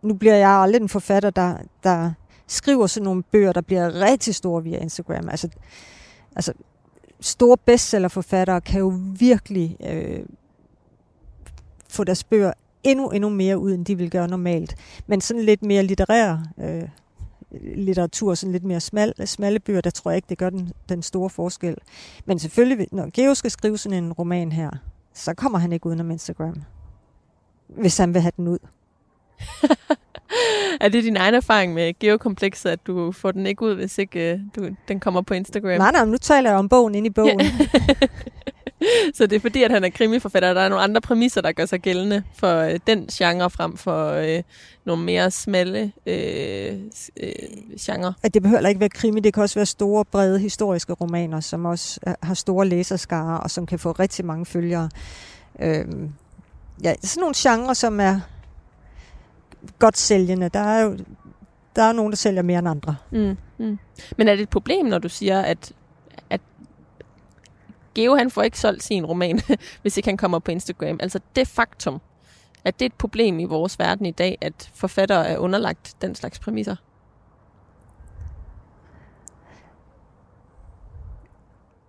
nu 0.02 0.14
bliver 0.14 0.36
jeg 0.36 0.50
aldrig 0.50 0.82
en 0.82 0.90
forfatter, 0.90 1.30
der, 1.30 1.58
der 1.84 2.12
skriver 2.48 2.88
sådan 2.88 3.04
nogle 3.04 3.24
bøger, 3.24 3.54
der 3.54 3.62
bliver 3.62 4.02
rigtig 4.02 4.36
store 4.36 4.64
via 4.64 4.78
Instagram. 4.78 5.30
Altså, 5.30 5.50
altså 6.36 6.54
store 7.20 7.58
bestsellerforfattere 7.58 8.62
kan 8.62 8.80
jo 8.80 8.94
virkelig 9.20 9.78
øh, 9.90 10.26
få 11.90 12.04
deres 12.04 12.24
bøger 12.24 12.54
endnu, 12.84 13.10
endnu 13.10 13.30
mere 13.30 13.58
ud, 13.58 13.74
end 13.74 13.86
de 13.86 13.98
vil 13.98 14.12
gøre 14.12 14.28
normalt. 14.28 14.76
Men 15.08 15.22
sådan 15.22 15.44
lidt 15.44 15.64
mere 15.64 15.84
litterær 15.84 16.38
øh, 16.58 16.90
litteratur, 17.62 18.34
sådan 18.34 18.52
lidt 18.52 18.64
mere 18.64 18.80
smal, 18.80 19.28
smalle 19.28 19.60
bøger, 19.60 19.82
der 19.82 19.90
tror 19.90 20.12
jeg 20.12 20.16
ikke, 20.16 20.30
det 20.30 20.38
gør 20.38 20.50
den, 20.50 20.72
den 20.90 21.02
store 21.02 21.30
forskel. 21.30 21.76
Men 22.26 22.40
selvfølgelig, 22.40 22.88
når 22.92 23.10
Geo 23.14 23.34
skal 23.34 23.52
skrive 23.52 23.78
sådan 23.78 24.04
en 24.04 24.14
roman 24.14 24.52
her, 24.52 24.70
så 25.14 25.34
kommer 25.34 25.60
han 25.60 25.74
ikke 25.74 25.88
udenom 25.88 26.12
Instagram. 26.12 26.64
Hvis 27.68 27.98
han 27.98 28.14
vil 28.14 28.22
have 28.22 28.32
den 28.38 28.48
ud. 28.48 28.60
er 30.82 30.90
det 30.90 31.04
din 31.04 31.18
egen 31.18 31.34
erfaring 31.34 31.74
med 31.74 32.00
geokomplekset, 32.00 32.70
at 32.70 32.88
du 32.88 33.12
får 33.12 33.32
den 33.32 33.46
ikke 33.46 33.66
ud, 33.66 33.76
hvis 33.76 33.98
ikke 33.98 34.34
uh, 34.34 34.64
du, 34.64 34.70
den 34.88 35.00
kommer 35.00 35.22
på 35.22 35.34
Instagram? 35.34 35.78
Nej, 35.78 35.92
nej, 35.92 36.06
nu 36.06 36.18
taler 36.18 36.50
jeg 36.50 36.60
om 36.60 36.70
bogen 36.70 36.96
ind 36.96 37.08
i 37.08 37.10
bogen. 37.10 37.42
så 39.18 39.28
det 39.28 39.36
er 39.36 39.40
fordi, 39.40 39.64
at 39.64 39.72
han 39.72 39.84
er 39.84 39.90
krimiforfatter, 39.90 40.54
der 40.54 40.62
er 40.62 40.70
nogle 40.70 40.84
andre 40.84 41.02
præmisser, 41.02 41.42
der 41.42 41.52
gør 41.52 41.66
sig 41.66 41.82
gældende 41.82 42.24
for 42.36 42.60
øh, 42.60 42.80
den 42.88 43.08
genre 43.08 43.50
frem 43.50 43.78
for 43.78 44.10
øh, 44.10 44.44
nogle 44.86 45.04
mere 45.04 45.32
smalle 45.32 45.92
øh, 46.06 46.74
øh, 47.20 47.32
genre. 47.80 48.14
At 48.24 48.34
det 48.34 48.42
behøver 48.42 48.68
ikke 48.68 48.80
være 48.80 48.90
krimi, 48.90 49.20
det 49.20 49.34
kan 49.34 49.44
også 49.44 49.56
være 49.56 49.66
store, 49.66 50.06
brede 50.06 50.40
historiske 50.40 50.94
romaner, 50.94 51.40
som 51.40 51.66
også 51.66 52.00
øh, 52.08 52.14
har 52.24 52.34
store 52.34 52.68
læserskarer, 52.68 53.38
og 53.38 53.52
som 53.52 53.66
kan 53.66 53.80
få 53.80 53.92
rigtig 53.92 54.26
mange 54.26 54.46
følgere. 54.46 54.90
Øh, 55.62 55.86
ja, 56.84 56.94
sådan 57.02 57.22
nogle 57.22 57.36
genrer, 57.38 57.74
som 57.74 58.00
er 58.00 58.20
godt 59.80 59.98
sælgende. 59.98 60.50
Der 60.50 60.60
er 60.60 60.82
jo 60.84 60.98
der 61.76 61.84
er 61.84 61.94
nogen, 61.94 62.12
der 62.12 62.16
sælger 62.16 62.42
mere 62.42 62.60
end 62.60 62.68
andre. 62.68 62.96
Mm, 63.12 63.38
mm. 63.58 63.80
Men 64.18 64.28
er 64.28 64.36
det 64.36 64.42
et 64.42 64.50
problem, 64.50 64.86
når 64.86 65.00
du 65.00 65.10
siger, 65.10 65.42
at, 65.42 65.72
at 66.30 66.42
Geo 67.96 68.16
han 68.16 68.32
får 68.32 68.42
ikke 68.42 68.60
solgt 68.60 68.84
sin 68.84 69.06
roman, 69.06 69.42
hvis 69.82 69.98
ikke 69.98 70.10
han 70.10 70.18
kommer 70.18 70.40
på 70.40 70.52
Instagram? 70.52 70.98
Altså 71.02 71.20
det 71.36 71.48
faktum, 71.48 72.02
at 72.66 72.80
det 72.80 72.86
er 72.86 72.90
et 72.90 72.94
problem 72.94 73.40
i 73.40 73.46
vores 73.46 73.80
verden 73.80 74.06
i 74.06 74.12
dag, 74.12 74.38
at 74.42 74.72
forfattere 74.74 75.28
er 75.28 75.38
underlagt 75.38 75.96
den 76.02 76.16
slags 76.16 76.40
præmisser? 76.40 76.76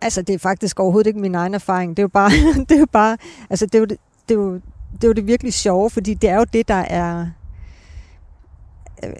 Altså, 0.00 0.22
det 0.22 0.34
er 0.34 0.38
faktisk 0.38 0.80
overhovedet 0.80 1.06
ikke 1.06 1.20
min 1.20 1.34
egen 1.34 1.54
erfaring. 1.54 1.96
Det 1.96 1.98
er 1.98 2.04
jo 2.04 2.08
bare, 2.08 2.30
det 2.68 2.72
er 2.72 2.78
jo 2.78 2.86
bare, 2.92 3.18
altså, 3.50 3.66
det 3.66 3.74
er 3.74 3.78
jo 3.78 3.84
det, 3.84 3.98
det, 4.28 4.34
er 4.34 4.38
jo, 4.38 4.54
det, 4.92 5.04
er 5.04 5.08
jo 5.08 5.12
det 5.12 5.26
virkelig 5.26 5.54
sjove, 5.54 5.90
fordi 5.90 6.14
det 6.14 6.30
er 6.30 6.36
jo 6.36 6.44
det, 6.44 6.68
der 6.68 6.74
er, 6.74 7.26
øh, 9.04 9.10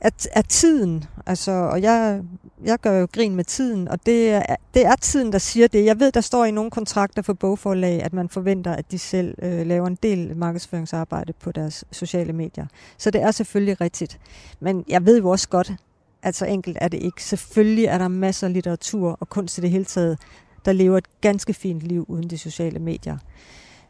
er, 0.00 0.10
er 0.32 0.42
tiden. 0.42 1.04
Altså, 1.26 1.52
og 1.52 1.82
jeg, 1.82 2.22
jeg 2.64 2.78
gør 2.78 2.98
jo 2.98 3.08
grin 3.12 3.34
med 3.34 3.44
tiden, 3.44 3.88
og 3.88 4.06
det 4.06 4.30
er, 4.30 4.56
det 4.74 4.86
er 4.86 4.96
tiden, 4.96 5.32
der 5.32 5.38
siger 5.38 5.68
det. 5.68 5.84
Jeg 5.84 6.00
ved, 6.00 6.12
der 6.12 6.20
står 6.20 6.44
i 6.44 6.50
nogle 6.50 6.70
kontrakter 6.70 7.22
for 7.22 7.32
bogforlag, 7.32 8.02
at 8.02 8.12
man 8.12 8.28
forventer, 8.28 8.72
at 8.72 8.90
de 8.90 8.98
selv 8.98 9.34
øh, 9.42 9.66
laver 9.66 9.86
en 9.86 9.98
del 10.02 10.36
markedsføringsarbejde 10.36 11.32
på 11.32 11.52
deres 11.52 11.84
sociale 11.92 12.32
medier. 12.32 12.66
Så 12.98 13.10
det 13.10 13.22
er 13.22 13.30
selvfølgelig 13.30 13.80
rigtigt. 13.80 14.20
Men 14.60 14.84
jeg 14.88 15.06
ved 15.06 15.18
jo 15.18 15.28
også 15.28 15.48
godt, 15.48 15.72
at 16.22 16.34
så 16.34 16.46
enkelt 16.46 16.78
er 16.80 16.88
det 16.88 17.02
ikke. 17.02 17.24
Selvfølgelig 17.24 17.84
er 17.84 17.98
der 17.98 18.08
masser 18.08 18.46
af 18.46 18.52
litteratur 18.52 19.16
og 19.20 19.28
kunst 19.28 19.58
i 19.58 19.60
det 19.60 19.70
hele 19.70 19.84
taget, 19.84 20.18
der 20.64 20.72
lever 20.72 20.98
et 20.98 21.20
ganske 21.20 21.54
fint 21.54 21.80
liv 21.80 22.04
uden 22.08 22.30
de 22.30 22.38
sociale 22.38 22.78
medier. 22.78 23.18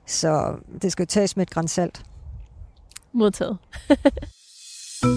Så 0.07 0.55
det 0.83 0.93
skal 0.93 1.03
jo 1.03 1.07
tages 1.07 1.37
med 1.37 1.47
et 1.47 1.51
grænsalt. 1.51 2.03
Modtaget. 3.13 3.59
Kirsten 5.03 5.13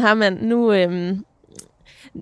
Harman, 0.00 0.32
nu, 0.32 0.72
øhm, 0.72 1.24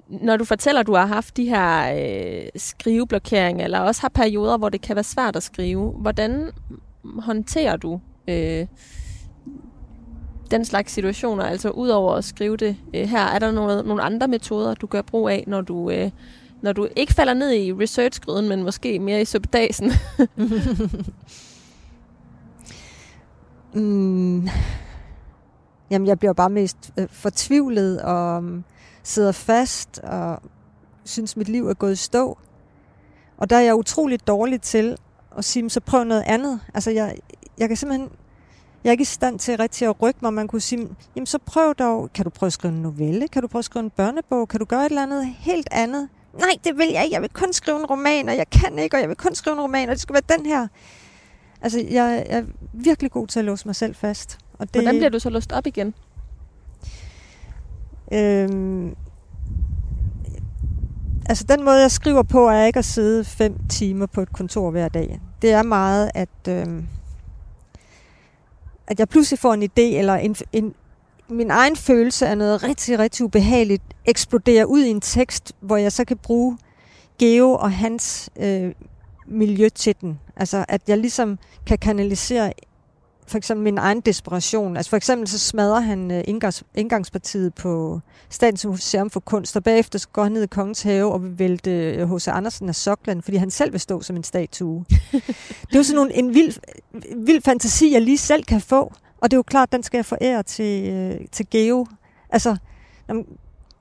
når 0.09 0.37
du 0.37 0.45
fortæller, 0.45 0.81
at 0.81 0.87
du 0.87 0.95
har 0.95 1.07
haft 1.07 1.37
de 1.37 1.45
her 1.45 1.95
øh, 1.95 2.49
skriveblokeringer, 2.57 3.65
eller 3.65 3.79
også 3.79 4.01
har 4.01 4.09
perioder, 4.09 4.59
hvor 4.59 4.69
det 4.69 4.81
kan 4.81 4.97
være 4.97 5.05
svært 5.05 5.37
at 5.37 5.43
skrive, 5.43 5.91
hvordan 5.91 6.51
håndterer 7.19 7.77
du 7.77 8.01
øh, 8.29 8.67
den 10.53 10.65
slags 10.65 10.93
situationer? 10.93 11.45
Altså 11.45 11.71
udover 11.71 12.15
at 12.15 12.25
skrive 12.25 12.57
det 12.57 12.77
øh, 12.95 13.09
her, 13.09 13.25
er 13.25 13.39
der 13.39 13.53
noget, 13.53 13.87
nogle 13.87 14.03
andre 14.03 14.29
metoder, 14.29 14.75
du 14.75 14.87
gør 14.87 15.03
brug 15.03 15.29
af, 15.29 15.45
når 15.47 15.61
du, 15.61 15.91
øh, 15.91 16.11
når 16.63 16.73
du 16.73 16.89
ikke 16.97 17.15
falder 17.15 17.35
ned 17.35 17.53
i 17.53 17.73
researchgryden, 17.73 18.49
men 18.49 18.63
måske 18.63 18.99
mere 18.99 19.21
i 19.21 19.25
subdasen? 19.25 19.93
mm, 23.75 24.49
jamen, 25.91 26.09
jeg 26.09 26.19
bliver 26.19 26.33
bare 26.33 26.51
mest 26.51 26.93
øh, 26.97 27.09
fortvivlet 27.11 28.03
og 28.03 28.39
um, 28.39 28.65
sidder 29.03 29.33
fast 29.33 29.99
og 29.99 30.43
synes, 31.05 31.37
mit 31.37 31.49
liv 31.49 31.69
er 31.69 31.75
gået 31.75 31.93
i 31.93 31.97
stå. 31.97 32.39
Og 33.37 33.51
der 33.51 33.57
er 33.57 33.61
jeg 33.61 33.75
utroligt 33.75 34.27
dårlig 34.27 34.61
til 34.61 34.97
at 35.39 35.45
sige, 35.45 35.71
så 35.71 35.81
prøv 35.81 36.05
noget 36.05 36.25
andet. 36.27 36.61
Altså, 36.75 36.91
jeg, 36.91 37.17
jeg 37.59 37.69
kan 37.69 37.77
simpelthen 37.77 38.11
jeg 38.85 38.91
er 38.91 38.93
ikke 38.93 39.03
i 39.03 39.05
stand 39.05 39.39
til 39.39 39.57
rigtig 39.57 39.89
at 39.89 40.03
rykke 40.03 40.19
mig. 40.23 40.35
Man 40.35 40.49
kunne 40.49 40.61
sige, 40.61 40.89
jamen 41.17 41.27
så 41.27 41.39
prøv 41.39 41.75
dog, 41.75 42.11
kan 42.15 42.25
du 42.25 42.31
prøve 42.31 42.49
at 42.49 42.53
skrive 42.53 42.75
en 42.75 42.83
novelle? 42.83 43.29
Kan 43.29 43.43
du 43.43 43.49
prøve 43.49 43.61
at 43.61 43.65
skrive 43.65 43.85
en 43.85 43.91
børnebog? 43.91 44.49
Kan 44.49 44.61
du 44.61 44.65
gøre 44.65 44.81
et 44.81 44.91
eller 44.91 45.03
andet 45.03 45.27
helt 45.39 45.69
andet? 45.71 46.09
Nej, 46.39 46.51
det 46.65 46.79
vil 46.79 46.89
jeg 46.93 47.05
ikke. 47.05 47.15
Jeg 47.15 47.23
vil 47.23 47.31
kun 47.31 47.53
skrive 47.53 47.79
en 47.79 47.87
roman, 47.87 48.29
og 48.29 48.37
jeg 48.37 48.51
kan 48.51 48.79
ikke, 48.79 48.97
og 48.97 49.01
jeg 49.01 49.09
vil 49.09 49.17
kun 49.17 49.35
skrive 49.35 49.55
en 49.55 49.61
roman, 49.61 49.89
og 49.89 49.93
det 49.93 50.01
skal 50.01 50.13
være 50.13 50.37
den 50.39 50.47
her. 50.47 50.69
Altså, 51.63 51.87
jeg 51.91 52.27
er 52.29 52.43
virkelig 52.73 53.11
god 53.11 53.27
til 53.27 53.39
at 53.39 53.45
låse 53.45 53.69
mig 53.69 53.77
selv 53.77 53.95
fast. 53.95 54.39
Og 54.59 54.75
det, 54.75 54.83
Hvordan 54.83 54.95
bliver 54.99 55.11
du 55.11 55.19
så 55.19 55.31
låst 55.31 55.53
op 55.53 55.67
igen? 55.67 55.95
Øhm, 58.13 58.95
altså, 61.27 61.45
den 61.49 61.65
måde, 61.65 61.81
jeg 61.81 61.91
skriver 61.91 62.23
på, 62.23 62.49
er 62.49 62.65
ikke 62.65 62.79
at 62.79 62.85
sidde 62.85 63.25
fem 63.25 63.67
timer 63.69 64.07
på 64.07 64.21
et 64.21 64.33
kontor 64.33 64.71
hver 64.71 64.89
dag. 64.89 65.21
Det 65.43 65.53
er 65.53 65.63
meget, 65.63 66.11
at... 66.15 66.49
Øhm, 66.49 66.87
at 68.87 68.99
jeg 68.99 69.09
pludselig 69.09 69.39
får 69.39 69.55
en 69.55 69.63
idé, 69.63 69.99
eller 69.99 70.15
en, 70.15 70.37
en, 70.53 70.75
min 71.29 71.51
egen 71.51 71.77
følelse 71.77 72.27
af 72.27 72.39
noget 72.39 72.63
rigtig, 72.63 72.99
rigtig 72.99 73.25
ubehageligt, 73.25 73.83
eksploderer 74.07 74.65
ud 74.65 74.83
i 74.83 74.89
en 74.89 75.01
tekst, 75.01 75.53
hvor 75.61 75.77
jeg 75.77 75.93
så 75.93 76.05
kan 76.05 76.17
bruge 76.17 76.59
Geo 77.19 77.53
og 77.55 77.73
hans 77.73 78.31
øh, 78.41 78.73
miljø 79.27 79.69
til 79.69 79.95
den. 80.01 80.21
Altså, 80.37 80.65
at 80.69 80.83
jeg 80.89 80.99
ligesom 80.99 81.39
kan 81.67 81.79
kanalisere 81.79 82.53
for 83.27 83.39
eksempel 83.39 83.65
min 83.65 83.79
egen 83.79 84.01
desperation. 84.01 84.77
Altså 84.77 84.91
for 84.91 84.97
eksempel 84.97 85.29
så 85.29 85.39
smadrer 85.39 85.81
han 85.81 86.11
uh, 86.11 86.21
indgangs, 86.25 86.65
indgangspartiet 86.75 87.55
på 87.55 88.01
Statens 88.31 88.67
Museum 88.67 89.11
for 89.11 89.21
Kunst, 89.21 89.57
og 89.57 89.65
bagefter 89.65 90.07
går 90.13 90.23
han 90.23 90.33
ned 90.33 90.43
i 90.43 90.47
Kongens 90.47 90.83
Have 90.83 91.13
og 91.13 91.23
vil 91.23 91.39
vælte 91.39 92.09
H.C. 92.15 92.29
Andersen 92.29 92.69
af 92.69 92.75
Sokland, 92.75 93.23
fordi 93.23 93.37
han 93.37 93.51
selv 93.51 93.73
vil 93.73 93.81
stå 93.81 94.03
som 94.03 94.17
en 94.17 94.25
statue. 94.25 94.85
det 95.69 95.73
er 95.73 95.77
jo 95.77 95.83
sådan 95.83 95.97
nogle, 95.97 96.15
en 96.15 96.35
vild, 96.35 96.55
vild 97.17 97.43
fantasi, 97.43 97.93
jeg 97.93 98.03
lige 98.03 98.19
selv 98.19 98.45
kan 98.45 98.61
få, 98.61 98.93
og 99.21 99.31
det 99.31 99.33
er 99.33 99.39
jo 99.39 99.43
klart, 99.43 99.73
den 99.73 99.83
skal 99.83 99.99
jeg 99.99 100.07
forære 100.07 100.43
til, 100.43 100.93
uh, 100.93 101.27
til 101.33 101.47
Geo. 101.51 101.87
Altså, 102.31 102.57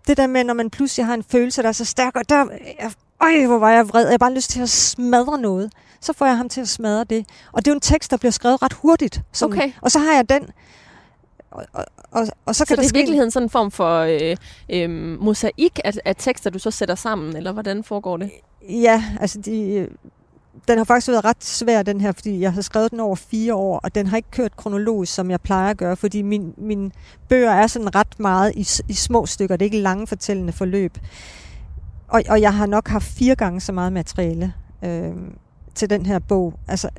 det 0.07 0.17
der 0.17 0.27
med, 0.27 0.43
når 0.43 0.53
man 0.53 0.69
pludselig 0.69 1.05
har 1.05 1.13
en 1.13 1.23
følelse, 1.23 1.61
der 1.61 1.67
er 1.67 1.71
så 1.71 1.85
stærk, 1.85 2.15
og 2.15 2.29
der, 2.29 2.45
jeg, 2.79 2.91
øj, 3.21 3.45
hvor 3.45 3.59
var 3.59 3.71
jeg 3.71 3.89
vred, 3.89 4.01
jeg 4.01 4.11
har 4.11 4.17
bare 4.17 4.33
lyst 4.33 4.49
til 4.49 4.61
at 4.61 4.69
smadre 4.69 5.37
noget 5.37 5.71
så 6.01 6.13
får 6.13 6.25
jeg 6.25 6.37
ham 6.37 6.49
til 6.49 6.61
at 6.61 6.67
smadre 6.67 7.03
det. 7.03 7.25
Og 7.51 7.65
det 7.65 7.71
er 7.71 7.73
jo 7.73 7.75
en 7.75 7.81
tekst, 7.81 8.11
der 8.11 8.17
bliver 8.17 8.31
skrevet 8.31 8.61
ret 8.61 8.73
hurtigt. 8.73 9.21
Sådan. 9.31 9.57
Okay. 9.57 9.71
Og 9.81 9.91
så 9.91 9.99
har 9.99 10.13
jeg 10.13 10.29
den. 10.29 10.49
Og, 11.51 11.65
og, 11.73 11.85
og, 12.11 12.27
og 12.45 12.55
så, 12.55 12.59
så 12.59 12.65
kan 12.65 12.77
det 12.77 12.85
er 12.85 12.89
i 12.89 12.93
virkeligheden 12.93 13.31
sådan 13.31 13.45
en 13.45 13.49
form 13.49 13.71
for 13.71 13.99
øh, 13.99 14.37
øh, 14.69 14.89
mosaik 15.21 15.79
af, 15.85 15.93
af 16.05 16.15
tekster, 16.15 16.49
du 16.49 16.59
så 16.59 16.71
sætter 16.71 16.95
sammen, 16.95 17.35
eller 17.37 17.51
hvordan 17.51 17.83
foregår 17.83 18.17
det? 18.17 18.31
Ja, 18.69 19.03
altså 19.19 19.39
de, 19.41 19.87
den 20.67 20.77
har 20.77 20.83
faktisk 20.85 21.07
været 21.07 21.25
ret 21.25 21.43
svær, 21.43 21.83
den 21.83 22.01
her, 22.01 22.11
fordi 22.11 22.39
jeg 22.39 22.53
har 22.53 22.61
skrevet 22.61 22.91
den 22.91 22.99
over 22.99 23.15
fire 23.15 23.55
år, 23.55 23.79
og 23.83 23.95
den 23.95 24.07
har 24.07 24.17
ikke 24.17 24.31
kørt 24.31 24.57
kronologisk, 24.57 25.13
som 25.13 25.31
jeg 25.31 25.41
plejer 25.41 25.69
at 25.69 25.77
gøre, 25.77 25.95
fordi 25.95 26.21
min, 26.21 26.53
mine 26.57 26.91
bøger 27.29 27.51
er 27.51 27.67
sådan 27.67 27.95
ret 27.95 28.19
meget 28.19 28.53
i, 28.55 28.67
i 28.89 28.93
små 28.93 29.25
stykker. 29.25 29.55
Det 29.55 29.65
er 29.65 29.67
ikke 29.67 29.79
lange 29.79 30.07
fortællende 30.07 30.53
forløb. 30.53 30.97
Og, 32.11 32.23
og 32.29 32.41
jeg 32.41 32.53
har 32.53 32.65
nok 32.65 32.87
haft 32.87 33.05
fire 33.05 33.35
gange 33.35 33.61
så 33.61 33.71
meget 33.71 33.93
materiale. 33.93 34.53
Øh, 34.83 35.13
til 35.75 35.89
den 35.89 36.05
her 36.05 36.19
bog. 36.19 36.53
Altså, 36.67 36.89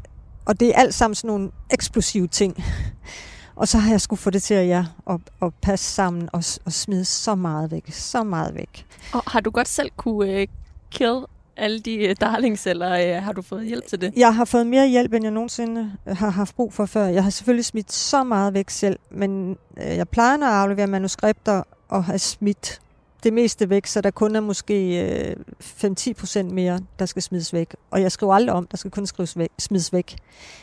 og 0.45 0.61
det 0.61 0.69
er 0.69 0.75
alt 0.75 0.95
sammen 0.95 1.15
sådan 1.15 1.29
nogle 1.29 1.51
eksplosive 1.71 2.27
ting. 2.27 2.65
og 3.61 3.69
så 3.69 3.79
har 3.79 3.91
jeg 3.91 4.01
skulle 4.01 4.21
få 4.21 4.31
det 4.31 4.43
til 4.43 4.55
at, 4.55 4.69
ja, 4.69 4.85
at, 5.11 5.21
at 5.43 5.55
passe 5.63 5.95
sammen 5.95 6.29
og, 6.33 6.45
og 6.65 6.73
smide 6.73 7.05
så 7.05 7.35
meget 7.35 7.71
væk. 7.71 7.93
Så 7.93 8.23
meget 8.23 8.55
væk. 8.55 8.87
Og 9.13 9.23
har 9.27 9.41
du 9.41 9.51
godt 9.51 9.69
selv 9.69 9.91
kunne 9.97 10.41
uh, 10.41 10.47
kill 10.91 11.21
alle 11.57 11.81
de 11.81 12.09
uh, 12.09 12.15
darlings, 12.21 12.67
eller 12.67 13.17
uh, 13.17 13.25
har 13.25 13.33
du 13.33 13.43
fået 13.43 13.67
hjælp 13.67 13.87
til 13.87 14.01
det? 14.01 14.13
Jeg 14.17 14.35
har 14.35 14.45
fået 14.45 14.67
mere 14.67 14.89
hjælp, 14.89 15.13
end 15.13 15.25
jeg 15.25 15.33
nogensinde 15.33 15.93
har 16.07 16.31
haft 16.31 16.57
brug 16.57 16.73
for 16.73 16.87
før. 16.87 17.07
Jeg 17.07 17.23
har 17.23 17.31
selvfølgelig 17.31 17.65
smidt 17.65 17.93
så 17.93 18.25
meget 18.25 18.55
væk 18.55 18.71
selv, 18.71 18.99
men 19.11 19.57
uh, 19.77 19.83
jeg 19.83 20.09
plejer, 20.09 20.37
når 20.37 20.47
jeg 20.47 20.57
afleverer 20.57 20.87
manuskripter, 20.87 21.63
at 21.93 22.05
have 22.05 22.19
smidt 22.19 22.81
det 23.23 23.33
meste 23.33 23.71
væk, 23.71 23.87
så 23.87 24.01
der 24.01 24.11
kun 24.11 24.37
er 24.37 24.41
måske 24.41 25.05
øh, 25.31 25.37
5-10 25.61 26.13
procent 26.13 26.53
mere, 26.53 26.81
der 26.99 27.07
skal 27.07 27.23
smides 27.23 27.53
væk. 27.53 27.77
Og 27.91 28.03
jeg 28.03 28.13
skriver 28.13 28.35
aldrig 28.35 28.55
om, 28.55 28.67
der 28.67 28.77
skal 28.77 28.91
kun 28.91 29.07
skrives 29.07 29.39
væk, 29.39 29.51
smides 29.59 29.93
væk. 29.93 30.17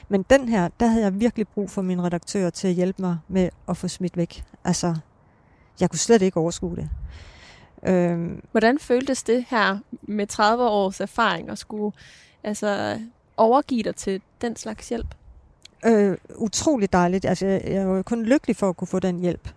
Men 0.10 0.26
den 0.30 0.50
her, 0.50 0.70
der 0.80 0.88
havde 0.88 1.04
jeg 1.04 1.20
virkelig 1.20 1.48
brug 1.48 1.70
for 1.70 1.82
min 1.82 2.04
redaktør 2.04 2.50
til 2.50 2.68
at 2.68 2.74
hjælpe 2.74 3.02
mig 3.02 3.18
med 3.28 3.50
at 3.70 3.78
få 3.78 3.88
smidt 3.88 4.18
væk. 4.18 4.44
Altså, 4.64 4.96
jeg 5.80 5.90
kunne 5.90 6.00
slet 6.00 6.22
ikke 6.22 6.38
overskue 6.38 6.76
det. 6.76 6.90
Øhm, 7.88 8.42
Hvordan 8.52 8.80
føltes 8.80 9.24
det 9.24 9.46
her 9.50 9.78
med 10.02 10.28
30 10.28 10.64
års 10.64 11.00
erfaring 11.00 11.50
at 11.50 11.58
skulle 11.58 11.92
altså, 12.44 13.00
overgive 13.38 13.84
dig 13.84 13.96
til 13.96 14.22
den 14.42 14.56
slags 14.56 14.90
hjælp? 14.90 15.16
Øh, 15.86 16.18
utrolig 16.36 16.94
dejligt. 16.94 17.26
Altså, 17.26 17.46
jeg, 17.46 17.62
jeg 17.66 17.90
var 17.90 18.02
kun 18.02 18.24
lykkelig 18.24 18.56
for 18.56 18.70
at 18.70 18.78
kunne 18.78 18.88
få 18.88 19.00
den 19.00 19.20
hjælp 19.20 19.50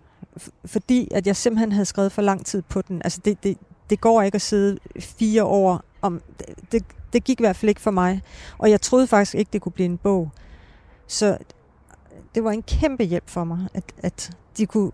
fordi 0.64 1.08
at 1.10 1.26
jeg 1.26 1.36
simpelthen 1.36 1.72
havde 1.72 1.84
skrevet 1.84 2.12
for 2.12 2.22
lang 2.22 2.46
tid 2.46 2.62
på 2.62 2.82
den. 2.82 3.02
Altså 3.04 3.20
det, 3.24 3.42
det, 3.42 3.58
det 3.90 4.00
går 4.00 4.22
ikke 4.22 4.36
at 4.36 4.42
sidde 4.42 4.78
fire 5.00 5.44
år 5.44 5.82
om. 6.02 6.22
Det, 6.72 6.84
det 7.12 7.24
gik 7.24 7.40
i 7.40 7.42
hvert 7.42 7.56
fald 7.56 7.68
ikke 7.68 7.80
for 7.80 7.90
mig. 7.90 8.22
Og 8.58 8.70
jeg 8.70 8.80
troede 8.80 9.06
faktisk 9.06 9.34
ikke, 9.34 9.50
det 9.52 9.60
kunne 9.60 9.72
blive 9.72 9.86
en 9.86 9.98
bog. 9.98 10.30
Så 11.06 11.38
det 12.34 12.44
var 12.44 12.50
en 12.50 12.62
kæmpe 12.62 13.04
hjælp 13.04 13.28
for 13.28 13.44
mig, 13.44 13.68
at, 13.74 13.84
at 13.98 14.30
de 14.56 14.66
kunne 14.66 14.92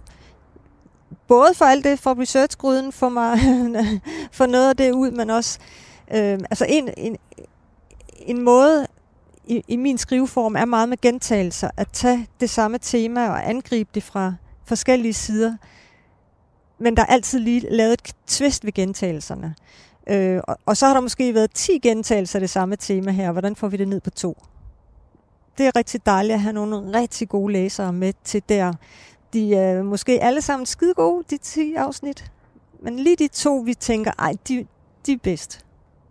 både 1.29 1.55
for 1.55 1.65
alt 1.65 1.85
det, 1.85 1.99
for 1.99 2.21
researchgryden, 2.21 2.93
for 2.93 3.09
mig, 3.09 3.39
for 4.39 4.47
noget 4.47 4.69
af 4.69 4.77
det 4.77 4.93
ud, 4.93 5.11
men 5.11 5.31
også 5.31 5.59
øh, 6.15 6.39
altså 6.51 6.67
en, 6.69 6.91
en, 6.97 7.17
en 8.13 8.43
måde 8.43 8.87
i, 9.45 9.63
i 9.69 9.77
min 9.77 9.99
skriveform 9.99 10.57
er 10.57 10.65
meget 10.65 10.89
med 10.89 11.01
gentagelser, 11.01 11.71
at 11.77 11.89
tage 11.93 12.27
det 12.41 12.51
samme 12.51 12.79
tema 12.79 13.29
og 13.29 13.51
angribe 13.51 13.91
det 13.95 14.03
fra 14.03 14.35
forskellige 14.69 15.13
sider. 15.13 15.57
Men 16.79 16.97
der 16.97 17.03
er 17.03 17.07
altid 17.07 17.39
lige 17.39 17.61
lavet 17.71 17.93
et 17.93 18.15
twist 18.27 18.65
ved 18.65 18.73
gentagelserne. 18.73 19.55
Øh, 20.07 20.41
og, 20.49 20.57
og 20.67 20.77
så 20.77 20.87
har 20.87 20.95
der 20.95 21.01
måske 21.01 21.35
været 21.35 21.51
10 21.55 21.79
gentagelser 21.79 22.37
af 22.37 22.41
det 22.41 22.51
samme 22.51 22.77
tema 22.77 23.11
her. 23.11 23.33
Hvordan 23.33 23.57
får 23.57 23.69
vi 23.69 23.77
det 23.77 23.89
ned 23.89 24.01
på 24.01 24.11
to? 24.11 24.43
Det 25.59 25.67
er 25.67 25.77
rigtig 25.77 26.07
dejligt 26.07 26.35
at 26.35 26.41
have 26.41 26.53
nogle 26.53 26.99
rigtig 26.99 27.29
gode 27.29 27.53
læsere 27.53 27.93
med 27.93 28.13
til 28.25 28.43
der. 28.49 28.73
De 29.33 29.55
er 29.55 29.83
måske 29.83 30.23
alle 30.23 30.43
sammen 30.43 30.67
skide 30.67 30.95
gode, 30.95 31.25
de 31.31 31.37
10 31.37 31.75
afsnit. 31.75 32.33
Men 32.81 32.99
lige 32.99 33.17
de 33.17 33.29
to, 33.29 33.57
vi 33.57 33.75
tænker, 33.75 34.13
ej, 34.19 34.35
de, 34.49 34.67
de 35.07 35.13
er 35.13 35.19
bedst. 35.23 35.65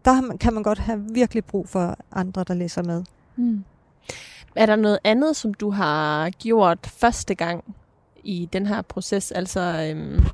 Der 0.06 0.38
kan 0.40 0.54
man 0.54 0.64
godt 0.64 0.80
have 0.80 1.06
virkelig 1.10 1.46
brug 1.46 1.70
for 1.70 1.98
andre, 2.12 2.44
der 2.44 2.54
læser 2.54 2.84
med. 2.84 3.04
Mm. 3.36 3.64
Er 4.56 4.66
der 4.66 4.76
noget 4.76 5.00
andet, 5.04 5.36
som 5.36 5.54
du 5.54 5.70
har 5.70 6.30
gjort 6.30 6.88
første 6.88 7.36
gang, 7.36 7.64
i 8.28 8.50
den 8.54 8.66
her 8.66 8.82
proces? 8.82 9.32
Altså 9.32 9.90
øhm, 9.90 10.26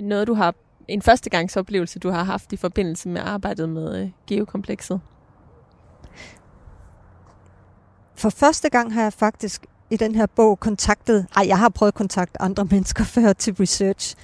noget, 0.00 0.26
du 0.26 0.34
har 0.34 0.54
en 0.88 1.02
førstegangsoplevelse, 1.02 1.98
du 1.98 2.10
har 2.10 2.24
haft 2.24 2.52
i 2.52 2.56
forbindelse 2.56 3.08
med 3.08 3.20
arbejdet 3.20 3.68
med 3.68 4.02
øh, 4.02 4.10
geokomplekset? 4.26 5.00
For 8.14 8.30
første 8.30 8.70
gang 8.70 8.94
har 8.94 9.02
jeg 9.02 9.12
faktisk 9.12 9.66
i 9.90 9.96
den 9.96 10.14
her 10.14 10.26
bog 10.26 10.60
kontaktet, 10.60 11.26
ej, 11.36 11.44
jeg 11.48 11.58
har 11.58 11.68
prøvet 11.68 11.90
at 11.90 11.94
kontakte 11.94 12.42
andre 12.42 12.64
mennesker 12.72 13.04
før 13.04 13.32
til 13.32 13.54
research, 13.54 14.16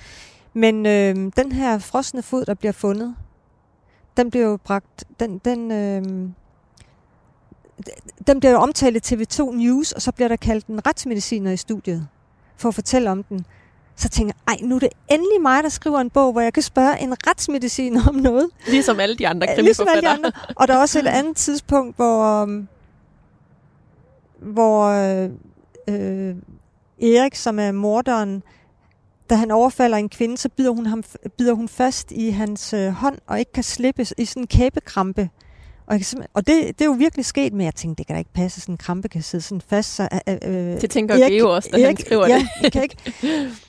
men 0.53 0.87
øh, 0.87 1.33
den 1.37 1.53
her 1.53 1.79
frosne 1.79 2.23
fod, 2.23 2.45
der 2.45 2.55
bliver 2.55 2.73
fundet, 2.73 3.17
den 4.17 4.31
bliver 4.31 4.47
jo 4.47 4.57
bragt, 4.57 5.05
den, 5.21 5.39
den, 5.39 5.71
øh, 5.71 6.03
den 8.27 8.41
bliver 8.41 8.53
jo 8.53 8.59
omtalt 8.59 9.11
i 9.11 9.15
TV2 9.15 9.57
News, 9.57 9.93
og 9.93 10.03
så 10.03 10.13
bliver 10.13 10.29
der 10.29 10.37
kaldt 10.37 10.67
en 10.67 10.87
retsmediciner 10.87 11.51
i 11.51 11.57
studiet 11.57 12.09
for 12.59 12.69
at 12.69 12.75
fortælle 12.75 13.11
om 13.11 13.23
den. 13.23 13.45
Så 13.97 14.09
tænker 14.09 14.35
jeg, 14.49 14.55
ej, 14.55 14.67
nu 14.69 14.75
er 14.75 14.79
det 14.79 14.89
endelig 15.09 15.41
mig, 15.43 15.63
der 15.63 15.69
skriver 15.69 16.01
en 16.01 16.11
bog, 16.11 16.33
hvor 16.33 16.41
jeg 16.41 16.53
kan 16.53 16.63
spørge 16.63 17.01
en 17.01 17.15
retsmedicin 17.27 17.97
om 18.09 18.15
noget. 18.15 18.51
Ligesom 18.67 19.01
alle 19.01 19.17
de 19.17 19.29
andre 19.29 19.47
krimiforfattere. 19.47 19.65
Ligesom 19.65 19.89
alle 19.89 20.03
de 20.03 20.09
andre. 20.09 20.33
Og 20.57 20.69
der 20.69 20.75
er 20.75 20.79
også 20.79 20.99
et 20.99 21.07
andet 21.19 21.37
tidspunkt, 21.37 21.97
hvor, 21.97 22.43
um, 22.43 22.69
hvor 24.39 24.87
øh, 25.89 26.37
Erik, 27.03 27.35
som 27.35 27.59
er 27.59 27.73
morderen, 27.73 28.43
da 29.31 29.35
han 29.35 29.51
overfalder 29.51 29.97
en 29.97 30.09
kvinde, 30.09 30.39
så 30.39 30.49
bider 30.49 30.71
hun, 30.71 30.87
ham, 30.87 31.05
bider 31.39 31.53
hun 31.53 31.69
fast 31.69 32.13
i 32.13 32.31
hans 32.31 32.73
øh, 32.73 32.89
hånd 32.89 33.19
og 33.27 33.39
ikke 33.39 33.53
kan 33.53 33.63
slippe 33.63 34.07
i 34.19 34.25
sådan 34.25 34.43
en 34.43 34.47
kæbekrampe. 34.47 35.31
Og, 35.89 35.95
jeg 35.95 36.27
og 36.35 36.47
det, 36.47 36.79
det 36.79 36.81
er 36.81 36.85
jo 36.85 36.93
virkelig 36.93 37.25
sket, 37.25 37.53
men 37.53 37.65
jeg 37.65 37.75
tænkte, 37.75 37.99
det 37.99 38.07
kan 38.07 38.15
da 38.15 38.19
ikke 38.19 38.33
passe, 38.33 38.61
sådan 38.61 38.73
en 38.73 38.79
krampe 38.79 39.09
kan 39.09 39.23
sidde 39.23 39.45
sådan 39.45 39.61
fast. 39.61 39.95
Så, 39.95 40.09
øh, 40.29 40.35
øh 40.43 40.81
det 40.81 40.91
tænker 40.91 41.15
Erik, 41.15 41.33
Geo 41.33 41.55
også, 41.55 41.69
da 41.73 41.77
Erik, 41.77 41.87
han 41.87 42.07
skriver 42.07 42.29
ja, 42.29 42.49
det. 42.63 42.73
Kan 42.73 42.83
ikke. 42.83 42.97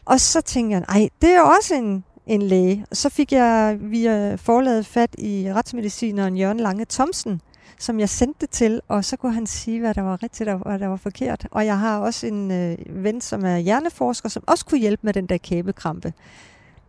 Og 0.06 0.20
så 0.20 0.42
tænker 0.42 0.78
jeg, 0.78 0.86
nej, 0.90 1.10
det 1.22 1.30
er 1.30 1.40
jo 1.40 1.46
også 1.46 1.76
en, 1.76 2.04
en 2.28 2.42
læge. 2.42 2.86
Og 2.92 2.98
så 2.98 3.10
fik 3.10 3.32
jeg 3.32 3.78
via 3.82 4.36
forladet 4.36 4.86
fat 4.86 5.16
i 5.18 5.54
retsmedicineren 5.54 6.38
Jørgen 6.38 6.60
Lange 6.60 6.86
Thomsen, 6.90 7.42
som 7.80 8.00
jeg 8.00 8.10
sendte 8.10 8.42
det 8.42 8.50
til, 8.50 8.82
og 8.88 9.06
så 9.06 9.18
kunne 9.18 9.34
han 9.34 9.48
sige, 9.48 9.80
hvad 9.80 9.94
der 9.94 10.02
var 10.02 10.24
rigtigt 10.24 10.50
og 10.50 10.58
hvad 10.58 10.80
der 10.80 10.88
var 10.88 10.98
forkert. 10.98 11.48
Og 11.52 11.66
jeg 11.66 11.80
har 11.80 12.00
også 12.00 12.28
en 12.28 12.52
øh, 12.52 12.78
ven, 12.90 13.22
som 13.22 13.46
er 13.46 13.58
hjerneforsker, 13.58 14.30
som 14.30 14.44
også 14.48 14.66
kunne 14.66 14.80
hjælpe 14.80 15.02
med 15.04 15.14
den 15.14 15.26
der 15.26 15.38
kæbekrampe. 15.38 16.14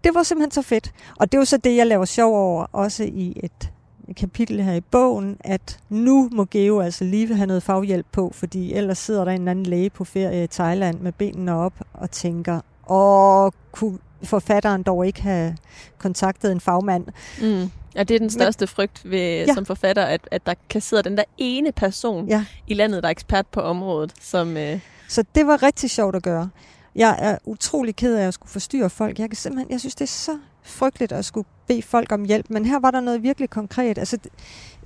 Det 0.05 0.15
var 0.15 0.23
simpelthen 0.23 0.51
så 0.51 0.63
fedt. 0.63 0.93
Og 1.17 1.33
det 1.33 1.39
er 1.39 1.41
jo 1.41 1.45
så 1.45 1.57
det, 1.57 1.77
jeg 1.77 1.87
laver 1.87 2.05
sjov 2.05 2.35
over, 2.35 2.67
også 2.73 3.05
i 3.05 3.41
et 3.43 3.71
kapitel 4.17 4.63
her 4.63 4.73
i 4.73 4.81
bogen, 4.81 5.37
at 5.41 5.79
nu 5.89 6.29
må 6.33 6.45
Geo 6.51 6.81
altså 6.81 7.05
lige 7.05 7.35
have 7.35 7.47
noget 7.47 7.63
faghjælp 7.63 8.07
på, 8.13 8.33
fordi 8.35 8.73
ellers 8.73 8.99
sidder 8.99 9.25
der 9.25 9.33
en 9.33 9.49
anden 9.49 9.67
læge 9.67 9.91
på 9.91 10.05
ferie 10.05 10.45
i 10.45 10.47
Thailand 10.47 11.01
med 11.01 11.13
benene 11.13 11.55
op 11.55 11.73
og 11.95 12.11
tænker, 12.11 12.61
åh, 12.91 13.51
kunne 13.73 13.99
forfatteren 14.23 14.83
dog 14.83 15.07
ikke 15.07 15.23
have 15.23 15.57
kontaktet 15.99 16.53
en 16.53 16.61
fagmand? 16.61 17.07
Mm. 17.43 17.71
Ja, 17.95 18.03
det 18.03 18.15
er 18.15 18.19
den 18.19 18.31
største 18.31 18.63
Men, 18.63 18.69
frygt 18.69 19.11
ved, 19.11 19.47
ja. 19.47 19.55
som 19.55 19.67
forfatter, 19.67 20.03
at, 20.03 20.29
at 20.31 20.47
der 20.47 20.55
kan 20.69 20.81
sidde 20.81 21.03
den 21.03 21.17
der 21.17 21.25
ene 21.39 21.73
person 21.73 22.29
ja. 22.29 22.45
i 22.67 22.75
landet, 22.75 23.03
der 23.03 23.09
er 23.09 23.11
ekspert 23.11 23.47
på 23.47 23.61
området. 23.61 24.13
Som, 24.21 24.57
øh... 24.57 24.81
Så 25.09 25.25
det 25.35 25.47
var 25.47 25.63
rigtig 25.63 25.91
sjovt 25.91 26.17
at 26.17 26.23
gøre. 26.23 26.51
Jeg 26.95 27.17
er 27.19 27.39
utrolig 27.45 27.97
ked 27.97 28.17
af 28.17 28.27
at 28.27 28.35
skulle 28.35 28.51
forstyrre 28.51 28.91
folk. 28.91 29.19
Jeg, 29.19 29.29
kan 29.29 29.37
simpelthen, 29.37 29.71
jeg 29.71 29.81
synes, 29.81 29.95
det 29.95 30.05
er 30.05 30.09
så 30.09 30.39
frygteligt 30.63 31.13
at 31.13 31.25
skulle 31.25 31.47
bede 31.67 31.83
folk 31.83 32.13
om 32.13 32.25
hjælp, 32.25 32.51
men 32.51 32.65
her 32.65 32.79
var 32.79 32.91
der 32.91 33.01
noget 33.01 33.23
virkelig 33.23 33.51
konkret. 33.51 33.99
Altså, 33.99 34.19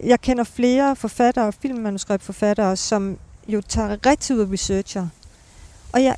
jeg 0.00 0.20
kender 0.20 0.44
flere 0.44 0.96
forfattere 0.96 1.52
filmmanuskriptforfattere, 1.52 2.76
som 2.76 3.18
jo 3.48 3.60
tager 3.60 4.06
rigtig 4.06 4.36
ud 4.36 4.40
af 4.40 4.52
researcher. 4.52 5.08
Og 5.92 6.02
jeg, 6.02 6.16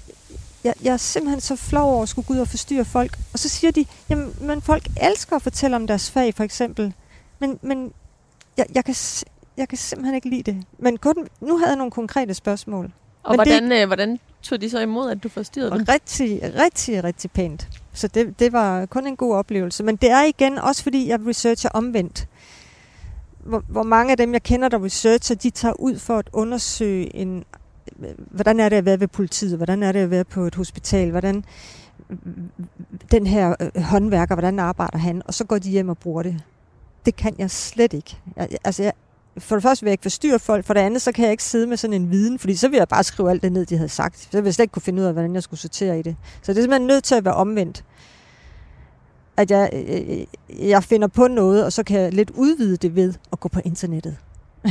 jeg, 0.64 0.74
jeg 0.82 0.92
er 0.92 0.96
simpelthen 0.96 1.40
så 1.40 1.56
flov 1.56 1.92
over 1.92 2.02
at 2.02 2.08
skulle 2.08 2.26
gå 2.26 2.34
ud 2.34 2.38
og 2.38 2.48
forstyrre 2.48 2.84
folk. 2.84 3.18
Og 3.32 3.38
så 3.38 3.48
siger 3.48 3.70
de, 3.70 3.86
jamen 4.10 4.34
men 4.40 4.62
folk 4.62 4.86
elsker 5.02 5.36
at 5.36 5.42
fortælle 5.42 5.76
om 5.76 5.86
deres 5.86 6.10
fag, 6.10 6.34
for 6.34 6.44
eksempel. 6.44 6.94
Men, 7.38 7.58
men 7.62 7.92
jeg, 8.56 8.66
jeg, 8.74 8.84
kan, 8.84 8.94
jeg 9.56 9.68
kan 9.68 9.78
simpelthen 9.78 10.14
ikke 10.14 10.28
lide 10.28 10.52
det. 10.52 10.64
Men 10.78 10.96
kun, 10.96 11.28
nu 11.40 11.58
havde 11.58 11.70
jeg 11.70 11.76
nogle 11.76 11.90
konkrete 11.90 12.34
spørgsmål. 12.34 12.92
Og 13.22 13.30
men 13.30 13.36
hvordan, 13.36 13.70
det, 13.70 13.82
øh, 13.82 13.86
hvordan 13.86 14.20
tog 14.48 14.60
de 14.60 14.70
så 14.70 14.80
imod, 14.80 15.10
at 15.10 15.22
du 15.22 15.28
forstyrrede 15.28 15.70
dem? 15.70 15.84
Rigtig, 15.88 16.40
rigtig, 16.58 17.04
rigtig 17.04 17.30
pænt. 17.30 17.68
Så 17.92 18.08
det, 18.08 18.38
det 18.38 18.52
var 18.52 18.86
kun 18.86 19.06
en 19.06 19.16
god 19.16 19.34
oplevelse. 19.34 19.84
Men 19.84 19.96
det 19.96 20.10
er 20.10 20.22
igen 20.22 20.58
også, 20.58 20.82
fordi 20.82 21.08
jeg 21.08 21.26
researcher 21.26 21.70
omvendt. 21.74 22.28
Hvor, 23.38 23.62
hvor 23.68 23.82
mange 23.82 24.10
af 24.10 24.16
dem, 24.16 24.32
jeg 24.32 24.42
kender, 24.42 24.68
der 24.68 24.84
researcher, 24.84 25.36
de 25.36 25.50
tager 25.50 25.80
ud 25.80 25.98
for 25.98 26.18
at 26.18 26.30
undersøge 26.32 27.16
en... 27.16 27.44
Hvordan 28.16 28.60
er 28.60 28.68
det 28.68 28.76
at 28.76 28.84
være 28.84 29.00
ved 29.00 29.08
politiet? 29.08 29.56
Hvordan 29.56 29.82
er 29.82 29.92
det 29.92 30.00
at 30.00 30.10
være 30.10 30.24
på 30.24 30.40
et 30.44 30.54
hospital? 30.54 31.10
Hvordan 31.10 31.44
den 33.10 33.26
her 33.26 33.54
øh, 33.60 33.82
håndværker, 33.82 34.34
hvordan 34.34 34.58
arbejder 34.58 34.98
han? 34.98 35.22
Og 35.24 35.34
så 35.34 35.44
går 35.44 35.58
de 35.58 35.70
hjem 35.70 35.88
og 35.88 35.98
bruger 35.98 36.22
det. 36.22 36.40
Det 37.06 37.16
kan 37.16 37.34
jeg 37.38 37.50
slet 37.50 37.92
ikke. 37.92 38.16
Jeg, 38.36 38.48
altså, 38.64 38.82
jeg, 38.82 38.92
for 39.38 39.56
det 39.56 39.62
første 39.62 39.84
vil 39.84 39.88
jeg 39.88 39.92
ikke 39.92 40.02
forstyrre 40.02 40.38
folk, 40.38 40.64
for 40.64 40.74
det 40.74 40.80
andet, 40.80 41.02
så 41.02 41.12
kan 41.12 41.24
jeg 41.24 41.30
ikke 41.30 41.44
sidde 41.44 41.66
med 41.66 41.76
sådan 41.76 42.02
en 42.02 42.10
viden, 42.10 42.38
fordi 42.38 42.54
så 42.54 42.68
vil 42.68 42.76
jeg 42.76 42.88
bare 42.88 43.04
skrive 43.04 43.30
alt 43.30 43.42
det 43.42 43.52
ned, 43.52 43.66
de 43.66 43.76
havde 43.76 43.88
sagt. 43.88 44.18
Så 44.18 44.40
vil 44.40 44.44
jeg 44.44 44.54
slet 44.54 44.62
ikke 44.62 44.72
kunne 44.72 44.82
finde 44.82 45.02
ud 45.02 45.06
af, 45.06 45.12
hvordan 45.12 45.34
jeg 45.34 45.42
skulle 45.42 45.60
sortere 45.60 45.98
i 45.98 46.02
det. 46.02 46.16
Så 46.42 46.52
det 46.52 46.58
er 46.58 46.62
simpelthen 46.62 46.86
nødt 46.86 47.04
til 47.04 47.14
at 47.14 47.24
være 47.24 47.34
omvendt. 47.34 47.84
At 49.36 49.50
jeg, 49.50 49.70
øh, 49.72 50.26
jeg 50.68 50.84
finder 50.84 51.08
på 51.08 51.28
noget, 51.28 51.64
og 51.64 51.72
så 51.72 51.82
kan 51.82 52.00
jeg 52.00 52.12
lidt 52.12 52.30
udvide 52.30 52.76
det 52.76 52.94
ved 52.96 53.14
at 53.32 53.40
gå 53.40 53.48
på 53.48 53.60
internettet. 53.64 54.16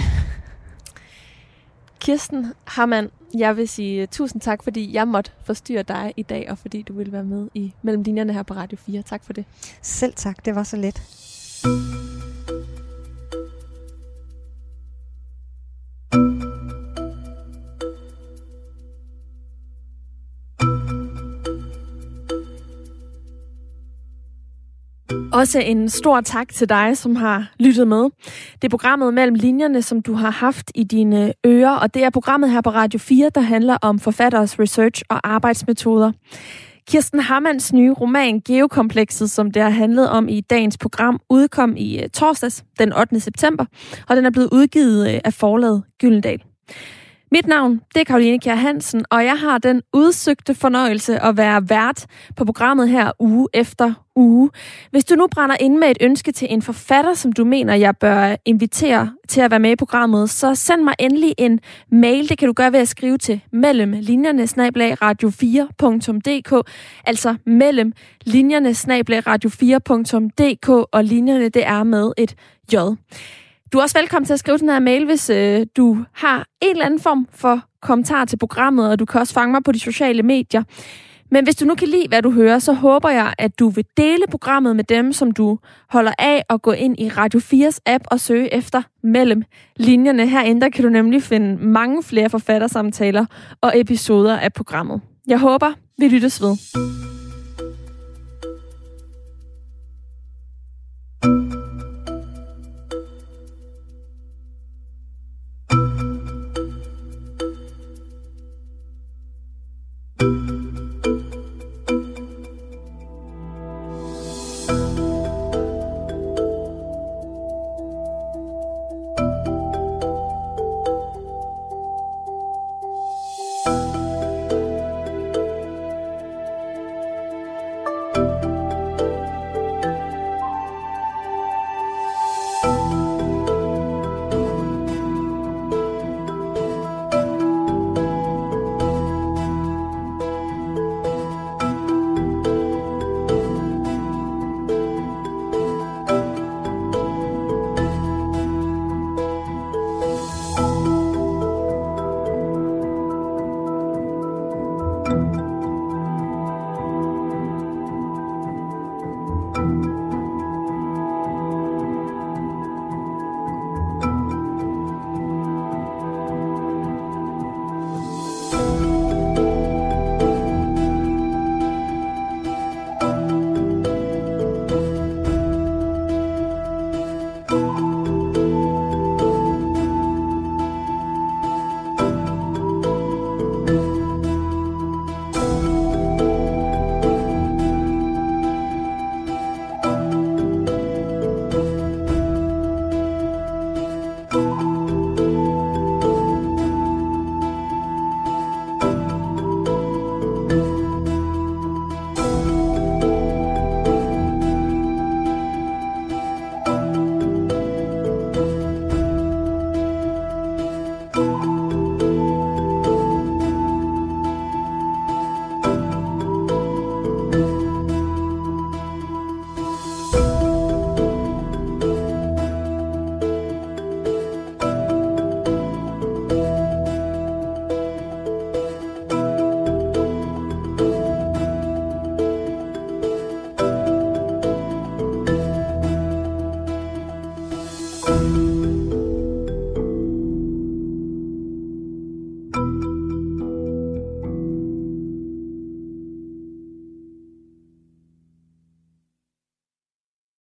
Kirsten 1.99 2.53
Harman, 2.65 3.09
jeg 3.33 3.57
vil 3.57 3.67
sige 3.67 4.07
tusind 4.07 4.41
tak, 4.41 4.63
fordi 4.63 4.93
jeg 4.93 5.07
måtte 5.07 5.31
forstyrre 5.43 5.83
dig 5.83 6.13
i 6.17 6.23
dag, 6.23 6.47
og 6.49 6.57
fordi 6.57 6.81
du 6.81 6.93
ville 6.93 7.11
være 7.11 7.23
med 7.23 7.47
i 7.53 7.73
Mellem 7.81 8.03
Linjerne 8.03 8.33
her 8.33 8.43
på 8.43 8.53
Radio 8.53 8.77
4. 8.85 9.01
Tak 9.01 9.23
for 9.25 9.33
det. 9.33 9.45
Selv 9.81 10.13
tak, 10.15 10.45
det 10.45 10.55
var 10.55 10.63
så 10.63 10.77
let. 10.77 11.01
Også 25.35 25.59
en 25.59 25.89
stor 25.89 26.21
tak 26.21 26.49
til 26.53 26.69
dig, 26.69 26.97
som 26.97 27.15
har 27.15 27.51
lyttet 27.59 27.87
med. 27.87 28.03
Det 28.53 28.63
er 28.63 28.69
programmet 28.69 29.13
mellem 29.13 29.35
linjerne, 29.35 29.81
som 29.81 30.01
du 30.01 30.13
har 30.13 30.29
haft 30.29 30.71
i 30.75 30.83
dine 30.83 31.33
ører, 31.45 31.75
og 31.75 31.93
det 31.93 32.03
er 32.03 32.09
programmet 32.09 32.51
her 32.51 32.61
på 32.61 32.69
Radio 32.69 32.99
4, 32.99 33.31
der 33.35 33.41
handler 33.41 33.77
om 33.81 33.99
forfatteres 33.99 34.59
research 34.59 35.01
og 35.09 35.19
arbejdsmetoder. 35.23 36.11
Kirsten 36.87 37.19
Hammanns 37.19 37.73
nye 37.73 37.91
roman 37.91 38.41
Geokomplekset, 38.41 39.31
som 39.31 39.51
det 39.51 39.61
har 39.61 39.69
handlet 39.69 40.09
om 40.09 40.29
i 40.29 40.41
dagens 40.41 40.77
program, 40.77 41.19
udkom 41.29 41.77
i 41.77 42.03
øh, 42.03 42.09
torsdags 42.09 42.63
den 42.79 42.93
8. 42.93 43.19
september, 43.19 43.65
og 44.09 44.15
den 44.15 44.25
er 44.25 44.29
blevet 44.29 44.49
udgivet 44.51 45.13
øh, 45.13 45.19
af 45.23 45.33
forlaget 45.33 45.83
Gyldendal. 46.01 46.43
Mit 47.35 47.47
navn, 47.47 47.81
det 47.95 48.01
er 48.01 48.03
Karoline 48.03 48.39
Kjær 48.39 48.55
Hansen, 48.55 49.05
og 49.09 49.25
jeg 49.25 49.39
har 49.39 49.57
den 49.57 49.81
udsøgte 49.93 50.55
fornøjelse 50.55 51.23
at 51.23 51.37
være 51.37 51.69
vært 51.69 52.05
på 52.35 52.45
programmet 52.45 52.89
her 52.89 53.11
uge 53.19 53.47
efter 53.53 53.93
uge. 54.15 54.49
Hvis 54.91 55.05
du 55.05 55.15
nu 55.15 55.27
brænder 55.31 55.55
ind 55.59 55.77
med 55.77 55.91
et 55.91 55.97
ønske 56.01 56.31
til 56.31 56.47
en 56.51 56.61
forfatter, 56.61 57.13
som 57.13 57.31
du 57.31 57.43
mener, 57.43 57.73
jeg 57.73 57.97
bør 57.97 58.35
invitere 58.45 59.11
til 59.27 59.41
at 59.41 59.51
være 59.51 59.59
med 59.59 59.71
i 59.71 59.75
programmet, 59.75 60.29
så 60.29 60.55
send 60.55 60.83
mig 60.83 60.93
endelig 60.99 61.33
en 61.37 61.59
mail. 61.91 62.29
Det 62.29 62.37
kan 62.37 62.47
du 62.47 62.53
gøre 62.53 62.71
ved 62.71 62.79
at 62.79 62.87
skrive 62.87 63.17
til 63.17 63.41
mellem 63.51 63.91
linjerne 63.91 64.43
radio4.dk, 65.03 66.71
altså 67.05 67.35
mellem 67.45 67.93
linjerne 68.25 68.69
radio4.dk, 68.69 70.69
og 70.91 71.03
linjerne 71.03 71.49
det 71.49 71.65
er 71.65 71.83
med 71.83 72.11
et 72.17 72.35
J. 72.73 72.75
Du 73.75 73.79
er 73.79 73.83
også 73.83 73.99
velkommen 73.99 74.25
til 74.25 74.33
at 74.33 74.39
skrive 74.39 74.57
den 74.57 74.69
her 74.69 74.79
mail, 74.79 75.05
hvis 75.05 75.29
øh, 75.29 75.65
du 75.77 75.97
har 76.13 76.45
en 76.61 76.69
eller 76.69 76.85
anden 76.85 76.99
form 76.99 77.27
for 77.33 77.61
kommentar 77.81 78.25
til 78.25 78.37
programmet, 78.37 78.89
og 78.89 78.99
du 78.99 79.05
kan 79.05 79.21
også 79.21 79.33
fange 79.33 79.51
mig 79.51 79.63
på 79.63 79.71
de 79.71 79.79
sociale 79.79 80.23
medier. 80.23 80.63
Men 81.31 81.43
hvis 81.43 81.55
du 81.55 81.65
nu 81.65 81.75
kan 81.75 81.87
lide, 81.87 82.07
hvad 82.07 82.21
du 82.21 82.31
hører, 82.31 82.59
så 82.59 82.73
håber 82.73 83.09
jeg, 83.09 83.33
at 83.37 83.59
du 83.59 83.69
vil 83.69 83.85
dele 83.97 84.23
programmet 84.31 84.75
med 84.75 84.83
dem, 84.83 85.13
som 85.13 85.31
du 85.31 85.59
holder 85.89 86.11
af, 86.19 86.43
og 86.49 86.61
gå 86.61 86.71
ind 86.71 86.99
i 86.99 87.09
Radio 87.09 87.39
4's 87.39 87.77
app 87.85 88.03
og 88.11 88.19
søge 88.19 88.53
efter 88.53 88.81
mellem 89.03 89.43
linjerne. 89.75 90.27
Herinde 90.27 90.61
der 90.61 90.69
kan 90.69 90.83
du 90.83 90.89
nemlig 90.89 91.23
finde 91.23 91.65
mange 91.65 92.03
flere 92.03 92.29
forfattersamtaler 92.29 93.25
og 93.61 93.79
episoder 93.79 94.37
af 94.37 94.53
programmet. 94.53 95.01
Jeg 95.27 95.39
håber, 95.39 95.73
vi 95.97 96.07
lyttes 96.07 96.41
ved. 96.41 96.57